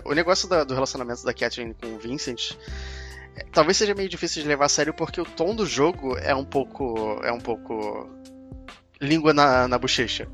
o 0.04 0.14
negócio 0.14 0.48
da- 0.50 0.64
do 0.64 0.74
relacionamento 0.74 1.24
da 1.24 1.34
Catherine 1.34 1.74
com 1.74 1.88
o 1.96 1.98
Vincent 2.00 2.52
é, 3.36 3.46
talvez 3.54 3.78
seja 3.78 3.94
meio 3.96 4.10
difícil 4.10 4.42
de 4.42 4.48
levar 4.50 4.66
a 4.66 4.70
sério 4.70 4.94
porque 4.94 5.22
o 5.22 5.26
tom 5.26 5.56
do 5.56 5.66
jogo 5.66 6.18
é 6.18 6.36
um 6.36 6.44
pouco. 6.46 7.20
é 7.24 7.32
um 7.32 7.40
pouco. 7.40 8.10
língua 9.00 9.32
na, 9.32 9.68
na 9.68 9.78
bochecha. 9.78 10.28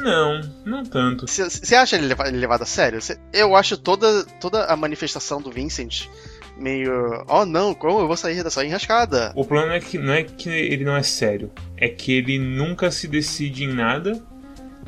Não, 0.00 0.40
não 0.64 0.84
tanto. 0.84 1.26
Você 1.26 1.74
acha 1.74 1.96
ele, 1.96 2.06
leva- 2.06 2.28
ele 2.28 2.36
levado 2.38 2.62
a 2.62 2.66
sério? 2.66 3.02
Cê- 3.02 3.18
eu 3.32 3.56
acho 3.56 3.76
toda, 3.76 4.24
toda 4.40 4.66
a 4.66 4.76
manifestação 4.76 5.42
do 5.42 5.50
Vincent 5.50 6.06
meio. 6.56 7.24
Oh 7.28 7.44
não, 7.44 7.74
como 7.74 8.00
eu 8.00 8.06
vou 8.06 8.16
sair 8.16 8.42
dessa 8.42 8.64
enrascada? 8.64 9.32
O 9.34 9.44
problema 9.44 9.74
é 9.74 9.80
que 9.80 9.98
não 9.98 10.12
é 10.12 10.22
que 10.22 10.48
ele 10.48 10.84
não 10.84 10.96
é 10.96 11.02
sério. 11.02 11.50
É 11.76 11.88
que 11.88 12.12
ele 12.12 12.38
nunca 12.38 12.90
se 12.90 13.08
decide 13.08 13.64
em 13.64 13.72
nada. 13.72 14.22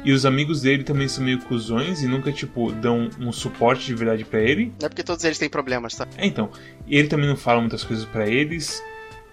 E 0.05 0.13
os 0.13 0.25
amigos 0.25 0.61
dele 0.61 0.85
também 0.85 1.09
são 1.09 1.25
meio 1.25 1.41
cuzões 1.41 2.03
e 2.03 2.07
nunca, 2.07 2.31
tipo, 2.31 2.71
dão 2.71 3.11
um 3.19 3.33
suporte 3.33 3.87
de 3.87 3.95
verdade 3.95 4.25
pra 4.25 4.41
ele. 4.41 4.73
É 4.81 4.89
porque 4.89 5.03
todos 5.03 5.25
eles 5.25 5.39
têm 5.39 5.49
problemas, 5.49 5.97
tá? 5.97 6.07
É, 6.17 6.25
então. 6.25 6.51
Ele 6.87 7.09
também 7.09 7.27
não 7.27 7.37
fala 7.37 7.61
muitas 7.61 7.83
coisas 7.83 8.05
pra 8.05 8.29
eles. 8.29 8.81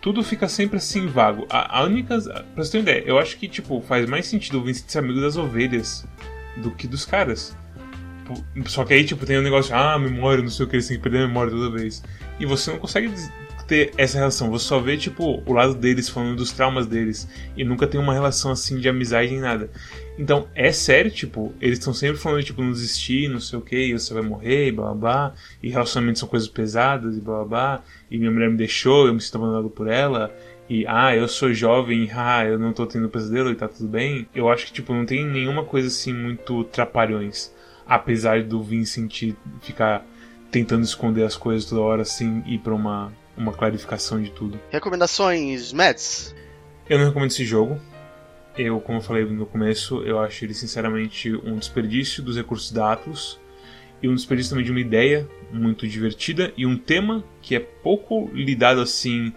Tudo 0.02 0.24
fica 0.24 0.48
sempre 0.48 0.78
assim 0.78 1.06
vago. 1.06 1.46
A, 1.50 1.80
a 1.80 1.84
única. 1.84 2.20
Pra 2.20 2.64
você 2.64 2.72
ter 2.72 2.78
uma 2.80 2.84
ideia, 2.84 3.04
eu 3.06 3.20
acho 3.20 3.38
que, 3.38 3.48
tipo, 3.48 3.82
faz 3.82 4.10
mais 4.10 4.26
sentido 4.26 4.60
o 4.60 4.64
Vincent 4.64 4.90
ser 4.90 5.00
amigo 5.00 5.22
das 5.22 5.38
ovelhas 5.38 6.08
do 6.58 6.72
que 6.72 6.88
dos 6.88 7.06
caras. 7.06 7.56
Pô, 8.26 8.34
Só 8.66 8.86
que 8.86 8.94
aí, 8.94 9.04
tipo, 9.04 9.26
tem 9.26 9.38
um 9.38 9.42
negócio, 9.42 9.76
ah, 9.76 9.98
memória, 10.00 10.42
não 10.42 10.50
sei 10.50 10.66
o 10.66 10.70
que, 10.70 10.76
eles 10.76 10.88
têm 10.88 10.98
que 10.98 11.04
perder 11.04 11.20
a 11.20 11.28
memória 11.28 11.52
toda 11.52 11.70
vez. 11.70 12.04
E 12.40 12.46
você 12.46 12.72
não 12.72 12.80
consegue 12.80 13.12
ter 13.68 13.92
essa 13.98 14.18
relação. 14.18 14.50
Você 14.52 14.66
só 14.66 14.80
vê, 14.80 14.98
tipo, 14.98 15.42
o 15.46 15.54
lado 15.54 15.74
deles 15.74 16.10
falando 16.10 16.36
dos 16.36 16.52
traumas 16.52 16.86
deles. 16.86 17.28
E 17.56 17.64
nunca 17.64 17.88
tem 17.88 18.00
uma 18.00 18.14
relação 18.14 18.52
assim 18.52 18.78
de 18.78 18.88
amizade 18.88 19.32
nem 19.32 19.40
nada. 19.40 19.70
Então, 20.18 20.48
é 20.54 20.72
sério, 20.72 21.10
tipo, 21.10 21.54
eles 21.60 21.80
estão 21.80 21.94
sempre 21.94 22.18
falando, 22.18 22.44
tipo, 22.44 22.62
não 22.62 22.72
desistir, 22.72 23.28
não 23.30 23.40
sei 23.40 23.58
o 23.58 23.62
que, 23.62 23.94
você 23.94 24.14
vai 24.14 24.24
morrer, 24.24 24.68
e 24.68 24.72
blá 24.72 24.94
blá. 24.94 25.34
E 25.62 25.70
relacionamentos 25.70 26.20
são 26.20 26.30
coisas 26.30 26.48
pesadas, 26.48 27.18
e 27.18 27.22
blá 27.22 27.44
blá. 27.44 27.84
E 28.12 28.18
minha 28.18 28.32
mulher 28.32 28.50
me 28.50 28.58
deixou, 28.58 29.08
eu 29.08 29.14
me 29.14 29.22
sinto 29.22 29.38
abandonado 29.38 29.70
por 29.70 29.88
ela. 29.88 30.34
E, 30.70 30.86
ah, 30.88 31.16
eu 31.16 31.28
sou 31.28 31.54
jovem, 31.54 32.10
ah, 32.16 32.46
eu 32.46 32.60
não 32.60 32.74
tô 32.74 32.86
tendo 32.86 33.10
pesadelo 33.10 33.52
e 33.52 33.56
tá 33.56 33.68
tudo 33.68 33.88
bem. 33.88 34.28
Eu 34.36 34.50
acho 34.50 34.68
que, 34.68 34.74
tipo, 34.74 34.94
não 34.94 35.06
tem 35.06 35.26
nenhuma 35.26 35.64
coisa 35.64 35.88
assim 35.88 36.14
muito 36.14 36.64
trapalhões. 36.66 37.54
Apesar 37.86 38.44
do 38.44 38.62
Vincent 38.62 39.34
ficar 39.62 40.06
tentando 40.52 40.84
esconder 40.84 41.24
as 41.24 41.36
coisas 41.36 41.68
toda 41.68 41.82
hora, 41.82 42.04
assim, 42.04 42.44
e 42.46 42.56
ir 42.56 42.60
pra 42.60 42.74
uma, 42.74 43.12
uma 43.36 43.52
clarificação 43.52 44.22
de 44.22 44.30
tudo. 44.32 44.60
Recomendações, 44.70 45.74
Mads? 45.74 46.36
Eu 46.88 47.00
não 47.00 47.08
recomendo 47.08 47.32
esse 47.32 47.44
jogo. 47.44 47.80
Eu, 48.56 48.80
como 48.80 49.00
eu 49.00 49.02
falei 49.02 49.26
no 49.26 49.48
começo, 49.48 50.04
eu 50.04 50.20
acho 50.20 50.46
ele 50.46 50.54
sinceramente 50.54 51.34
um 51.36 51.58
desperdício 51.58 52.22
dos 52.22 52.38
recursos 52.38 52.72
da 52.72 52.94
Atlus 52.94 53.40
e 54.02 54.08
um 54.08 54.14
desperdício 54.14 54.52
também 54.52 54.66
de 54.66 54.70
uma 54.70 54.80
ideia 54.80 55.28
muito 55.52 55.88
divertida 55.88 56.54
e 56.56 56.66
um 56.66 56.78
tema 56.78 57.24
que 57.42 57.56
é 57.56 57.60
pouco 57.60 58.30
lidado 58.32 58.80
assim 58.80 59.34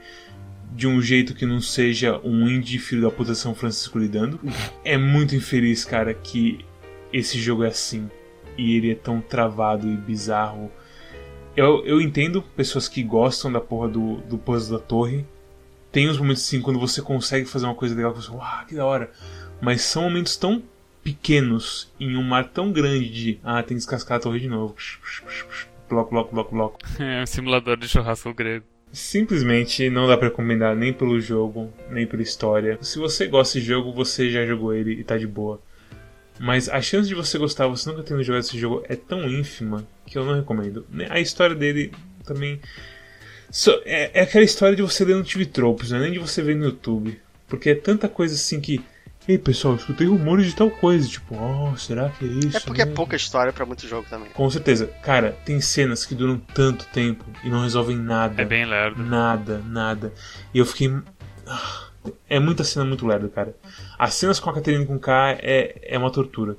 de 0.72 0.86
um 0.86 1.00
jeito 1.00 1.34
que 1.34 1.46
não 1.46 1.60
seja 1.60 2.20
um 2.22 2.46
indie 2.46 2.78
filho 2.78 3.00
da 3.00 3.10
puta 3.10 3.34
São 3.34 3.54
Francisco 3.54 3.98
lidando. 3.98 4.38
É 4.84 4.98
muito 4.98 5.34
infeliz, 5.34 5.84
cara, 5.84 6.12
que 6.12 6.64
esse 7.12 7.38
jogo 7.38 7.64
é 7.64 7.68
assim 7.68 8.10
e 8.56 8.76
ele 8.76 8.92
é 8.92 8.94
tão 8.94 9.20
travado 9.20 9.88
e 9.88 9.96
bizarro. 9.96 10.70
Eu, 11.56 11.84
eu 11.86 12.00
entendo 12.00 12.42
pessoas 12.42 12.88
que 12.88 13.02
gostam 13.02 13.50
da 13.50 13.60
porra 13.60 13.88
do, 13.88 14.16
do 14.18 14.36
puzzle 14.36 14.78
da 14.78 14.84
torre, 14.84 15.24
tem 15.90 16.08
uns 16.10 16.18
momentos 16.18 16.42
assim 16.42 16.60
quando 16.60 16.78
você 16.78 17.00
consegue 17.00 17.46
fazer 17.46 17.64
uma 17.64 17.74
coisa 17.74 17.94
legal 17.94 18.12
que 18.12 18.22
você, 18.22 18.30
uau, 18.30 18.66
que 18.66 18.74
da 18.74 18.84
hora. 18.84 19.10
Mas 19.60 19.80
são 19.80 20.02
momentos 20.02 20.36
tão 20.36 20.62
pequenos 21.02 21.90
em 21.98 22.16
um 22.16 22.22
mar 22.22 22.48
tão 22.48 22.72
grande 22.72 23.08
de, 23.08 23.40
ah, 23.42 23.62
tem 23.62 23.68
que 23.68 23.74
descascar 23.76 24.18
a 24.18 24.20
torre 24.20 24.40
de 24.40 24.48
novo. 24.48 24.74
Bloco, 25.88 26.10
bloco, 26.10 26.34
bloco, 26.34 26.54
bloco. 26.54 26.78
É 26.98 27.22
um 27.22 27.26
simulador 27.26 27.76
de 27.76 27.88
churrasco 27.88 28.34
grego. 28.34 28.66
Simplesmente 28.92 29.88
não 29.88 30.06
dá 30.06 30.16
pra 30.16 30.28
recomendar 30.28 30.74
nem 30.74 30.92
pelo 30.92 31.20
jogo, 31.20 31.72
nem 31.90 32.06
pela 32.06 32.22
história. 32.22 32.78
Se 32.82 32.98
você 32.98 33.26
gosta 33.26 33.58
de 33.58 33.64
jogo, 33.64 33.92
você 33.92 34.30
já 34.30 34.44
jogou 34.44 34.74
ele 34.74 34.92
e 34.92 35.04
tá 35.04 35.16
de 35.16 35.26
boa. 35.26 35.60
Mas 36.38 36.68
a 36.68 36.80
chance 36.82 37.08
de 37.08 37.14
você 37.14 37.38
gostar, 37.38 37.66
você 37.66 37.88
nunca 37.90 38.02
tendo 38.02 38.22
jogado 38.22 38.42
esse 38.42 38.58
jogo, 38.58 38.82
é 38.88 38.94
tão 38.96 39.28
ínfima 39.28 39.86
que 40.06 40.18
eu 40.18 40.24
não 40.24 40.34
recomendo. 40.34 40.86
A 41.10 41.18
história 41.20 41.56
dele 41.56 41.92
também. 42.24 42.60
Só- 43.50 43.80
é, 43.84 44.10
é 44.12 44.22
aquela 44.22 44.44
história 44.44 44.76
de 44.76 44.82
você 44.82 45.04
ler 45.04 45.16
no 45.16 45.24
TV 45.24 45.46
Tropes, 45.46 45.90
não 45.90 45.98
é 45.98 46.02
nem 46.02 46.12
de 46.12 46.18
você 46.18 46.42
ver 46.42 46.56
no 46.56 46.64
YouTube. 46.64 47.18
Porque 47.48 47.70
é 47.70 47.74
tanta 47.74 48.08
coisa 48.08 48.34
assim 48.34 48.60
que. 48.60 48.84
Ei 49.28 49.38
pessoal, 49.38 49.74
escutei 49.74 50.06
rumores 50.06 50.46
de 50.46 50.54
tal 50.54 50.70
coisa. 50.70 51.08
Tipo, 51.08 51.34
oh, 51.36 51.76
será 51.76 52.10
que 52.10 52.24
é 52.24 52.28
isso? 52.28 52.56
É 52.56 52.60
porque 52.60 52.82
é 52.82 52.84
né?" 52.84 52.92
pouca 52.94 53.16
história 53.16 53.52
pra 53.52 53.66
muito 53.66 53.86
jogo 53.88 54.06
também. 54.08 54.28
Com 54.30 54.48
certeza. 54.50 54.86
Cara, 55.02 55.32
tem 55.44 55.60
cenas 55.60 56.04
que 56.06 56.14
duram 56.14 56.38
tanto 56.54 56.86
tempo 56.92 57.24
e 57.42 57.48
não 57.48 57.62
resolvem 57.62 57.96
nada. 57.96 58.40
É 58.40 58.44
bem 58.44 58.64
lerdo. 58.64 59.02
Nada, 59.02 59.60
nada. 59.66 60.12
E 60.54 60.58
eu 60.58 60.66
fiquei. 60.66 60.92
Ah, 61.46 61.85
É 62.28 62.38
muita 62.38 62.64
cena 62.64 62.84
muito 62.84 63.06
lerda, 63.06 63.28
cara. 63.28 63.56
As 63.98 64.14
cenas 64.14 64.40
com 64.40 64.50
a 64.50 64.54
Catherine 64.54 64.86
com 64.86 64.98
K 64.98 65.38
é, 65.40 65.78
é 65.82 65.98
uma 65.98 66.10
tortura. 66.10 66.56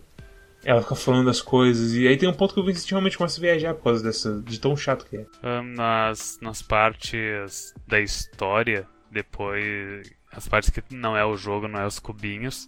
Ela 0.63 0.81
fica 0.81 0.95
falando 0.95 1.25
das 1.25 1.41
coisas, 1.41 1.93
e 1.93 2.07
aí 2.07 2.17
tem 2.17 2.27
um 2.27 2.33
ponto 2.33 2.53
que 2.53 2.59
o 2.59 2.63
Vincent 2.63 2.89
realmente 2.89 3.17
começa 3.17 3.39
a 3.39 3.41
viajar 3.41 3.73
por 3.75 3.83
causa 3.83 4.03
dessa, 4.03 4.41
de 4.41 4.59
tão 4.59 4.75
chato 4.75 5.05
que 5.05 5.17
é. 5.17 5.25
Ahn, 5.41 5.75
nas, 5.75 6.39
nas 6.41 6.61
partes 6.61 7.73
da 7.87 7.99
história, 7.99 8.85
depois. 9.11 10.11
As 10.31 10.47
partes 10.47 10.69
que 10.69 10.83
não 10.91 11.15
é 11.15 11.23
o 11.25 11.37
jogo, 11.37 11.67
não 11.67 11.79
é 11.79 11.85
os 11.85 11.99
cubinhos. 11.99 12.67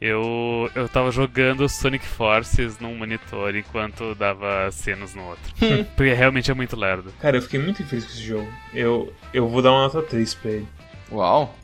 Eu, 0.00 0.68
eu 0.74 0.88
tava 0.88 1.12
jogando 1.12 1.68
Sonic 1.68 2.04
Forces 2.04 2.76
num 2.80 2.96
monitor 2.96 3.54
enquanto 3.54 4.16
dava 4.16 4.68
cenas 4.72 5.14
no 5.14 5.22
outro. 5.22 5.54
Porque 5.94 6.12
realmente 6.12 6.50
é 6.50 6.54
muito 6.54 6.74
lerdo. 6.74 7.12
Cara, 7.20 7.36
eu 7.36 7.42
fiquei 7.42 7.60
muito 7.60 7.82
infeliz 7.82 8.04
com 8.04 8.10
esse 8.10 8.22
jogo. 8.22 8.52
Eu, 8.74 9.12
eu 9.32 9.48
vou 9.48 9.62
dar 9.62 9.70
uma 9.70 9.82
nota 9.82 10.02
3 10.02 10.34
pra 10.34 10.50
ele. 10.50 10.68
Uau. 11.10 11.54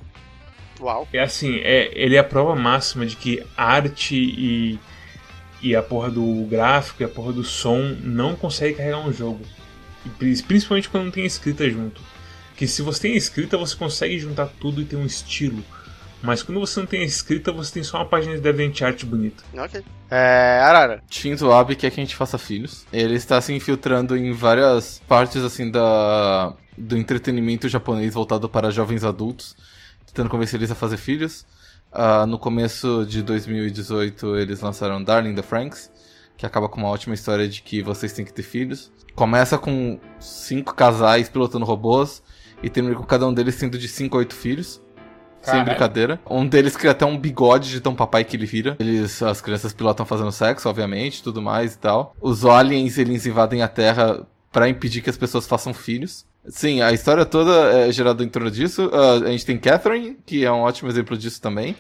Uau. 0.80 1.08
É 1.12 1.20
assim, 1.20 1.56
é, 1.62 1.90
ele 1.94 2.16
é 2.16 2.18
a 2.18 2.24
prova 2.24 2.54
máxima 2.54 3.04
de 3.06 3.16
que 3.16 3.42
arte 3.56 4.14
e, 4.16 4.78
e 5.62 5.74
a 5.74 5.82
porra 5.82 6.10
do 6.10 6.46
gráfico 6.48 7.02
e 7.02 7.04
a 7.04 7.08
porra 7.08 7.32
do 7.32 7.44
som 7.44 7.96
não 8.02 8.34
consegue 8.36 8.74
carregar 8.76 9.00
um 9.06 9.12
jogo. 9.12 9.40
E 10.06 10.08
pri- 10.10 10.42
principalmente 10.42 10.88
quando 10.88 11.04
não 11.04 11.10
tem 11.10 11.24
escrita 11.26 11.68
junto. 11.68 12.00
Que 12.56 12.66
se 12.66 12.82
você 12.82 13.02
tem 13.02 13.16
escrita, 13.16 13.56
você 13.56 13.76
consegue 13.76 14.18
juntar 14.18 14.46
tudo 14.60 14.80
e 14.80 14.84
ter 14.84 14.96
um 14.96 15.06
estilo. 15.06 15.62
Mas 16.20 16.42
quando 16.42 16.58
você 16.58 16.80
não 16.80 16.86
tem 16.86 17.04
escrita, 17.04 17.52
você 17.52 17.72
tem 17.74 17.84
só 17.84 17.98
uma 17.98 18.04
página 18.04 18.34
de 18.34 18.40
DeviantArt 18.40 19.04
bonita. 19.04 19.44
Ok. 19.56 19.80
É. 20.10 20.60
Arara. 20.64 21.00
Shinzo 21.08 21.52
Abe 21.52 21.76
quer 21.76 21.90
que 21.92 22.00
a 22.00 22.02
gente 22.02 22.16
faça 22.16 22.36
filhos. 22.36 22.84
Ele 22.92 23.14
está 23.14 23.40
se 23.40 23.52
infiltrando 23.52 24.16
em 24.16 24.32
várias 24.32 25.00
partes 25.06 25.42
assim 25.44 25.70
da 25.70 26.52
do 26.76 26.96
entretenimento 26.96 27.68
japonês 27.68 28.14
voltado 28.14 28.48
para 28.48 28.70
jovens 28.70 29.02
adultos, 29.04 29.56
tentando 30.08 30.28
convencer 30.30 30.58
eles 30.58 30.70
a 30.70 30.74
fazer 30.74 30.96
filhos. 30.96 31.46
Ah, 31.92 32.26
no 32.26 32.38
começo 32.38 33.06
de 33.06 33.22
2018 33.22 34.36
eles 34.36 34.60
lançaram 34.60 35.02
Darling 35.02 35.34
the 35.34 35.42
Franks, 35.42 35.90
que 36.36 36.44
acaba 36.44 36.68
com 36.68 36.78
uma 36.80 36.88
ótima 36.88 37.14
história 37.14 37.48
de 37.48 37.62
que 37.62 37.82
vocês 37.82 38.12
têm 38.12 38.24
que 38.24 38.32
ter 38.32 38.42
filhos. 38.42 38.92
Começa 39.14 39.58
com 39.58 39.98
cinco 40.20 40.74
casais 40.74 41.28
pilotando 41.28 41.64
robôs 41.64 42.22
e 42.62 42.68
termina 42.68 42.94
com 42.94 43.04
cada 43.04 43.26
um 43.26 43.32
deles 43.32 43.56
tendo 43.56 43.78
de 43.78 43.88
5 43.88 44.16
a 44.16 44.18
8 44.20 44.34
filhos. 44.34 44.80
Sem 45.40 45.52
Caralho. 45.52 45.64
brincadeira. 45.66 46.20
Um 46.28 46.46
deles 46.46 46.76
cria 46.76 46.90
até 46.90 47.06
um 47.06 47.16
bigode 47.16 47.70
de 47.70 47.80
tão 47.80 47.94
papai 47.94 48.24
que 48.24 48.36
ele 48.36 48.46
vira. 48.46 48.76
Eles, 48.78 49.22
as 49.22 49.40
crianças 49.40 49.72
pilotam 49.72 50.04
fazendo 50.04 50.32
sexo, 50.32 50.68
obviamente, 50.68 51.22
tudo 51.22 51.40
mais 51.40 51.74
e 51.74 51.78
tal. 51.78 52.14
Os 52.20 52.44
aliens, 52.44 52.98
eles 52.98 53.24
invadem 53.24 53.62
a 53.62 53.68
Terra 53.68 54.26
pra 54.52 54.68
impedir 54.68 55.00
que 55.00 55.10
as 55.10 55.16
pessoas 55.16 55.46
façam 55.46 55.72
filhos. 55.72 56.26
Sim, 56.48 56.80
a 56.80 56.92
história 56.92 57.24
toda 57.24 57.52
é 57.72 57.92
gerada 57.92 58.24
em 58.24 58.28
torno 58.28 58.50
disso. 58.50 58.90
Ah, 58.92 59.26
a 59.26 59.30
gente 59.30 59.44
tem 59.44 59.58
Catherine, 59.58 60.16
que 60.24 60.44
é 60.44 60.50
um 60.50 60.60
ótimo 60.60 60.88
exemplo 60.88 61.16
disso 61.16 61.40
também. 61.40 61.76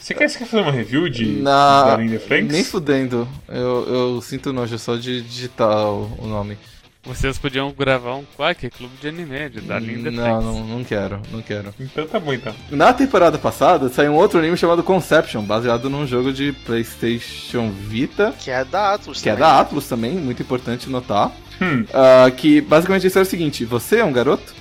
Você 0.00 0.14
quer, 0.14 0.28
você 0.28 0.38
quer 0.38 0.46
fazer 0.46 0.62
uma 0.62 0.72
review 0.72 1.08
de 1.08 1.26
Na... 1.42 1.96
The 1.96 2.18
Franxx? 2.18 2.52
Nem 2.52 2.64
fudendo. 2.64 3.28
Eu, 3.46 4.14
eu 4.14 4.22
sinto 4.22 4.52
nojo 4.52 4.78
só 4.78 4.96
de 4.96 5.20
digitar 5.22 5.86
o, 5.86 6.10
o 6.18 6.26
nome. 6.26 6.56
Vocês 7.04 7.38
podiam 7.38 7.70
gravar 7.72 8.16
um 8.16 8.24
Quack, 8.36 8.68
clube 8.70 8.94
de 9.00 9.08
anime, 9.08 9.48
de 9.48 9.60
Darling 9.60 10.00
in 10.00 10.02
the 10.04 10.10
não, 10.10 10.42
não, 10.42 10.64
não 10.66 10.84
quero, 10.84 11.20
não 11.30 11.40
quero. 11.40 11.72
Então 11.80 12.06
tá 12.06 12.18
bom 12.20 12.34
então. 12.34 12.54
Na 12.70 12.92
temporada 12.92 13.38
passada 13.38 13.88
saiu 13.88 14.12
um 14.12 14.16
outro 14.16 14.38
anime 14.38 14.56
chamado 14.56 14.82
Conception, 14.82 15.42
baseado 15.42 15.88
num 15.88 16.06
jogo 16.06 16.32
de 16.32 16.52
PlayStation 16.52 17.70
Vita, 17.70 18.34
Que 18.38 18.50
é 18.50 18.64
da 18.64 18.92
Atlus. 18.94 19.22
que 19.22 19.28
é 19.28 19.32
também. 19.32 19.48
da 19.48 19.60
Atlus 19.60 19.88
também, 19.88 20.12
muito 20.12 20.42
importante 20.42 20.90
notar. 20.90 21.32
Hum, 21.62 21.84
Ah, 21.94 22.30
que 22.30 22.60
basicamente 22.60 23.06
história 23.06 23.24
é 23.24 23.28
o 23.28 23.30
seguinte: 23.30 23.64
você 23.64 23.98
é 24.00 24.04
um 24.04 24.12
garoto 24.12 24.52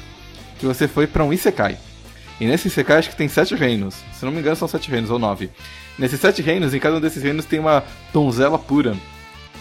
que 0.60 0.66
você 0.66 0.88
foi 0.88 1.06
pra 1.06 1.24
um 1.24 1.34
Isekai. 1.34 1.78
E 2.40 2.46
nesse 2.46 2.68
Isekai 2.70 2.98
acho 3.00 3.10
que 3.10 3.16
tem 3.18 3.28
sete 3.28 3.56
reinos. 3.56 3.96
Se 4.14 4.24
não 4.24 4.32
me 4.32 4.40
engano, 4.40 4.56
são 4.56 4.68
sete 4.68 4.90
reinos 4.90 5.10
ou 5.10 5.20
nove. 5.20 5.50
Nesses 5.98 6.20
sete 6.20 6.42
reinos, 6.44 6.74
em 6.74 6.80
cada 6.80 6.96
um 6.98 7.02
desses 7.02 7.24
reinos 7.24 7.46
tem 7.46 7.60
uma 7.60 7.84
donzela 8.14 8.58
pura. 8.60 8.96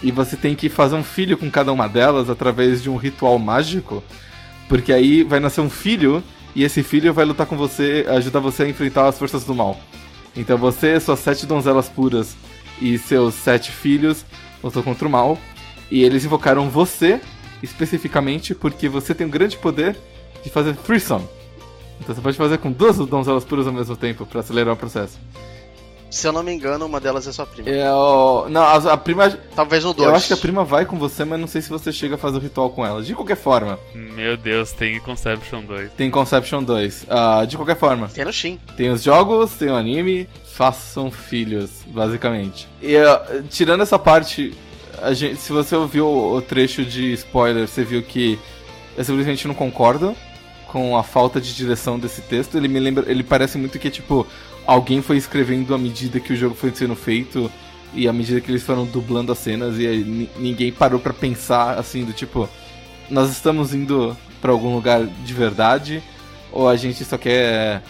E 0.02 0.10
você 0.10 0.36
tem 0.36 0.54
que 0.54 0.68
fazer 0.68 0.94
um 0.94 1.02
filho 1.02 1.36
com 1.36 1.50
cada 1.50 1.72
uma 1.72 1.88
delas 1.88 2.28
através 2.28 2.82
de 2.82 2.90
um 2.90 2.96
ritual 2.96 3.38
mágico. 3.38 4.02
Porque 4.68 4.92
aí 4.92 5.22
vai 5.22 5.40
nascer 5.40 5.60
um 5.60 5.70
filho 5.70 6.22
e 6.54 6.64
esse 6.64 6.82
filho 6.82 7.12
vai 7.12 7.24
lutar 7.24 7.46
com 7.46 7.56
você, 7.56 8.04
ajudar 8.08 8.40
você 8.40 8.64
a 8.64 8.68
enfrentar 8.68 9.08
as 9.08 9.18
forças 9.18 9.44
do 9.44 9.54
mal. 9.54 9.78
Então 10.36 10.58
você, 10.58 10.98
suas 11.00 11.20
sete 11.20 11.46
donzelas 11.46 11.88
puras 11.88 12.36
e 12.80 12.98
seus 12.98 13.34
sete 13.34 13.70
filhos 13.70 14.24
lutam 14.62 14.82
contra 14.82 15.06
o 15.06 15.10
mal. 15.10 15.38
E 15.90 16.02
eles 16.02 16.24
invocaram 16.24 16.68
você 16.68 17.20
especificamente 17.62 18.54
porque 18.54 18.88
você 18.88 19.14
tem 19.14 19.26
um 19.26 19.30
grande 19.30 19.56
poder 19.56 19.96
de 20.42 20.50
fazer 20.50 20.74
threesome. 20.76 21.26
Então 22.00 22.14
você 22.14 22.20
pode 22.20 22.36
fazer 22.36 22.58
com 22.58 22.70
duas 22.70 22.96
donzelas 22.98 23.44
puras 23.44 23.66
ao 23.66 23.72
mesmo 23.72 23.96
tempo 23.96 24.26
pra 24.26 24.40
acelerar 24.40 24.74
o 24.74 24.76
processo. 24.76 25.18
Se 26.08 26.26
eu 26.26 26.32
não 26.32 26.42
me 26.42 26.52
engano, 26.52 26.86
uma 26.86 27.00
delas 27.00 27.26
é 27.26 27.32
sua 27.32 27.44
prima. 27.46 27.68
É, 27.68 27.92
o- 27.92 28.48
não, 28.48 28.62
a, 28.62 28.76
a 28.92 28.96
prima. 28.96 29.28
Talvez 29.54 29.82
no 29.84 29.92
2. 29.92 30.08
Eu 30.08 30.14
acho 30.14 30.28
que 30.28 30.32
a 30.32 30.36
prima 30.36 30.64
vai 30.64 30.86
com 30.86 30.98
você, 30.98 31.24
mas 31.24 31.38
não 31.40 31.46
sei 31.48 31.60
se 31.60 31.68
você 31.68 31.92
chega 31.92 32.14
a 32.14 32.18
fazer 32.18 32.38
o 32.38 32.40
ritual 32.40 32.70
com 32.70 32.86
ela. 32.86 33.02
De 33.02 33.14
qualquer 33.14 33.36
forma, 33.36 33.78
Meu 33.94 34.36
Deus, 34.36 34.72
tem 34.72 34.98
Conception 35.00 35.62
2. 35.62 35.90
tem 35.92 36.10
Conception 36.10 36.62
2. 36.62 37.06
Ah, 37.10 37.44
de 37.44 37.56
qualquer 37.56 37.76
forma, 37.76 38.08
Tem 38.08 38.24
no 38.24 38.32
Steam. 38.32 38.58
tem 38.76 38.90
os 38.90 39.02
jogos, 39.02 39.52
tem 39.54 39.68
o 39.68 39.74
anime, 39.74 40.28
façam 40.54 41.10
filhos, 41.10 41.70
basicamente. 41.88 42.68
E 42.80 42.96
ah, 42.96 43.42
tirando 43.50 43.82
essa 43.82 43.98
parte, 43.98 44.54
a 45.02 45.12
gente- 45.12 45.36
se 45.40 45.52
você 45.52 45.74
ouviu 45.76 46.06
o, 46.06 46.36
o 46.36 46.40
trecho 46.42 46.84
de 46.84 47.12
spoiler, 47.14 47.66
você 47.66 47.82
viu 47.84 48.02
que 48.02 48.38
eu 48.96 49.04
simplesmente 49.04 49.46
não 49.46 49.54
concordo 49.54 50.16
com 50.68 50.96
a 50.96 51.02
falta 51.02 51.40
de 51.40 51.54
direção 51.54 51.98
desse 51.98 52.22
texto. 52.22 52.56
Ele 52.56 52.68
me 52.68 52.78
lembra, 52.80 53.04
ele 53.10 53.22
parece 53.22 53.58
muito 53.58 53.78
que 53.78 53.90
tipo 53.90 54.26
alguém 54.66 55.00
foi 55.02 55.16
escrevendo 55.16 55.74
à 55.74 55.78
medida 55.78 56.20
que 56.20 56.32
o 56.32 56.36
jogo 56.36 56.54
foi 56.54 56.72
sendo 56.74 56.94
feito 56.96 57.50
e 57.94 58.08
à 58.08 58.12
medida 58.12 58.40
que 58.40 58.50
eles 58.50 58.62
foram 58.62 58.84
dublando 58.84 59.32
as 59.32 59.38
cenas 59.38 59.78
e 59.78 59.86
aí 59.86 60.02
ni- 60.04 60.30
ninguém 60.36 60.72
parou 60.72 60.98
pra 60.98 61.12
pensar 61.12 61.78
assim 61.78 62.04
do 62.04 62.12
tipo 62.12 62.48
nós 63.08 63.30
estamos 63.30 63.72
indo 63.72 64.16
pra 64.40 64.50
algum 64.52 64.74
lugar 64.74 65.04
de 65.06 65.32
verdade 65.32 66.02
ou 66.52 66.68
a 66.68 66.76
gente 66.76 67.04
só 67.04 67.16
quer 67.16 67.82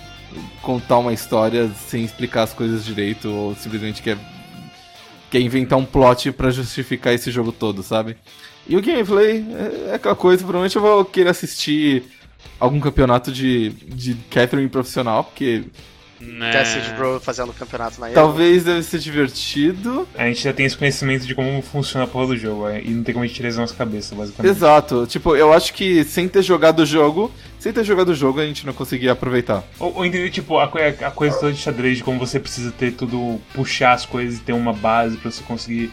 contar 0.60 0.98
uma 0.98 1.12
história 1.12 1.70
sem 1.88 2.04
explicar 2.04 2.42
as 2.42 2.52
coisas 2.52 2.84
direito 2.84 3.30
ou 3.30 3.54
simplesmente 3.54 4.02
quer 4.02 4.18
quer 5.30 5.40
inventar 5.40 5.78
um 5.78 5.84
plot 5.84 6.30
pra 6.32 6.50
justificar 6.50 7.12
esse 7.12 7.30
jogo 7.30 7.50
todo, 7.52 7.82
sabe? 7.82 8.16
E 8.68 8.76
o 8.76 8.82
gameplay 8.82 9.44
é, 9.86 9.90
é 9.90 9.94
aquela 9.94 10.14
coisa, 10.14 10.42
provavelmente 10.42 10.76
eu 10.76 10.82
vou 10.82 11.04
querer 11.04 11.30
assistir 11.30 12.04
algum 12.60 12.80
campeonato 12.80 13.32
de, 13.32 13.70
de 13.70 14.14
Catherine 14.30 14.68
profissional, 14.68 15.24
porque 15.24 15.64
Né? 16.20 16.64
Sid 16.64 16.94
Bro 16.96 17.20
fazendo 17.20 17.52
campeonato 17.52 18.00
na 18.00 18.08
talvez 18.08 18.64
deve 18.64 18.82
ser 18.82 18.98
divertido. 18.98 20.08
a 20.16 20.24
gente 20.26 20.42
já 20.42 20.52
tem 20.52 20.64
esse 20.66 20.76
conhecimento 20.76 21.26
de 21.26 21.34
como 21.34 21.60
funciona 21.62 22.04
a 22.04 22.08
porra 22.08 22.28
do 22.28 22.36
jogo, 22.36 22.68
é, 22.68 22.80
e 22.82 22.88
não 22.90 23.02
tem 23.02 23.12
como 23.12 23.24
a 23.24 23.26
gente 23.26 23.36
tirar 23.36 23.48
isso 23.48 23.58
da 23.58 23.62
nossa 23.62 23.74
cabeça, 23.74 24.14
basicamente. 24.14 24.50
Exato, 24.56 25.06
tipo, 25.06 25.36
eu 25.36 25.52
acho 25.52 25.74
que 25.74 26.04
sem 26.04 26.26
ter 26.28 26.42
jogado 26.42 26.80
o 26.80 26.86
jogo, 26.86 27.30
sem 27.58 27.72
ter 27.72 27.84
jogado 27.84 28.08
o 28.10 28.14
jogo, 28.14 28.40
a 28.40 28.46
gente 28.46 28.64
não 28.66 28.72
conseguia 28.72 29.12
aproveitar. 29.12 29.62
Ou, 29.78 29.94
ou 29.96 30.04
entender, 30.06 30.30
tipo, 30.30 30.58
a, 30.58 30.68
co- 30.68 30.78
a 30.78 31.10
coisa 31.10 31.36
toda 31.38 31.52
de 31.52 31.58
xadrez, 31.58 31.98
de 31.98 32.04
como 32.04 32.18
você 32.18 32.40
precisa 32.40 32.70
ter 32.72 32.92
tudo, 32.92 33.40
puxar 33.52 33.92
as 33.92 34.06
coisas 34.06 34.38
e 34.38 34.42
ter 34.42 34.52
uma 34.52 34.72
base 34.72 35.16
pra 35.18 35.30
você 35.30 35.42
conseguir 35.42 35.90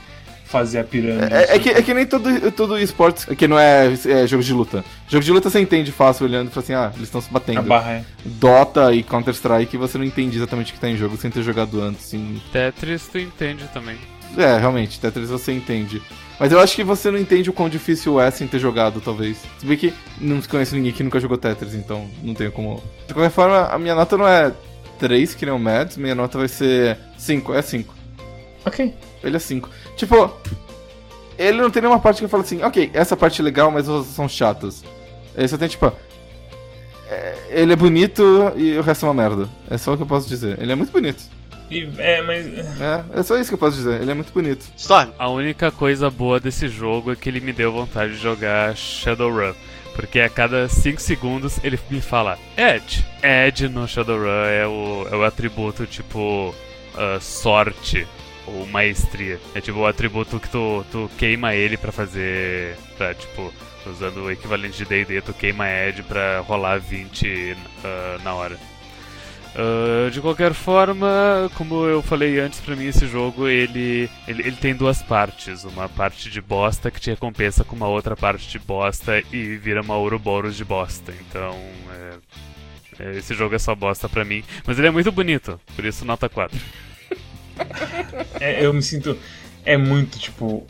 fazer 0.53 0.77
a 0.77 0.83
pirâmide. 0.83 1.33
É, 1.33 1.55
é 1.55 1.59
que, 1.59 1.69
é 1.69 1.81
que 1.81 1.93
nem 1.95 2.05
todo, 2.05 2.51
todo 2.51 2.77
esportes 2.77 3.25
que 3.25 3.47
não 3.47 3.57
é, 3.57 3.91
é 4.05 4.27
jogo 4.27 4.43
de 4.43 4.53
luta. 4.53 4.85
Jogo 5.07 5.25
de 5.25 5.31
luta 5.31 5.49
você 5.49 5.59
entende 5.59 5.91
fácil 5.91 6.27
olhando 6.27 6.49
e 6.49 6.51
fala 6.51 6.63
assim, 6.63 6.73
ah, 6.75 6.91
eles 6.93 7.07
estão 7.07 7.19
se 7.19 7.27
A 7.29 7.33
batendo. 7.33 7.63
barra 7.63 7.93
é. 7.93 8.03
Dota 8.23 8.93
e 8.93 9.01
Counter-Strike 9.01 9.75
você 9.77 9.97
não 9.97 10.05
entende 10.05 10.37
exatamente 10.37 10.71
o 10.71 10.75
que 10.75 10.79
tá 10.79 10.87
em 10.87 10.95
jogo 10.95 11.17
sem 11.17 11.31
ter 11.31 11.41
jogado 11.41 11.81
antes. 11.81 12.05
Sim. 12.05 12.39
Tetris 12.51 13.07
tu 13.07 13.17
entende 13.17 13.65
também. 13.73 13.97
É, 14.37 14.59
realmente, 14.59 14.99
Tetris 14.99 15.29
você 15.29 15.51
entende. 15.51 15.99
Mas 16.39 16.51
eu 16.51 16.59
acho 16.59 16.75
que 16.75 16.83
você 16.83 17.09
não 17.09 17.17
entende 17.17 17.49
o 17.49 17.53
quão 17.53 17.67
difícil 17.67 18.21
é 18.21 18.29
sem 18.29 18.47
ter 18.47 18.59
jogado, 18.59 19.01
talvez. 19.01 19.37
Se 19.57 19.65
bem 19.65 19.75
que 19.77 19.91
não 20.21 20.39
conheço 20.41 20.75
ninguém 20.75 20.91
que 20.91 21.03
nunca 21.03 21.19
jogou 21.19 21.37
Tetris, 21.37 21.73
então 21.73 22.07
não 22.21 22.35
tenho 22.35 22.51
como. 22.51 22.83
De 23.07 23.13
qualquer 23.13 23.31
forma, 23.31 23.65
a 23.67 23.79
minha 23.79 23.95
nota 23.95 24.17
não 24.17 24.27
é 24.27 24.51
3, 24.99 25.33
que 25.33 25.47
nem 25.47 25.55
o 25.55 25.59
Mads, 25.59 25.97
minha 25.97 26.13
nota 26.13 26.37
vai 26.37 26.47
ser 26.47 26.97
5, 27.17 27.53
é 27.55 27.61
5. 27.61 27.95
Ok. 28.65 28.93
Ele 29.23 29.35
é 29.35 29.39
5. 29.39 29.69
Tipo, 29.95 30.31
ele 31.37 31.61
não 31.61 31.69
tem 31.69 31.81
nenhuma 31.81 31.99
parte 31.99 32.19
que 32.19 32.25
eu 32.25 32.29
falo 32.29 32.43
assim, 32.43 32.61
ok, 32.61 32.91
essa 32.93 33.15
parte 33.15 33.41
é 33.41 33.43
legal, 33.43 33.71
mas 33.71 33.87
outras 33.87 34.13
são 34.13 34.27
chatas. 34.27 34.83
Ele 35.35 35.47
só 35.47 35.57
tem, 35.57 35.67
tipo. 35.67 35.91
é, 37.09 37.35
ele 37.49 37.73
é 37.73 37.75
bonito 37.75 38.53
e 38.55 38.77
o 38.77 38.81
resto 38.81 39.05
é 39.05 39.09
uma 39.09 39.15
merda. 39.15 39.49
É 39.69 39.77
só 39.77 39.93
o 39.93 39.97
que 39.97 40.03
eu 40.03 40.07
posso 40.07 40.27
dizer. 40.27 40.59
Ele 40.61 40.71
é 40.71 40.75
muito 40.75 40.91
bonito. 40.91 41.23
E, 41.69 41.89
é, 41.97 42.21
mas. 42.21 42.45
É, 42.79 43.19
é 43.19 43.23
só 43.23 43.37
isso 43.37 43.49
que 43.49 43.55
eu 43.55 43.59
posso 43.59 43.77
dizer. 43.77 44.01
Ele 44.01 44.11
é 44.11 44.13
muito 44.13 44.31
bonito. 44.31 44.65
Storm. 44.77 45.11
A 45.17 45.29
única 45.29 45.71
coisa 45.71 46.09
boa 46.09 46.39
desse 46.39 46.67
jogo 46.67 47.11
é 47.11 47.15
que 47.15 47.29
ele 47.29 47.39
me 47.39 47.53
deu 47.53 47.71
vontade 47.71 48.13
de 48.13 48.19
jogar 48.19 48.75
Shadowrun. 48.75 49.53
Porque 49.95 50.19
a 50.19 50.29
cada 50.29 50.67
5 50.67 50.99
segundos 50.99 51.59
ele 51.63 51.79
me 51.89 52.01
fala 52.01 52.37
Edge. 52.57 53.05
Edge 53.21 53.67
no 53.67 53.87
Shadowrun 53.87 54.45
é 54.45 54.67
o, 54.67 55.07
é 55.11 55.15
o 55.15 55.23
atributo 55.23 55.85
tipo 55.85 56.53
ah, 56.95 57.19
sorte 57.21 58.07
ou 58.47 58.65
maestria. 58.67 59.39
É 59.53 59.61
tipo 59.61 59.79
o 59.79 59.85
atributo 59.85 60.39
que 60.39 60.49
tu, 60.49 60.85
tu 60.91 61.09
queima 61.17 61.53
ele 61.55 61.77
pra 61.77 61.91
fazer. 61.91 62.77
Pra, 62.97 63.13
tipo, 63.13 63.53
usando 63.85 64.23
o 64.23 64.31
equivalente 64.31 64.77
de 64.77 64.85
DD, 64.85 65.21
tu 65.21 65.33
queima 65.33 65.69
Edge 65.69 66.03
pra 66.03 66.39
rolar 66.39 66.79
20 66.79 67.55
ah, 67.83 68.17
na 68.23 68.33
hora. 68.33 68.57
Uh, 69.55 70.09
de 70.09 70.19
qualquer 70.19 70.51
forma, 70.51 71.07
como 71.55 71.85
eu 71.85 72.01
falei 72.01 72.39
antes, 72.39 72.59
pra 72.59 72.75
mim 72.75 72.87
esse 72.87 73.05
jogo 73.05 73.47
ele, 73.47 74.09
ele, 74.27 74.41
ele 74.47 74.55
tem 74.55 74.73
duas 74.73 75.03
partes. 75.03 75.63
Uma 75.63 75.87
parte 75.87 76.29
de 76.29 76.41
bosta 76.41 76.89
que 76.89 76.99
te 76.99 77.11
recompensa 77.11 77.63
com 77.63 77.75
uma 77.75 77.87
outra 77.87 78.15
parte 78.15 78.49
de 78.49 78.57
bosta 78.57 79.21
e 79.31 79.55
vira 79.57 79.81
uma 79.81 79.95
Ouroboros 79.95 80.57
de 80.57 80.65
bosta. 80.65 81.13
Então, 81.29 81.55
é, 81.91 82.13
é, 82.99 83.17
esse 83.17 83.35
jogo 83.35 83.53
é 83.53 83.59
só 83.59 83.75
bosta 83.75 84.09
pra 84.09 84.25
mim. 84.25 84.43
Mas 84.65 84.79
ele 84.79 84.87
é 84.87 84.91
muito 84.91 85.11
bonito, 85.11 85.59
por 85.75 85.85
isso 85.85 86.03
nota 86.03 86.27
4. 86.27 86.59
É, 88.39 88.65
eu 88.65 88.73
me 88.73 88.81
sinto. 88.81 89.17
É 89.65 89.77
muito, 89.77 90.19
tipo, 90.19 90.65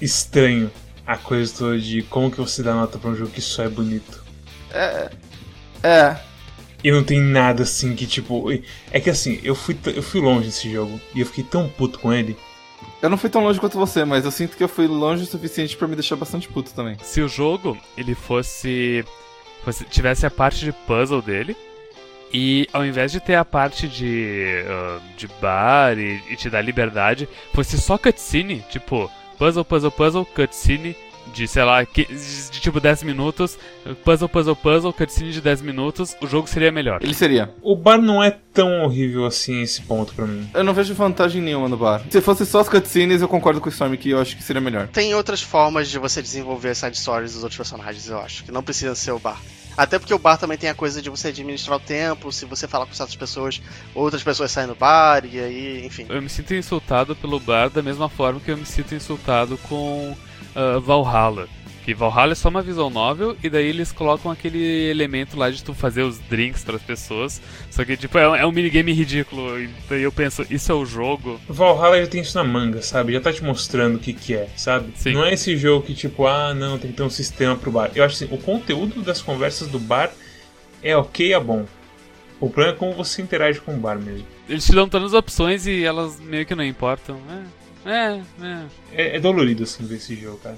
estranho 0.00 0.70
a 1.06 1.16
coisa 1.16 1.52
toda 1.56 1.78
de 1.78 2.02
como 2.02 2.30
que 2.30 2.38
você 2.38 2.62
dá 2.62 2.74
nota 2.74 2.98
pra 2.98 3.10
um 3.10 3.16
jogo 3.16 3.30
que 3.30 3.40
só 3.40 3.64
é 3.64 3.68
bonito. 3.68 4.22
É. 4.70 5.10
É. 5.82 6.16
E 6.82 6.90
não 6.90 7.02
tem 7.02 7.20
nada 7.20 7.62
assim 7.62 7.94
que, 7.94 8.06
tipo. 8.06 8.50
É 8.90 9.00
que 9.00 9.08
assim, 9.08 9.40
eu 9.42 9.54
fui, 9.54 9.76
eu 9.86 10.02
fui 10.02 10.20
longe 10.20 10.46
desse 10.46 10.70
jogo 10.70 11.00
e 11.14 11.20
eu 11.20 11.26
fiquei 11.26 11.44
tão 11.44 11.68
puto 11.68 11.98
com 11.98 12.12
ele. 12.12 12.36
Eu 13.00 13.08
não 13.10 13.16
fui 13.16 13.30
tão 13.30 13.42
longe 13.42 13.60
quanto 13.60 13.78
você, 13.78 14.04
mas 14.04 14.24
eu 14.24 14.30
sinto 14.30 14.56
que 14.56 14.64
eu 14.64 14.68
fui 14.68 14.86
longe 14.86 15.22
o 15.22 15.26
suficiente 15.26 15.76
pra 15.76 15.88
me 15.88 15.94
deixar 15.94 16.16
bastante 16.16 16.48
puto 16.48 16.72
também. 16.72 16.96
Se 17.02 17.20
o 17.20 17.28
jogo 17.28 17.76
ele 17.96 18.14
fosse, 18.14 19.04
fosse 19.62 19.84
tivesse 19.84 20.26
a 20.26 20.30
parte 20.30 20.64
de 20.64 20.72
puzzle 20.72 21.22
dele 21.22 21.56
e 22.32 22.68
ao 22.72 22.84
invés 22.84 23.12
de 23.12 23.20
ter 23.20 23.34
a 23.34 23.44
parte 23.44 23.88
de, 23.88 24.64
uh, 24.66 25.00
de 25.16 25.28
bar 25.40 25.98
e, 25.98 26.20
e 26.30 26.36
te 26.36 26.50
dar 26.50 26.62
liberdade, 26.62 27.28
fosse 27.52 27.78
só 27.78 27.96
cutscene, 27.96 28.64
tipo 28.70 29.10
puzzle, 29.38 29.64
puzzle, 29.64 29.90
puzzle, 29.90 30.26
cutscene 30.26 30.96
de, 31.32 31.48
sei 31.48 31.64
lá, 31.64 31.84
que, 31.84 32.04
de, 32.04 32.50
de 32.50 32.60
tipo 32.60 32.80
10 32.80 33.02
minutos, 33.04 33.58
puzzle, 34.04 34.28
puzzle, 34.28 34.56
puzzle, 34.56 34.92
cutscene 34.92 35.32
de 35.32 35.40
10 35.40 35.62
minutos, 35.62 36.16
o 36.20 36.26
jogo 36.26 36.48
seria 36.48 36.70
melhor. 36.70 37.00
Ele 37.02 37.14
seria. 37.14 37.52
O 37.62 37.76
bar 37.76 37.98
não 37.98 38.22
é 38.22 38.30
tão 38.52 38.82
horrível 38.82 39.24
assim 39.24 39.62
esse 39.62 39.82
ponto 39.82 40.14
pra 40.14 40.26
mim. 40.26 40.48
Eu 40.52 40.64
não 40.64 40.74
vejo 40.74 40.94
vantagem 40.94 41.40
nenhuma 41.40 41.68
no 41.68 41.76
bar. 41.76 42.02
Se 42.10 42.20
fosse 42.20 42.44
só 42.44 42.60
as 42.60 42.68
cutscenes, 42.68 43.22
eu 43.22 43.28
concordo 43.28 43.60
com 43.60 43.68
o 43.68 43.72
Storm 43.72 43.96
que 43.96 44.10
eu 44.10 44.20
acho 44.20 44.36
que 44.36 44.42
seria 44.42 44.60
melhor. 44.60 44.88
Tem 44.88 45.14
outras 45.14 45.42
formas 45.42 45.88
de 45.88 45.98
você 45.98 46.20
desenvolver 46.20 46.74
side 46.74 46.98
stories 46.98 47.32
dos 47.32 47.42
outros 47.42 47.56
personagens, 47.56 48.08
eu 48.08 48.18
acho, 48.18 48.44
que 48.44 48.52
não 48.52 48.62
precisa 48.62 48.94
ser 48.94 49.12
o 49.12 49.18
bar. 49.18 49.40
Até 49.76 49.98
porque 49.98 50.14
o 50.14 50.18
bar 50.18 50.36
também 50.36 50.56
tem 50.56 50.70
a 50.70 50.74
coisa 50.74 51.02
de 51.02 51.10
você 51.10 51.28
administrar 51.28 51.76
o 51.76 51.80
tempo, 51.80 52.32
se 52.32 52.44
você 52.44 52.68
falar 52.68 52.86
com 52.86 52.94
certas 52.94 53.16
pessoas, 53.16 53.60
outras 53.94 54.22
pessoas 54.22 54.50
saem 54.50 54.68
do 54.68 54.74
bar, 54.74 55.24
e 55.24 55.38
aí, 55.38 55.86
enfim. 55.86 56.06
Eu 56.08 56.22
me 56.22 56.28
sinto 56.28 56.54
insultado 56.54 57.16
pelo 57.16 57.40
bar 57.40 57.68
da 57.68 57.82
mesma 57.82 58.08
forma 58.08 58.40
que 58.40 58.50
eu 58.50 58.56
me 58.56 58.66
sinto 58.66 58.94
insultado 58.94 59.58
com 59.58 60.16
uh, 60.54 60.80
Valhalla. 60.80 61.48
Que 61.84 61.92
Valhalla 61.92 62.32
é 62.32 62.34
só 62.34 62.48
uma 62.48 62.62
visual 62.62 62.88
novel 62.88 63.36
e 63.42 63.50
daí 63.50 63.66
eles 63.66 63.92
colocam 63.92 64.32
aquele 64.32 64.88
elemento 64.90 65.36
lá 65.36 65.50
de 65.50 65.62
tu 65.62 65.74
fazer 65.74 66.02
os 66.02 66.18
drinks 66.18 66.64
para 66.64 66.76
as 66.76 66.82
pessoas. 66.82 67.42
Só 67.70 67.84
que, 67.84 67.94
tipo, 67.94 68.16
é 68.16 68.26
um, 68.26 68.34
é 68.34 68.46
um 68.46 68.52
minigame 68.52 68.90
ridículo. 68.92 69.60
E 69.60 69.68
daí 69.88 70.02
eu 70.02 70.10
penso, 70.10 70.46
isso 70.48 70.72
é 70.72 70.74
o 70.74 70.86
jogo? 70.86 71.38
Valhalla 71.46 72.00
já 72.00 72.06
tem 72.06 72.22
isso 72.22 72.38
na 72.38 72.42
manga, 72.42 72.80
sabe? 72.80 73.12
Já 73.12 73.20
tá 73.20 73.30
te 73.30 73.44
mostrando 73.44 73.96
o 73.96 73.98
que 73.98 74.14
que 74.14 74.34
é, 74.34 74.48
sabe? 74.56 74.94
Sim. 74.96 75.12
Não 75.12 75.24
é 75.24 75.34
esse 75.34 75.56
jogo 75.58 75.84
que, 75.84 75.94
tipo, 75.94 76.26
ah, 76.26 76.54
não, 76.54 76.78
tem 76.78 76.90
que 76.90 76.96
ter 76.96 77.02
um 77.02 77.10
sistema 77.10 77.54
pro 77.54 77.70
bar. 77.70 77.90
Eu 77.94 78.02
acho 78.02 78.14
assim, 78.14 78.34
o 78.34 78.38
conteúdo 78.38 79.02
das 79.02 79.20
conversas 79.20 79.68
do 79.68 79.78
bar 79.78 80.10
é 80.82 80.96
ok, 80.96 81.34
é 81.34 81.40
bom. 81.40 81.66
O 82.40 82.48
problema 82.48 82.76
é 82.76 82.78
como 82.78 82.92
você 82.94 83.20
interage 83.20 83.60
com 83.60 83.74
o 83.74 83.78
bar 83.78 83.98
mesmo. 83.98 84.26
Eles 84.48 84.64
te 84.64 84.72
dão 84.72 84.88
todas 84.88 85.08
as 85.08 85.18
opções 85.18 85.66
e 85.66 85.84
elas 85.84 86.18
meio 86.18 86.46
que 86.46 86.54
não 86.54 86.64
importam. 86.64 87.18
É, 87.84 87.90
é, 87.90 88.20
é. 88.42 88.64
É, 88.92 89.16
é 89.16 89.20
dolorido, 89.20 89.64
assim, 89.64 89.84
ver 89.84 89.96
esse 89.96 90.16
jogo, 90.16 90.38
cara. 90.38 90.56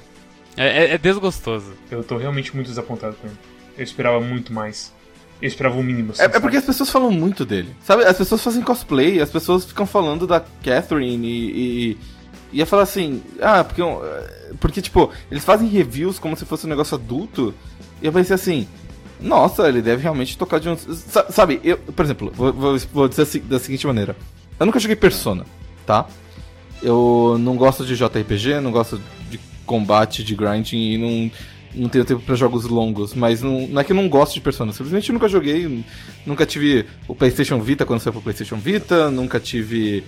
É, 0.56 0.84
é- 0.84 0.94
é 0.94 0.98
desgostoso. 0.98 1.72
Eu 1.90 2.02
tô 2.02 2.16
realmente 2.16 2.54
muito 2.54 2.68
desapontado 2.68 3.14
com 3.16 3.26
ele. 3.26 3.36
Eu 3.76 3.84
esperava 3.84 4.20
muito 4.20 4.52
mais. 4.52 4.92
Eu 5.40 5.48
esperava 5.48 5.76
o 5.78 5.82
mínimo, 5.82 6.12
assim, 6.12 6.22
É, 6.22 6.24
é 6.24 6.40
porque 6.40 6.56
as 6.56 6.64
pessoas 6.64 6.88
falam 6.88 7.10
muito 7.10 7.44
dele. 7.44 7.68
Sabe, 7.84 8.04
as 8.04 8.16
pessoas 8.16 8.42
fazem 8.42 8.62
cosplay, 8.62 9.20
as 9.20 9.28
pessoas 9.30 9.64
ficam 9.66 9.84
falando 9.86 10.26
da 10.26 10.40
Catherine 10.64 11.26
e. 11.28 11.90
e 11.90 11.98
ia 12.58 12.64
falar 12.64 12.84
assim, 12.84 13.22
ah, 13.42 13.62
porque, 13.64 13.82
eu- 13.82 14.02
porque, 14.60 14.80
tipo, 14.80 15.10
eles 15.30 15.44
fazem 15.44 15.68
reviews 15.68 16.18
como 16.18 16.34
se 16.36 16.46
fosse 16.46 16.64
um 16.64 16.70
negócio 16.70 16.94
adulto, 16.94 17.52
e 18.00 18.06
eu 18.06 18.12
pensei 18.12 18.34
assim, 18.34 18.66
nossa, 19.20 19.68
ele 19.68 19.82
deve 19.82 20.02
realmente 20.02 20.38
tocar 20.38 20.58
de 20.58 20.68
um. 20.70 20.76
sa- 20.76 21.26
Sabe, 21.30 21.60
eu, 21.62 21.76
por 21.76 22.04
exemplo, 22.04 22.32
vou, 22.34 22.52
vou- 22.54 22.78
vou 22.94 23.08
dizer 23.08 23.22
assim- 23.22 23.40
da 23.40 23.58
seguinte 23.58 23.86
maneira: 23.86 24.16
eu 24.58 24.64
nunca 24.64 24.78
joguei 24.80 24.96
Persona, 24.96 25.44
tá? 25.84 26.06
Eu 26.82 27.36
não 27.38 27.56
gosto 27.56 27.84
de 27.84 27.94
JRPG, 27.96 28.60
não 28.60 28.70
gosto 28.70 29.00
de 29.28 29.38
combate, 29.66 30.24
de 30.24 30.34
grinding 30.34 30.92
e 30.92 30.98
não, 30.98 31.30
não 31.82 31.88
tenho 31.90 32.04
tempo 32.04 32.22
pra 32.22 32.34
jogos 32.34 32.64
longos. 32.64 33.12
Mas 33.14 33.42
não, 33.42 33.66
não 33.66 33.80
é 33.80 33.84
que 33.84 33.92
eu 33.92 33.96
não 33.96 34.08
gosto 34.08 34.34
de 34.34 34.40
Persona, 34.40 34.72
simplesmente 34.72 35.12
nunca 35.12 35.28
joguei. 35.28 35.84
Nunca 36.24 36.46
tive 36.46 36.86
o 37.06 37.14
PlayStation 37.14 37.60
Vita 37.60 37.84
quando 37.84 38.00
saiu 38.00 38.12
pro 38.14 38.22
PlayStation 38.22 38.56
Vita, 38.56 39.10
nunca 39.10 39.38
tive 39.38 40.02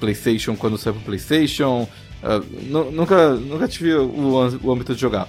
PlayStation 0.00 0.56
quando 0.56 0.76
saiu 0.78 0.94
pro 0.94 1.04
PlayStation. 1.04 1.86
nu- 2.68 2.90
nunca, 2.90 3.34
nunca 3.34 3.68
tive 3.68 3.94
o, 3.94 4.58
o 4.62 4.72
âmbito 4.72 4.94
de 4.94 5.00
jogar. 5.00 5.28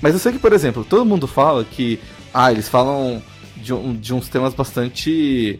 Mas 0.00 0.12
eu 0.12 0.18
sei 0.20 0.32
que, 0.32 0.38
por 0.38 0.52
exemplo, 0.52 0.84
todo 0.88 1.04
mundo 1.04 1.26
fala 1.26 1.64
que. 1.64 1.98
Ah, 2.32 2.52
eles 2.52 2.68
falam 2.68 3.22
de, 3.56 3.72
um- 3.72 3.94
de 3.94 4.12
uns 4.14 4.28
temas 4.28 4.54
bastante. 4.54 5.58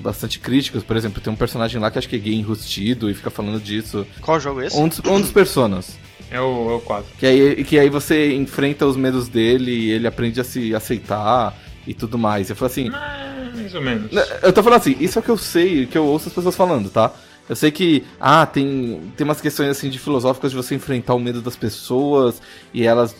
Bastante 0.00 0.38
críticos, 0.38 0.84
por 0.84 0.96
exemplo, 0.96 1.20
tem 1.20 1.32
um 1.32 1.36
personagem 1.36 1.80
lá 1.80 1.90
que 1.90 1.98
acho 1.98 2.08
que 2.08 2.14
é 2.14 2.18
gay 2.18 2.34
enrustido 2.34 3.10
e 3.10 3.14
fica 3.14 3.30
falando 3.30 3.60
disso. 3.60 4.06
Qual 4.20 4.38
jogo 4.38 4.60
é 4.62 4.66
esse? 4.68 4.76
Um 4.76 4.86
dos, 4.86 5.00
um 5.00 5.20
dos 5.20 5.32
personas. 5.32 5.98
É 6.32 6.40
o, 6.40 6.70
é 6.70 6.74
o 6.76 6.80
4. 6.80 7.12
Que 7.18 7.26
aí, 7.26 7.64
que 7.64 7.78
aí 7.78 7.90
você 7.90 8.34
enfrenta 8.34 8.86
os 8.86 8.96
medos 8.96 9.28
dele 9.28 9.70
e 9.70 9.90
ele 9.90 10.06
aprende 10.06 10.40
a 10.40 10.44
se 10.44 10.74
aceitar 10.74 11.54
e 11.86 11.92
tudo 11.92 12.16
mais. 12.16 12.48
Eu 12.48 12.56
falo 12.56 12.70
assim. 12.70 12.88
Mais 12.88 13.74
ou 13.74 13.82
menos. 13.82 14.10
Né, 14.10 14.24
Eu 14.42 14.52
tô 14.52 14.62
falando 14.62 14.80
assim, 14.80 14.96
isso 14.98 15.18
é 15.18 15.20
o 15.20 15.22
que 15.22 15.30
eu 15.30 15.36
sei, 15.36 15.86
que 15.86 15.98
eu 15.98 16.06
ouço 16.06 16.28
as 16.28 16.34
pessoas 16.34 16.56
falando, 16.56 16.88
tá? 16.88 17.12
Eu 17.48 17.56
sei 17.56 17.70
que, 17.70 18.04
ah, 18.18 18.46
tem, 18.46 19.12
tem 19.14 19.24
umas 19.24 19.40
questões 19.40 19.68
assim 19.68 19.90
de 19.90 19.98
filosóficas 19.98 20.52
de 20.52 20.56
você 20.56 20.74
enfrentar 20.74 21.14
o 21.14 21.18
medo 21.18 21.42
das 21.42 21.56
pessoas 21.56 22.40
e 22.72 22.86
elas 22.86 23.14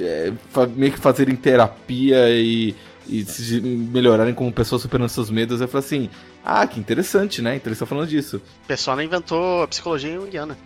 é, 0.00 0.32
meio 0.74 0.92
que 0.92 0.98
fazerem 0.98 1.36
terapia 1.36 2.30
e, 2.30 2.74
e 3.06 3.24
se 3.24 3.60
melhorarem 3.60 4.34
como 4.34 4.50
pessoas 4.52 4.82
superando 4.82 5.08
seus 5.10 5.30
medos. 5.30 5.60
Eu 5.60 5.68
falo 5.68 5.84
assim, 5.84 6.10
ah, 6.44 6.66
que 6.66 6.80
interessante, 6.80 7.40
né? 7.40 7.56
Então 7.56 7.68
eles 7.68 7.76
estão 7.76 7.86
falando 7.86 8.08
disso. 8.08 8.40
Persona 8.66 9.04
inventou 9.04 9.62
a 9.62 9.68
psicologia 9.68 10.14
junguiana. 10.14 10.56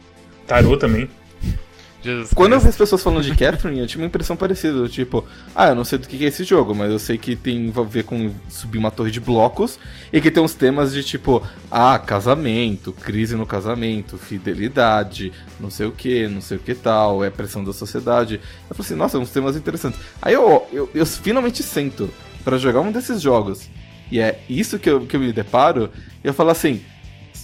Tarô 0.47 0.77
também. 0.77 1.09
Jesus 2.03 2.33
Quando 2.35 2.53
eu 2.53 2.61
vi 2.61 2.69
as 2.69 2.77
pessoas 2.77 3.03
falando 3.03 3.23
de 3.23 3.35
Catherine, 3.35 3.81
eu 3.81 3.87
tive 3.87 4.03
uma 4.03 4.07
impressão 4.07 4.37
parecida. 4.37 4.89
Tipo, 4.89 5.25
ah, 5.55 5.69
eu 5.69 5.75
não 5.75 5.85
sei 5.85 5.99
do 5.99 6.09
que 6.09 6.25
é 6.25 6.29
esse 6.29 6.45
jogo, 6.45 6.75
mas 6.75 6.91
eu 6.91 6.99
sei 6.99 7.19
que 7.19 7.37
tem 7.37 7.73
a 7.77 7.83
ver 7.83 8.05
com 8.05 8.33
subir 8.49 8.79
uma 8.79 8.91
torre 8.91 9.11
de 9.11 9.21
blocos 9.21 9.79
e 10.13 10.21
que 10.21 10.31
tem 10.31 10.43
uns 10.43 10.55
temas 10.55 10.93
de 10.93 11.03
tipo, 11.05 11.43
ah, 11.71 11.99
casamento, 11.99 12.93
crise 12.93 13.37
no 13.37 13.47
casamento, 13.47 14.17
fidelidade, 14.17 15.33
não 15.59 15.71
sei 15.71 15.87
o 15.87 15.93
que, 15.93 16.27
não 16.27 16.41
sei 16.41 16.57
o 16.57 16.61
que 16.61 16.75
tal, 16.75 17.23
é 17.23 17.31
pressão 17.31 17.63
da 17.63 17.73
sociedade. 17.73 18.41
Eu 18.69 18.75
falei 18.75 18.87
assim, 18.87 18.95
nossa, 18.95 19.19
uns 19.19 19.31
temas 19.31 19.57
interessantes. 19.57 20.01
Aí 20.23 20.35
eu, 20.35 20.67
eu, 20.73 20.91
eu 20.95 21.07
finalmente 21.07 21.63
sento 21.63 22.11
pra 22.43 22.57
jogar 22.57 22.81
um 22.81 22.91
desses 22.91 23.21
jogos. 23.21 23.69
E 24.11 24.19
é 24.19 24.41
isso 24.49 24.79
que 24.79 24.91
eu, 24.91 25.07
que 25.07 25.17
eu 25.17 25.21
me 25.21 25.33
deparo. 25.33 25.91
E 26.23 26.27
eu 26.27 26.35
falo 26.35 26.51
assim. 26.51 26.83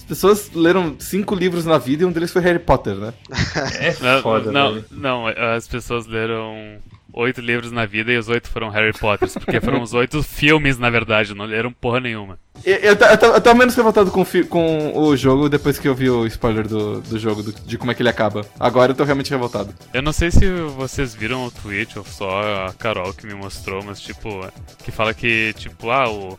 As 0.07 0.09
pessoas 0.09 0.49
leram 0.55 0.95
cinco 0.99 1.35
livros 1.35 1.65
na 1.65 1.77
vida 1.77 2.03
e 2.03 2.05
um 2.05 2.11
deles 2.13 2.31
foi 2.31 2.41
Harry 2.41 2.59
Potter, 2.59 2.95
né? 2.95 3.13
É 3.77 3.95
Não, 4.01 4.21
foda, 4.21 4.51
não, 4.53 4.73
velho. 4.75 4.85
não, 4.89 5.25
as 5.27 5.67
pessoas 5.67 6.07
leram 6.07 6.77
oito 7.13 7.41
livros 7.41 7.71
na 7.71 7.85
vida 7.85 8.11
e 8.13 8.17
os 8.17 8.29
oito 8.29 8.47
foram 8.49 8.69
Harry 8.69 8.93
Potter, 8.93 9.27
porque 9.33 9.59
foram 9.59 9.81
os 9.81 9.93
oito 9.93 10.21
filmes, 10.23 10.77
na 10.77 10.89
verdade, 10.89 11.33
não 11.33 11.43
leram 11.45 11.73
porra 11.73 11.99
nenhuma. 11.99 12.39
Eu, 12.63 12.75
eu, 12.77 12.93
eu, 12.93 13.33
eu 13.33 13.41
tava 13.41 13.53
menos 13.55 13.75
revoltado 13.75 14.09
com, 14.11 14.23
com 14.47 14.97
o 14.97 15.15
jogo 15.17 15.49
depois 15.49 15.77
que 15.77 15.87
eu 15.87 15.93
vi 15.95 16.09
o 16.09 16.25
spoiler 16.27 16.67
do, 16.67 17.01
do 17.01 17.19
jogo, 17.19 17.43
do- 17.43 17.51
de 17.51 17.77
como 17.77 17.91
é 17.91 17.93
que 17.95 18.01
ele 18.01 18.09
acaba. 18.09 18.45
Agora 18.59 18.91
eu 18.91 18.95
tô 18.95 19.03
realmente 19.03 19.29
revoltado. 19.31 19.73
Eu 19.93 20.01
não 20.01 20.13
sei 20.13 20.31
se 20.31 20.49
vocês 20.77 21.13
viram 21.13 21.45
o 21.45 21.51
tweet 21.51 21.97
ou 21.99 22.05
só 22.05 22.65
a 22.67 22.73
Carol 22.73 23.13
que 23.13 23.27
me 23.27 23.33
mostrou, 23.33 23.83
mas 23.83 23.99
tipo, 23.99 24.47
que 24.83 24.91
fala 24.91 25.13
que, 25.13 25.53
tipo, 25.57 25.89
ah, 25.91 26.09
o. 26.09 26.37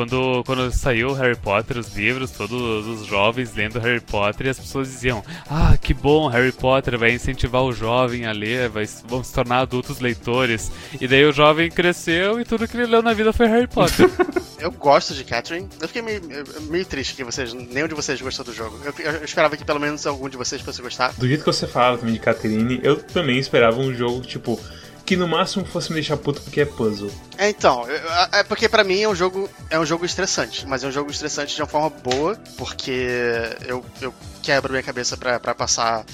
Quando, 0.00 0.42
quando 0.44 0.72
saiu 0.72 1.12
Harry 1.12 1.36
Potter, 1.36 1.76
os 1.76 1.94
livros, 1.94 2.30
todos 2.30 2.86
os 2.86 3.04
jovens 3.06 3.54
lendo 3.54 3.78
Harry 3.78 4.00
Potter, 4.00 4.46
e 4.46 4.48
as 4.48 4.58
pessoas 4.58 4.88
diziam: 4.88 5.22
Ah, 5.46 5.76
que 5.76 5.92
bom, 5.92 6.26
Harry 6.26 6.52
Potter 6.52 6.98
vai 6.98 7.12
incentivar 7.12 7.62
o 7.62 7.70
jovem 7.70 8.24
a 8.24 8.32
ler, 8.32 8.70
vai, 8.70 8.86
vão 9.06 9.22
se 9.22 9.30
tornar 9.30 9.58
adultos 9.58 10.00
leitores. 10.00 10.72
E 10.98 11.06
daí 11.06 11.26
o 11.26 11.32
jovem 11.32 11.70
cresceu 11.70 12.40
e 12.40 12.46
tudo 12.46 12.66
que 12.66 12.78
ele 12.78 12.86
leu 12.86 13.02
na 13.02 13.12
vida 13.12 13.30
foi 13.30 13.46
Harry 13.46 13.66
Potter. 13.66 14.08
Eu 14.58 14.70
gosto 14.70 15.14
de 15.14 15.24
Catherine. 15.24 15.68
Eu 15.80 15.88
fiquei 15.88 16.02
meio, 16.02 16.20
meio 16.68 16.84
triste 16.84 17.14
que 17.14 17.24
vocês, 17.24 17.52
nenhum 17.52 17.88
de 17.88 17.94
vocês 17.94 18.20
gostou 18.20 18.44
do 18.44 18.52
jogo. 18.52 18.78
Eu, 18.84 19.12
eu 19.12 19.24
esperava 19.24 19.56
que 19.56 19.64
pelo 19.64 19.80
menos 19.80 20.06
algum 20.06 20.28
de 20.28 20.36
vocês 20.36 20.60
fosse 20.60 20.82
gostar. 20.82 21.14
Do 21.14 21.26
jeito 21.26 21.40
que 21.40 21.46
você 21.46 21.66
fala 21.66 21.96
também 21.96 22.14
de 22.14 22.20
Catherine, 22.20 22.78
eu 22.82 22.96
também 23.02 23.38
esperava 23.38 23.78
um 23.78 23.94
jogo, 23.94 24.20
tipo, 24.20 24.60
que 25.04 25.16
no 25.16 25.26
máximo 25.26 25.64
fosse 25.64 25.90
me 25.90 25.94
deixar 25.94 26.16
puto 26.16 26.40
porque 26.40 26.60
é 26.60 26.64
puzzle. 26.64 27.10
É, 27.36 27.48
então, 27.48 27.84
é 28.32 28.42
porque 28.44 28.68
pra 28.68 28.84
mim 28.84 29.00
é 29.02 29.08
um 29.08 29.14
jogo 29.14 29.48
é 29.68 29.78
um 29.78 29.84
jogo 29.86 30.04
estressante, 30.04 30.66
mas 30.66 30.84
é 30.84 30.88
um 30.88 30.92
jogo 30.92 31.10
estressante 31.10 31.54
de 31.54 31.60
uma 31.60 31.68
forma 31.68 31.90
boa, 31.90 32.36
porque 32.56 33.10
eu, 33.66 33.84
eu 34.00 34.14
quebro 34.42 34.72
minha 34.72 34.82
cabeça 34.82 35.16
pra, 35.16 35.38
pra 35.40 35.54
passar 35.54 36.04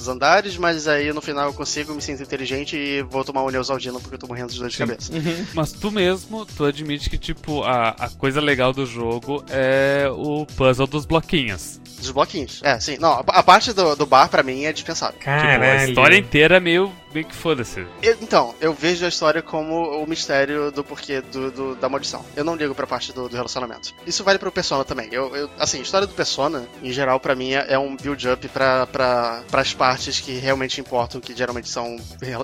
dos 0.00 0.08
andares, 0.08 0.56
mas 0.56 0.88
aí 0.88 1.12
no 1.12 1.20
final 1.20 1.48
eu 1.48 1.52
consigo, 1.52 1.94
me 1.94 2.00
sinto 2.00 2.22
inteligente 2.22 2.74
e 2.74 3.02
vou 3.02 3.22
tomar 3.22 3.42
o 3.42 3.50
Neusaldina 3.50 4.00
porque 4.00 4.14
eu 4.14 4.18
tô 4.18 4.26
morrendo 4.26 4.50
de 4.50 4.58
dor 4.58 4.70
de 4.70 4.76
cabeça. 4.78 5.12
Mas 5.54 5.72
tu 5.72 5.90
mesmo, 5.90 6.46
tu 6.46 6.64
admite 6.64 7.10
que, 7.10 7.18
tipo, 7.18 7.62
a, 7.62 7.90
a 7.90 8.08
coisa 8.08 8.40
legal 8.40 8.72
do 8.72 8.86
jogo 8.86 9.44
é 9.50 10.08
o 10.10 10.46
puzzle 10.46 10.86
dos 10.86 11.04
bloquinhos. 11.04 11.78
Dos 11.98 12.10
bloquinhos. 12.10 12.60
É, 12.64 12.80
sim. 12.80 12.96
Não, 12.98 13.12
a, 13.12 13.24
a 13.26 13.42
parte 13.42 13.74
do, 13.74 13.94
do 13.94 14.06
bar 14.06 14.28
pra 14.28 14.42
mim 14.42 14.64
é 14.64 14.72
dispensável. 14.72 15.18
Tipo, 15.18 15.30
a 15.30 15.36
Caralho. 15.36 15.88
história 15.90 16.16
inteira 16.16 16.56
é 16.56 16.60
meio, 16.60 16.90
meio 17.12 17.26
que 17.26 17.34
foda-se. 17.34 17.86
Então, 18.20 18.54
eu 18.60 18.72
vejo 18.72 19.04
a 19.04 19.08
história 19.08 19.42
como 19.42 20.02
o 20.02 20.06
mistério 20.06 20.70
do 20.70 20.82
porquê 20.84 21.20
do, 21.20 21.50
do- 21.50 21.74
da 21.76 21.88
maldição. 21.88 22.24
Eu 22.36 22.44
não 22.44 22.54
ligo 22.54 22.74
pra 22.74 22.86
parte 22.86 23.12
do, 23.12 23.28
do 23.28 23.36
relacionamento. 23.36 23.94
Isso 24.06 24.22
vale 24.24 24.38
pro 24.38 24.50
Persona 24.52 24.84
também. 24.84 25.08
Eu, 25.12 25.34
eu- 25.34 25.50
assim, 25.58 25.78
a 25.78 25.82
história 25.82 26.06
do 26.06 26.14
Persona, 26.14 26.66
em 26.82 26.92
geral, 26.92 27.18
pra 27.20 27.34
mim, 27.34 27.52
é, 27.52 27.66
é 27.74 27.78
um 27.78 27.96
build-up 27.96 28.46
pra, 28.48 28.86
pra, 28.86 29.42
pras 29.50 29.72
partes 29.74 30.20
que 30.20 30.32
realmente 30.38 30.80
importam, 30.80 31.20
que 31.20 31.34
geralmente 31.36 31.68
são 31.68 31.96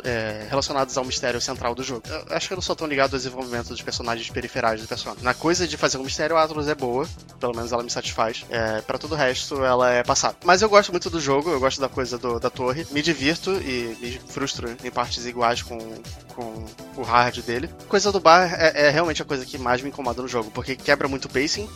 é, 0.05 0.47
relacionadas 0.49 0.97
ao 0.97 1.05
mistério 1.05 1.41
central 1.41 1.75
do 1.75 1.83
jogo. 1.83 2.03
Eu 2.09 2.37
acho 2.37 2.47
que 2.49 2.53
eu 2.55 2.57
não 2.57 2.63
sou 2.63 2.75
tão 2.77 2.87
ligado 2.87 3.13
ao 3.13 3.19
desenvolvimento 3.19 3.69
dos 3.69 3.83
personagens 3.83 4.29
periferais 4.31 4.81
do 4.81 4.89
Persona. 4.89 5.17
Na 5.23 5.35
coisa 5.35 5.67
de 5.67 5.77
fazer 5.77 5.99
um 5.99 6.05
mistério, 6.05 6.37
a 6.37 6.43
Atlas 6.43 6.69
é 6.69 6.75
boa, 6.75 7.07
pelo 7.41 7.55
menos 7.55 7.73
ela 7.73 7.83
me 7.83 7.91
satisfaz. 7.91 8.45
É, 8.51 8.81
para 8.81 8.99
todo 8.99 9.13
o 9.13 9.17
resto, 9.17 9.63
ela 9.65 9.93
é 9.93 10.03
passada. 10.03 10.37
Mas 10.45 10.63
eu 10.63 10.69
gosto 10.69 10.91
muito 10.91 11.11
do 11.11 11.21
jogo, 11.21 11.51
eu 11.51 11.61
gosto 11.61 11.81
da 11.81 11.89
coisa 11.89 12.17
do- 12.19 12.39
da 12.41 12.51
torre. 12.51 12.87
Me 12.91 13.03
divirto 13.03 13.51
e 13.53 13.97
me 14.01 14.21
frustro 14.29 14.56
em 14.85 14.91
partes 14.91 15.27
iguais 15.27 15.63
com, 15.63 15.79
com 16.29 16.65
o 16.97 17.03
hard 17.03 17.43
dele. 17.43 17.69
Coisa 17.89 18.11
do 18.13 18.21
bar 18.21 18.53
é, 18.55 18.87
é 18.87 18.91
realmente 18.91 19.23
a 19.23 19.25
coisa 19.25 19.45
que 19.45 19.59
mais 19.59 19.81
me 19.83 19.89
incomoda 19.89 20.23
no 20.23 20.29
jogo, 20.29 20.51
porque 20.51 20.77
quebra 20.77 21.09
muito 21.09 21.27
o 21.27 21.29
pacing. 21.29 21.69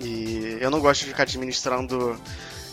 E 0.00 0.58
eu 0.60 0.70
não 0.70 0.80
gosto 0.80 1.00
de 1.00 1.06
ficar 1.06 1.24
administrando 1.24 2.18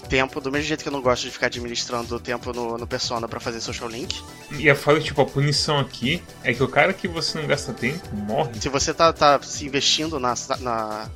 tempo, 0.05 0.39
do 0.39 0.51
mesmo 0.51 0.67
jeito 0.67 0.83
que 0.83 0.87
eu 0.87 0.93
não 0.93 1.01
gosto 1.01 1.23
de 1.23 1.31
ficar 1.31 1.47
administrando 1.47 2.19
tempo 2.19 2.53
no, 2.53 2.77
no 2.77 2.87
Persona 2.87 3.27
pra 3.27 3.39
fazer 3.39 3.59
social 3.59 3.89
link. 3.89 4.21
E 4.51 4.69
a 4.69 4.75
foda, 4.75 4.99
tipo, 4.99 5.21
a 5.21 5.25
punição 5.25 5.79
aqui 5.79 6.21
é 6.43 6.53
que 6.53 6.63
o 6.63 6.67
cara 6.67 6.93
que 6.93 7.07
você 7.07 7.39
não 7.39 7.47
gasta 7.47 7.73
tempo 7.73 8.15
morre. 8.15 8.51
Se 8.59 8.69
você 8.69 8.93
tá, 8.93 9.11
tá 9.11 9.41
se 9.41 9.65
investindo 9.65 10.19
na, 10.19 10.33
na, 10.59 11.09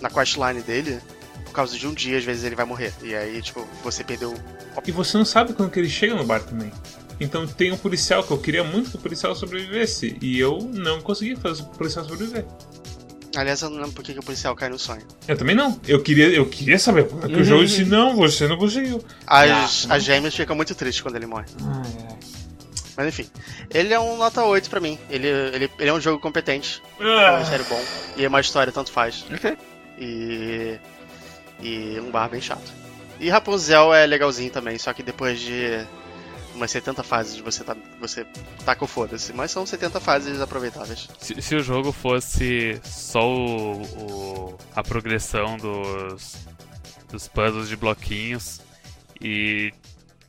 na 0.00 0.10
questline 0.10 0.60
dele, 0.60 1.00
por 1.46 1.52
causa 1.52 1.78
de 1.78 1.86
um 1.86 1.94
dia, 1.94 2.18
às 2.18 2.24
vezes 2.24 2.44
ele 2.44 2.54
vai 2.54 2.66
morrer. 2.66 2.92
E 3.02 3.14
aí, 3.14 3.40
tipo, 3.40 3.66
você 3.82 4.04
perdeu. 4.04 4.34
E 4.86 4.92
você 4.92 5.16
não 5.16 5.24
sabe 5.24 5.54
quando 5.54 5.70
que 5.70 5.78
ele 5.78 5.88
chega 5.88 6.14
no 6.14 6.24
bar 6.24 6.40
também. 6.40 6.70
Então 7.20 7.46
tem 7.46 7.72
um 7.72 7.76
policial 7.78 8.22
que 8.22 8.30
eu 8.30 8.38
queria 8.38 8.62
muito 8.62 8.90
que 8.90 8.96
o 8.96 9.00
policial 9.00 9.34
sobrevivesse. 9.34 10.16
E 10.20 10.38
eu 10.38 10.58
não 10.72 11.00
consegui 11.00 11.36
fazer 11.36 11.62
o 11.62 11.66
policial 11.66 12.04
sobreviver. 12.04 12.44
Aliás, 13.34 13.60
eu 13.60 13.68
não 13.70 13.76
lembro 13.78 13.92
por 13.92 14.02
que, 14.04 14.14
que 14.14 14.18
o 14.18 14.22
policial 14.22 14.54
cai 14.56 14.68
no 14.70 14.78
sonho. 14.78 15.02
Eu 15.28 15.36
também 15.36 15.54
não. 15.54 15.78
Eu 15.86 16.02
queria, 16.02 16.28
eu 16.28 16.46
queria 16.46 16.78
saber 16.78 17.04
porque 17.04 17.34
o 17.34 17.44
jogo 17.44 17.64
disse, 17.66 17.84
não, 17.84 18.16
você 18.16 18.48
não 18.48 18.56
conseguiu. 18.56 19.02
As, 19.26 19.86
as 19.90 20.02
gêmeas 20.04 20.34
ficam 20.34 20.56
muito 20.56 20.74
tristes 20.74 21.02
quando 21.02 21.16
ele 21.16 21.26
morre. 21.26 21.46
Ai, 21.62 21.92
ai. 22.10 22.16
Mas 22.96 23.08
enfim. 23.08 23.26
Ele 23.74 23.92
é 23.92 24.00
um 24.00 24.16
nota 24.16 24.42
8 24.42 24.70
pra 24.70 24.80
mim. 24.80 24.98
Ele, 25.10 25.28
ele, 25.28 25.70
ele 25.78 25.90
é 25.90 25.92
um 25.92 26.00
jogo 26.00 26.18
competente. 26.18 26.82
É 26.98 27.04
um 27.04 27.08
Ah, 27.08 27.38
mistério 27.40 27.66
bom. 27.68 27.82
E 28.16 28.24
é 28.24 28.28
uma 28.28 28.40
história, 28.40 28.72
tanto 28.72 28.90
faz. 28.90 29.26
Ok. 29.30 29.56
E. 29.98 30.78
E 31.62 32.00
um 32.00 32.10
bar 32.10 32.28
bem 32.30 32.40
chato. 32.40 32.72
E 33.20 33.28
Rapunzel 33.28 33.92
é 33.94 34.06
legalzinho 34.06 34.50
também, 34.50 34.78
só 34.78 34.92
que 34.94 35.02
depois 35.02 35.40
de 35.40 35.86
umas 36.56 36.70
70 36.70 37.02
fases 37.02 37.38
você 37.38 37.62
tá. 37.62 37.76
Você 38.00 38.26
taca 38.64 38.84
o 38.84 38.88
foda-se. 38.88 39.32
Mas 39.32 39.50
são 39.50 39.64
70 39.66 40.00
fases 40.00 40.40
aproveitáveis. 40.40 41.08
Se, 41.20 41.40
se 41.40 41.54
o 41.54 41.62
jogo 41.62 41.92
fosse 41.92 42.80
só 42.84 43.26
o, 43.28 43.82
o- 43.82 44.58
a 44.74 44.82
progressão 44.82 45.56
dos, 45.56 46.36
dos 47.10 47.28
puzzles 47.28 47.68
de 47.68 47.76
bloquinhos 47.76 48.60
e 49.20 49.72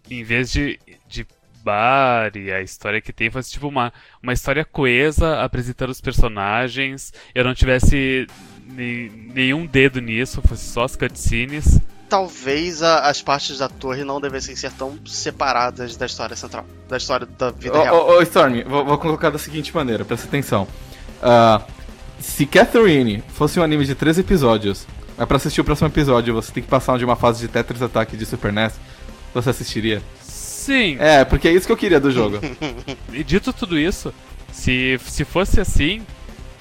em 0.09 0.23
vez 0.23 0.51
de, 0.51 0.79
de 1.07 1.25
bar 1.63 2.31
e 2.37 2.51
a 2.51 2.61
história 2.61 3.01
que 3.01 3.11
tem 3.11 3.29
fosse 3.29 3.51
tipo 3.51 3.67
uma, 3.67 3.91
uma 4.23 4.31
história 4.33 4.63
coesa 4.63 5.41
apresentando 5.41 5.89
os 5.89 5.99
personagens, 5.99 7.11
eu 7.35 7.43
não 7.43 7.53
tivesse 7.53 8.25
ne- 8.65 9.09
nenhum 9.33 9.65
dedo 9.65 9.99
nisso, 9.99 10.41
fosse 10.41 10.65
só 10.65 10.83
as 10.85 10.95
cutscenes. 10.95 11.79
Talvez 12.09 12.81
a- 12.81 13.01
as 13.09 13.21
partes 13.21 13.57
da 13.57 13.67
torre 13.67 14.03
não 14.03 14.21
devessem 14.21 14.55
ser 14.55 14.71
tão 14.71 14.97
separadas 15.05 15.97
da 15.97 16.05
história 16.05 16.35
central. 16.35 16.65
Da 16.87 16.97
história 16.97 17.27
da 17.37 17.51
vida 17.51 17.77
Ô, 17.77 17.81
real. 17.83 17.95
ô, 18.09 18.17
ô, 18.17 18.21
Storm, 18.21 18.63
vou, 18.65 18.85
vou 18.85 18.97
colocar 18.97 19.29
da 19.29 19.37
seguinte 19.37 19.75
maneira, 19.75 20.05
presta 20.05 20.25
atenção. 20.27 20.67
Ah, 21.21 21.61
se 22.19 22.45
Catherine 22.45 23.23
fosse 23.33 23.59
um 23.59 23.63
anime 23.63 23.85
de 23.85 23.93
três 23.93 24.17
episódios, 24.17 24.87
mas 25.17 25.27
pra 25.27 25.37
assistir 25.37 25.59
o 25.61 25.63
próximo 25.65 25.87
episódio 25.89 26.33
você 26.33 26.51
tem 26.51 26.63
que 26.63 26.69
passar 26.69 26.97
de 26.97 27.03
uma 27.05 27.15
fase 27.15 27.41
de 27.41 27.47
Tetris 27.47 27.81
Attack 27.81 28.15
de 28.15 28.25
Super 28.25 28.53
NES, 28.53 28.73
você 29.33 29.49
assistiria? 29.49 30.01
Sim, 30.21 30.97
É, 30.99 31.23
porque 31.25 31.47
é 31.47 31.51
isso 31.53 31.65
que 31.65 31.71
eu 31.71 31.77
queria 31.77 31.99
do 31.99 32.11
jogo. 32.11 32.39
E 33.11 33.23
dito 33.23 33.51
tudo 33.53 33.77
isso, 33.79 34.13
se, 34.51 34.99
se 35.05 35.23
fosse 35.25 35.59
assim 35.59 36.01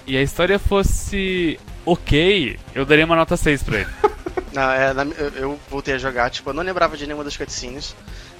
e 0.06 0.16
a 0.16 0.22
história 0.22 0.58
fosse 0.58 1.58
ok, 1.84 2.58
eu 2.74 2.84
daria 2.84 3.04
uma 3.04 3.16
nota 3.16 3.36
6 3.36 3.62
pra 3.62 3.78
ele. 3.80 3.90
Não, 4.56 4.70
é, 4.72 4.94
na- 4.94 5.04
eu, 5.04 5.28
eu 5.36 5.58
voltei 5.68 5.92
a 5.94 5.98
jogar, 5.98 6.30
tipo, 6.30 6.48
eu 6.48 6.54
não 6.54 6.62
lembrava 6.62 6.96
de 6.96 7.06
nenhuma 7.06 7.22
das 7.22 7.36
cutscenes, 7.36 7.94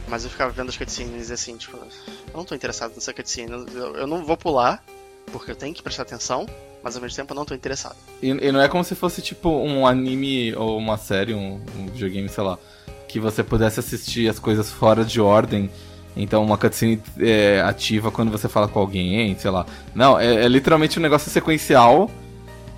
mas 0.08 0.24
eu 0.24 0.30
ficava 0.30 0.50
vendo 0.50 0.70
as 0.70 0.76
cutscenes 0.76 1.28
e 1.28 1.32
assim, 1.34 1.56
tipo, 1.58 1.76
eu 1.76 1.86
não 2.34 2.42
tô 2.42 2.54
interessado 2.54 2.92
nessa 2.94 3.12
cutscene, 3.12 3.52
eu, 3.52 3.96
eu 3.96 4.06
não 4.06 4.24
vou 4.24 4.34
pular, 4.36 4.82
porque 5.30 5.50
eu 5.50 5.54
tenho 5.56 5.74
que 5.74 5.82
prestar 5.82 6.04
atenção, 6.04 6.46
mas 6.82 6.96
ao 6.96 7.02
mesmo 7.02 7.14
tempo 7.16 7.34
eu 7.34 7.36
não 7.36 7.44
tô 7.44 7.54
interessado. 7.54 7.96
E, 8.22 8.28
e 8.30 8.50
não 8.50 8.62
é 8.62 8.66
como 8.66 8.82
se 8.82 8.94
fosse 8.94 9.20
tipo 9.20 9.50
um 9.50 9.86
anime 9.86 10.54
ou 10.56 10.78
uma 10.78 10.96
série, 10.96 11.34
um, 11.34 11.60
um 11.76 11.86
videogame, 11.88 12.30
sei 12.30 12.44
lá, 12.44 12.58
que 13.06 13.20
você 13.20 13.44
pudesse 13.44 13.78
assistir 13.80 14.26
as 14.26 14.38
coisas 14.38 14.70
fora 14.72 15.04
de 15.04 15.20
ordem. 15.20 15.70
Então 16.16 16.42
uma 16.42 16.56
cutscene 16.56 17.02
é, 17.18 17.60
ativa 17.60 18.10
quando 18.10 18.30
você 18.32 18.48
fala 18.48 18.68
com 18.68 18.78
alguém, 18.80 19.38
sei 19.38 19.50
lá. 19.50 19.66
Não, 19.94 20.18
é, 20.18 20.44
é 20.46 20.48
literalmente 20.48 20.98
um 20.98 21.02
negócio 21.02 21.30
sequencial, 21.30 22.10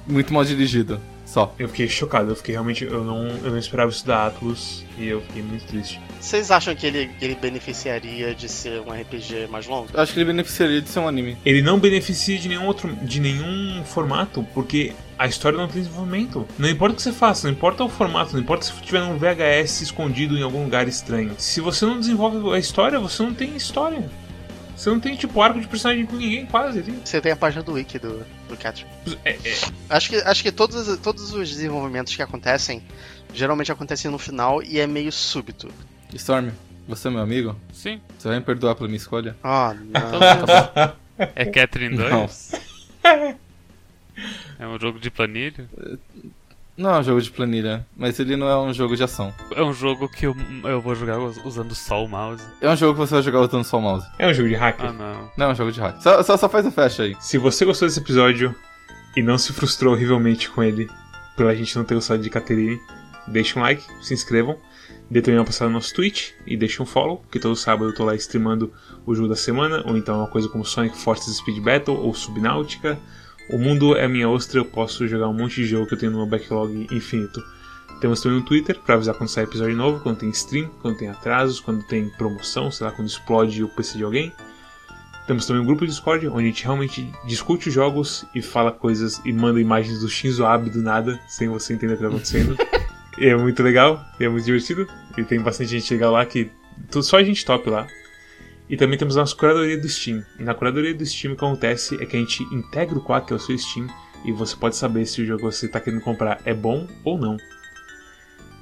muito 0.08 0.34
mal 0.34 0.44
dirigido. 0.44 1.00
Só. 1.38 1.54
Eu 1.56 1.68
fiquei 1.68 1.88
chocado, 1.88 2.32
eu 2.32 2.36
fiquei 2.36 2.52
realmente. 2.54 2.84
Eu 2.84 3.04
não, 3.04 3.28
eu 3.28 3.50
não 3.50 3.58
esperava 3.58 3.90
isso 3.90 4.04
da 4.04 4.26
Atlus 4.26 4.84
e 4.98 5.06
eu 5.06 5.20
fiquei 5.20 5.40
muito 5.40 5.64
triste. 5.66 6.00
Vocês 6.20 6.50
acham 6.50 6.74
que 6.74 6.84
ele, 6.84 7.10
ele 7.20 7.36
beneficiaria 7.36 8.34
de 8.34 8.48
ser 8.48 8.80
um 8.80 8.90
RPG 8.90 9.46
mais 9.48 9.68
longo? 9.68 9.88
Eu 9.94 10.00
acho 10.00 10.12
que 10.12 10.18
ele 10.18 10.26
beneficiaria 10.26 10.82
de 10.82 10.88
ser 10.88 10.98
um 10.98 11.06
anime. 11.06 11.36
Ele 11.44 11.62
não 11.62 11.78
beneficia 11.78 12.36
de 12.38 12.48
nenhum 12.48 12.66
outro. 12.66 12.92
de 12.96 13.20
nenhum 13.20 13.84
formato, 13.84 14.44
porque 14.52 14.92
a 15.16 15.28
história 15.28 15.56
não 15.56 15.68
tem 15.68 15.80
desenvolvimento. 15.80 16.44
Não 16.58 16.68
importa 16.68 16.94
o 16.94 16.96
que 16.96 17.02
você 17.02 17.12
faça, 17.12 17.46
não 17.46 17.54
importa 17.54 17.84
o 17.84 17.88
formato, 17.88 18.32
não 18.32 18.40
importa 18.40 18.66
se 18.66 18.72
tiver 18.82 19.02
um 19.04 19.16
VHS 19.16 19.82
escondido 19.82 20.36
em 20.36 20.42
algum 20.42 20.64
lugar 20.64 20.88
estranho. 20.88 21.36
Se 21.38 21.60
você 21.60 21.86
não 21.86 22.00
desenvolve 22.00 22.52
a 22.52 22.58
história, 22.58 22.98
você 22.98 23.22
não 23.22 23.32
tem 23.32 23.54
história. 23.54 24.10
Você 24.76 24.90
não 24.90 24.98
tem, 24.98 25.14
tipo, 25.14 25.40
arco 25.40 25.60
de 25.60 25.68
personagem 25.68 26.04
com 26.04 26.16
ninguém, 26.16 26.46
quase. 26.46 26.80
ali. 26.80 27.00
Você 27.04 27.20
tem 27.20 27.32
a 27.32 27.36
página 27.36 27.62
do 27.62 27.72
wiki 27.72 27.98
do, 27.98 28.24
do 28.48 28.56
Catherine. 28.56 28.90
É, 29.24 29.30
é, 29.32 29.38
Acho 29.90 30.08
que, 30.10 30.16
acho 30.16 30.42
que 30.42 30.50
todos, 30.52 30.96
todos 30.98 31.32
os 31.32 31.48
desenvolvimentos 31.48 32.14
que 32.16 32.22
acontecem, 32.22 32.82
geralmente 33.32 33.70
acontecem 33.70 34.10
no 34.10 34.18
final 34.18 34.62
e 34.62 34.80
é 34.80 34.86
meio 34.86 35.12
súbito. 35.12 35.68
Storm, 36.14 36.50
você 36.86 37.08
é 37.08 37.10
meu 37.10 37.20
amigo? 37.20 37.54
Sim, 37.72 38.00
Você 38.18 38.28
vai 38.28 38.38
me 38.38 38.44
perdoar 38.44 38.74
pela 38.74 38.88
minha 38.88 38.96
escolha? 38.96 39.36
Ah, 39.44 39.74
então 39.90 40.20
não. 40.20 41.28
É 41.34 41.44
Catherine 41.44 41.96
Não. 41.96 42.20
2? 42.26 42.52
É 44.58 44.66
um 44.66 44.78
jogo 44.78 44.98
de 44.98 45.10
planilha? 45.10 45.68
Não 46.78 46.94
é 46.94 47.00
um 47.00 47.02
jogo 47.02 47.20
de 47.20 47.30
planilha, 47.30 47.84
mas 47.96 48.20
ele 48.20 48.36
não 48.36 48.48
é 48.48 48.56
um 48.56 48.72
jogo 48.72 48.96
de 48.96 49.02
ação. 49.02 49.34
É 49.54 49.62
um 49.64 49.72
jogo 49.72 50.08
que 50.08 50.26
eu, 50.26 50.36
eu 50.62 50.80
vou 50.80 50.94
jogar 50.94 51.18
us- 51.18 51.40
usando 51.44 51.74
só 51.74 52.04
o 52.04 52.08
mouse. 52.08 52.42
É 52.60 52.70
um 52.70 52.76
jogo 52.76 52.94
que 52.94 53.00
você 53.00 53.14
vai 53.14 53.22
jogar 53.22 53.40
usando 53.40 53.64
só 53.64 53.78
o 53.78 53.82
mouse. 53.82 54.06
é 54.16 54.28
um 54.28 54.32
jogo 54.32 54.48
de 54.48 54.54
hacker. 54.54 54.86
Ah, 54.90 54.92
não. 54.92 55.30
Não 55.36 55.46
é 55.46 55.52
um 55.52 55.54
jogo 55.56 55.72
de 55.72 55.80
hack. 55.80 56.00
Só, 56.00 56.22
só, 56.22 56.36
só 56.36 56.48
faz 56.48 56.64
a 56.64 56.70
fecha 56.70 57.02
aí. 57.02 57.16
Se 57.18 57.36
você 57.36 57.64
gostou 57.64 57.88
desse 57.88 57.98
episódio 57.98 58.54
e 59.16 59.22
não 59.22 59.36
se 59.36 59.52
frustrou 59.52 59.92
horrivelmente 59.94 60.48
com 60.48 60.62
ele 60.62 60.88
pela 61.36 61.52
gente 61.56 61.76
não 61.76 61.84
ter 61.84 61.94
gostado 61.96 62.22
de 62.22 62.30
Caterine, 62.30 62.80
deixe 63.26 63.58
um 63.58 63.62
like, 63.62 63.82
se 64.00 64.14
inscrevam, 64.14 64.56
dê 65.10 65.20
também 65.20 65.40
uma 65.40 65.44
passada 65.44 65.68
no 65.68 65.74
nosso 65.74 65.92
Twitch 65.92 66.30
e 66.46 66.56
deixe 66.56 66.80
um 66.80 66.86
follow, 66.86 67.24
que 67.30 67.40
todo 67.40 67.56
sábado 67.56 67.90
eu 67.90 67.94
tô 67.94 68.04
lá 68.04 68.14
streamando 68.14 68.72
o 69.04 69.14
jogo 69.16 69.28
da 69.28 69.36
semana, 69.36 69.82
ou 69.84 69.96
então 69.96 70.18
uma 70.18 70.28
coisa 70.28 70.48
como 70.48 70.64
Sonic 70.64 70.96
Forces 70.96 71.36
Speed 71.38 71.58
Battle 71.60 71.96
ou 71.98 72.14
Subnáutica. 72.14 72.96
O 73.50 73.56
mundo 73.56 73.96
é 73.96 74.06
minha 74.06 74.28
ostra, 74.28 74.60
eu 74.60 74.64
posso 74.64 75.08
jogar 75.08 75.28
um 75.28 75.32
monte 75.32 75.56
de 75.56 75.66
jogo 75.66 75.86
que 75.86 75.94
eu 75.94 75.98
tenho 75.98 76.12
no 76.12 76.18
meu 76.18 76.26
backlog 76.26 76.86
infinito. 76.90 77.42
Temos 78.00 78.20
também 78.20 78.38
um 78.38 78.42
Twitter 78.42 78.78
para 78.78 78.94
avisar 78.94 79.14
quando 79.14 79.28
sai 79.28 79.44
episódio 79.44 79.74
novo, 79.74 80.00
quando 80.00 80.18
tem 80.18 80.28
stream, 80.30 80.70
quando 80.80 80.98
tem 80.98 81.08
atrasos, 81.08 81.58
quando 81.58 81.82
tem 81.84 82.08
promoção, 82.10 82.70
sei 82.70 82.86
lá, 82.86 82.92
quando 82.92 83.08
explode 83.08 83.64
o 83.64 83.68
PC 83.68 83.98
de 83.98 84.04
alguém. 84.04 84.32
Temos 85.26 85.46
também 85.46 85.62
um 85.62 85.66
grupo 85.66 85.84
de 85.84 85.90
Discord 85.90 86.26
onde 86.28 86.44
a 86.44 86.46
gente 86.46 86.64
realmente 86.64 87.12
discute 87.26 87.68
os 87.68 87.74
jogos 87.74 88.24
e 88.34 88.40
fala 88.40 88.70
coisas 88.70 89.20
e 89.24 89.32
manda 89.32 89.60
imagens 89.60 90.00
do 90.00 90.08
Shinzo 90.08 90.44
Abe 90.44 90.70
do 90.70 90.80
nada, 90.80 91.18
sem 91.26 91.48
você 91.48 91.74
entender 91.74 91.94
o 91.94 91.96
que 91.96 92.04
está 92.04 92.14
acontecendo. 92.14 92.56
e 93.18 93.26
é 93.26 93.36
muito 93.36 93.62
legal, 93.62 94.04
e 94.20 94.24
é 94.24 94.28
muito 94.28 94.44
divertido. 94.44 94.86
E 95.16 95.24
tem 95.24 95.40
bastante 95.40 95.70
gente 95.70 95.92
legal 95.92 96.12
lá 96.12 96.24
que. 96.24 96.50
Só 97.02 97.18
a 97.18 97.24
gente 97.24 97.44
top 97.44 97.68
lá. 97.68 97.86
E 98.68 98.76
também 98.76 98.98
temos 98.98 99.16
a 99.16 99.20
nossa 99.20 99.34
curadoria 99.34 99.78
do 99.78 99.88
Steam. 99.88 100.24
E 100.38 100.42
na 100.42 100.54
curadoria 100.54 100.94
do 100.94 101.04
Steam 101.04 101.32
o 101.32 101.36
que 101.36 101.44
acontece 101.44 102.02
é 102.02 102.06
que 102.06 102.16
a 102.16 102.20
gente 102.20 102.42
integra 102.54 102.98
o 102.98 103.00
quadro 103.00 103.26
que 103.26 103.32
é 103.32 103.36
o 103.36 103.38
seu 103.38 103.56
Steam 103.56 103.88
e 104.24 104.32
você 104.32 104.56
pode 104.56 104.76
saber 104.76 105.06
se 105.06 105.22
o 105.22 105.26
jogo 105.26 105.38
que 105.38 105.56
você 105.56 105.66
está 105.66 105.80
querendo 105.80 106.02
comprar 106.02 106.40
é 106.44 106.52
bom 106.52 106.86
ou 107.04 107.18
não. 107.18 107.36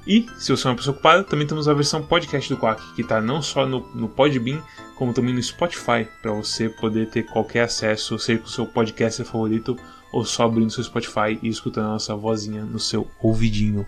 E, 0.05 0.25
se 0.37 0.51
você 0.51 0.65
é 0.65 0.69
uma 0.69 0.77
pessoa 0.77 0.93
ocupada, 0.93 1.23
também 1.23 1.45
temos 1.45 1.67
a 1.67 1.73
versão 1.73 2.01
podcast 2.01 2.47
do 2.47 2.57
Quack, 2.57 2.81
que 2.93 3.01
está 3.01 3.19
não 3.19 3.41
só 3.41 3.65
no, 3.65 3.81
no 3.93 4.07
Podbean, 4.07 4.63
como 4.95 5.13
também 5.13 5.33
no 5.33 5.43
Spotify, 5.43 6.07
para 6.21 6.31
você 6.31 6.69
poder 6.69 7.09
ter 7.09 7.23
qualquer 7.23 7.63
acesso, 7.63 8.17
seja 8.17 8.39
com 8.39 8.45
o 8.45 8.49
seu 8.49 8.65
podcast 8.65 9.21
favorito 9.25 9.77
ou 10.13 10.23
só 10.23 10.45
abrindo 10.45 10.71
seu 10.71 10.83
Spotify 10.85 11.37
e 11.41 11.49
escutando 11.49 11.87
a 11.87 11.91
nossa 11.93 12.15
vozinha 12.15 12.63
no 12.63 12.79
seu 12.79 13.11
ouvidinho. 13.21 13.85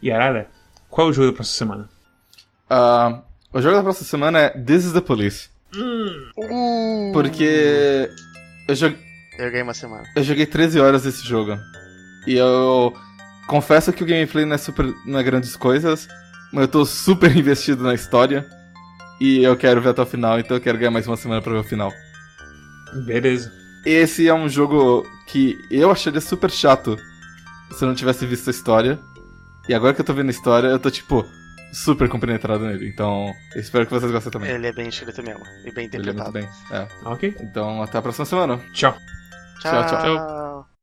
E 0.00 0.12
Arara, 0.12 0.48
qual 0.88 1.08
é 1.08 1.10
o 1.10 1.12
jogo 1.12 1.28
da 1.28 1.34
próxima 1.34 1.66
semana? 1.66 1.90
Uh, 2.70 3.22
o 3.54 3.62
jogo 3.62 3.76
da 3.76 3.82
próxima 3.82 4.06
semana 4.06 4.38
é 4.40 4.50
This 4.50 4.84
is 4.86 4.92
the 4.92 5.00
Police. 5.00 5.48
Uh, 5.74 7.12
Porque 7.12 8.08
eu, 8.68 8.74
jo 8.74 8.86
Eu 9.38 9.50
ganhei 9.50 9.62
uma 9.62 9.74
semana. 9.74 10.04
eu 10.14 10.22
joguei 10.22 10.46
13 10.46 10.80
horas 10.80 11.02
desse 11.04 11.26
jogo. 11.26 11.56
E 12.26 12.34
eu 12.34 12.92
confesso 13.46 13.92
que 13.92 14.02
o 14.02 14.06
gameplay 14.06 14.44
não 14.44 14.54
é 14.54 14.58
super. 14.58 14.92
não 15.06 15.18
é 15.18 15.22
grandes 15.22 15.56
coisas, 15.56 16.08
mas 16.52 16.62
eu 16.62 16.68
tô 16.68 16.84
super 16.84 17.34
investido 17.36 17.82
na 17.82 17.94
história. 17.94 18.46
E 19.20 19.42
eu 19.42 19.56
quero 19.56 19.80
ver 19.80 19.90
até 19.90 20.02
o 20.02 20.06
final, 20.06 20.38
então 20.38 20.56
eu 20.56 20.60
quero 20.60 20.76
ganhar 20.76 20.90
mais 20.90 21.06
uma 21.06 21.16
semana 21.16 21.40
pra 21.40 21.52
ver 21.52 21.60
o 21.60 21.64
final. 21.64 21.92
Beleza. 23.06 23.52
Esse 23.86 24.26
é 24.28 24.34
um 24.34 24.48
jogo 24.48 25.06
que 25.26 25.56
eu 25.70 25.90
acharia 25.90 26.20
super 26.20 26.50
chato 26.50 26.96
se 27.70 27.84
eu 27.84 27.88
não 27.88 27.94
tivesse 27.94 28.26
visto 28.26 28.48
a 28.48 28.50
história. 28.50 28.98
E 29.68 29.74
agora 29.74 29.94
que 29.94 30.00
eu 30.00 30.04
tô 30.04 30.12
vendo 30.12 30.28
a 30.28 30.30
história, 30.30 30.68
eu 30.68 30.78
tô 30.78 30.90
tipo 30.90 31.24
super 31.74 32.08
compenetrado 32.08 32.64
nele. 32.64 32.88
Então, 32.88 33.32
espero 33.56 33.86
que 33.86 33.92
vocês 33.92 34.10
gostem 34.10 34.32
também. 34.32 34.50
Ele 34.50 34.66
é 34.68 34.72
bem 34.72 34.88
escrito 34.88 35.22
mesmo. 35.22 35.42
E 35.64 35.72
bem 35.72 35.90
Ele 35.92 36.10
é 36.10 36.12
muito 36.12 36.28
interpretado. 36.28 36.32
bem. 36.32 36.48
É. 36.70 36.88
Ok. 37.04 37.36
Então, 37.40 37.82
até 37.82 37.98
a 37.98 38.02
próxima 38.02 38.24
semana. 38.24 38.58
Tchau. 38.72 38.96
Tchau, 39.60 39.86
tchau. 39.86 40.00
tchau. 40.02 40.73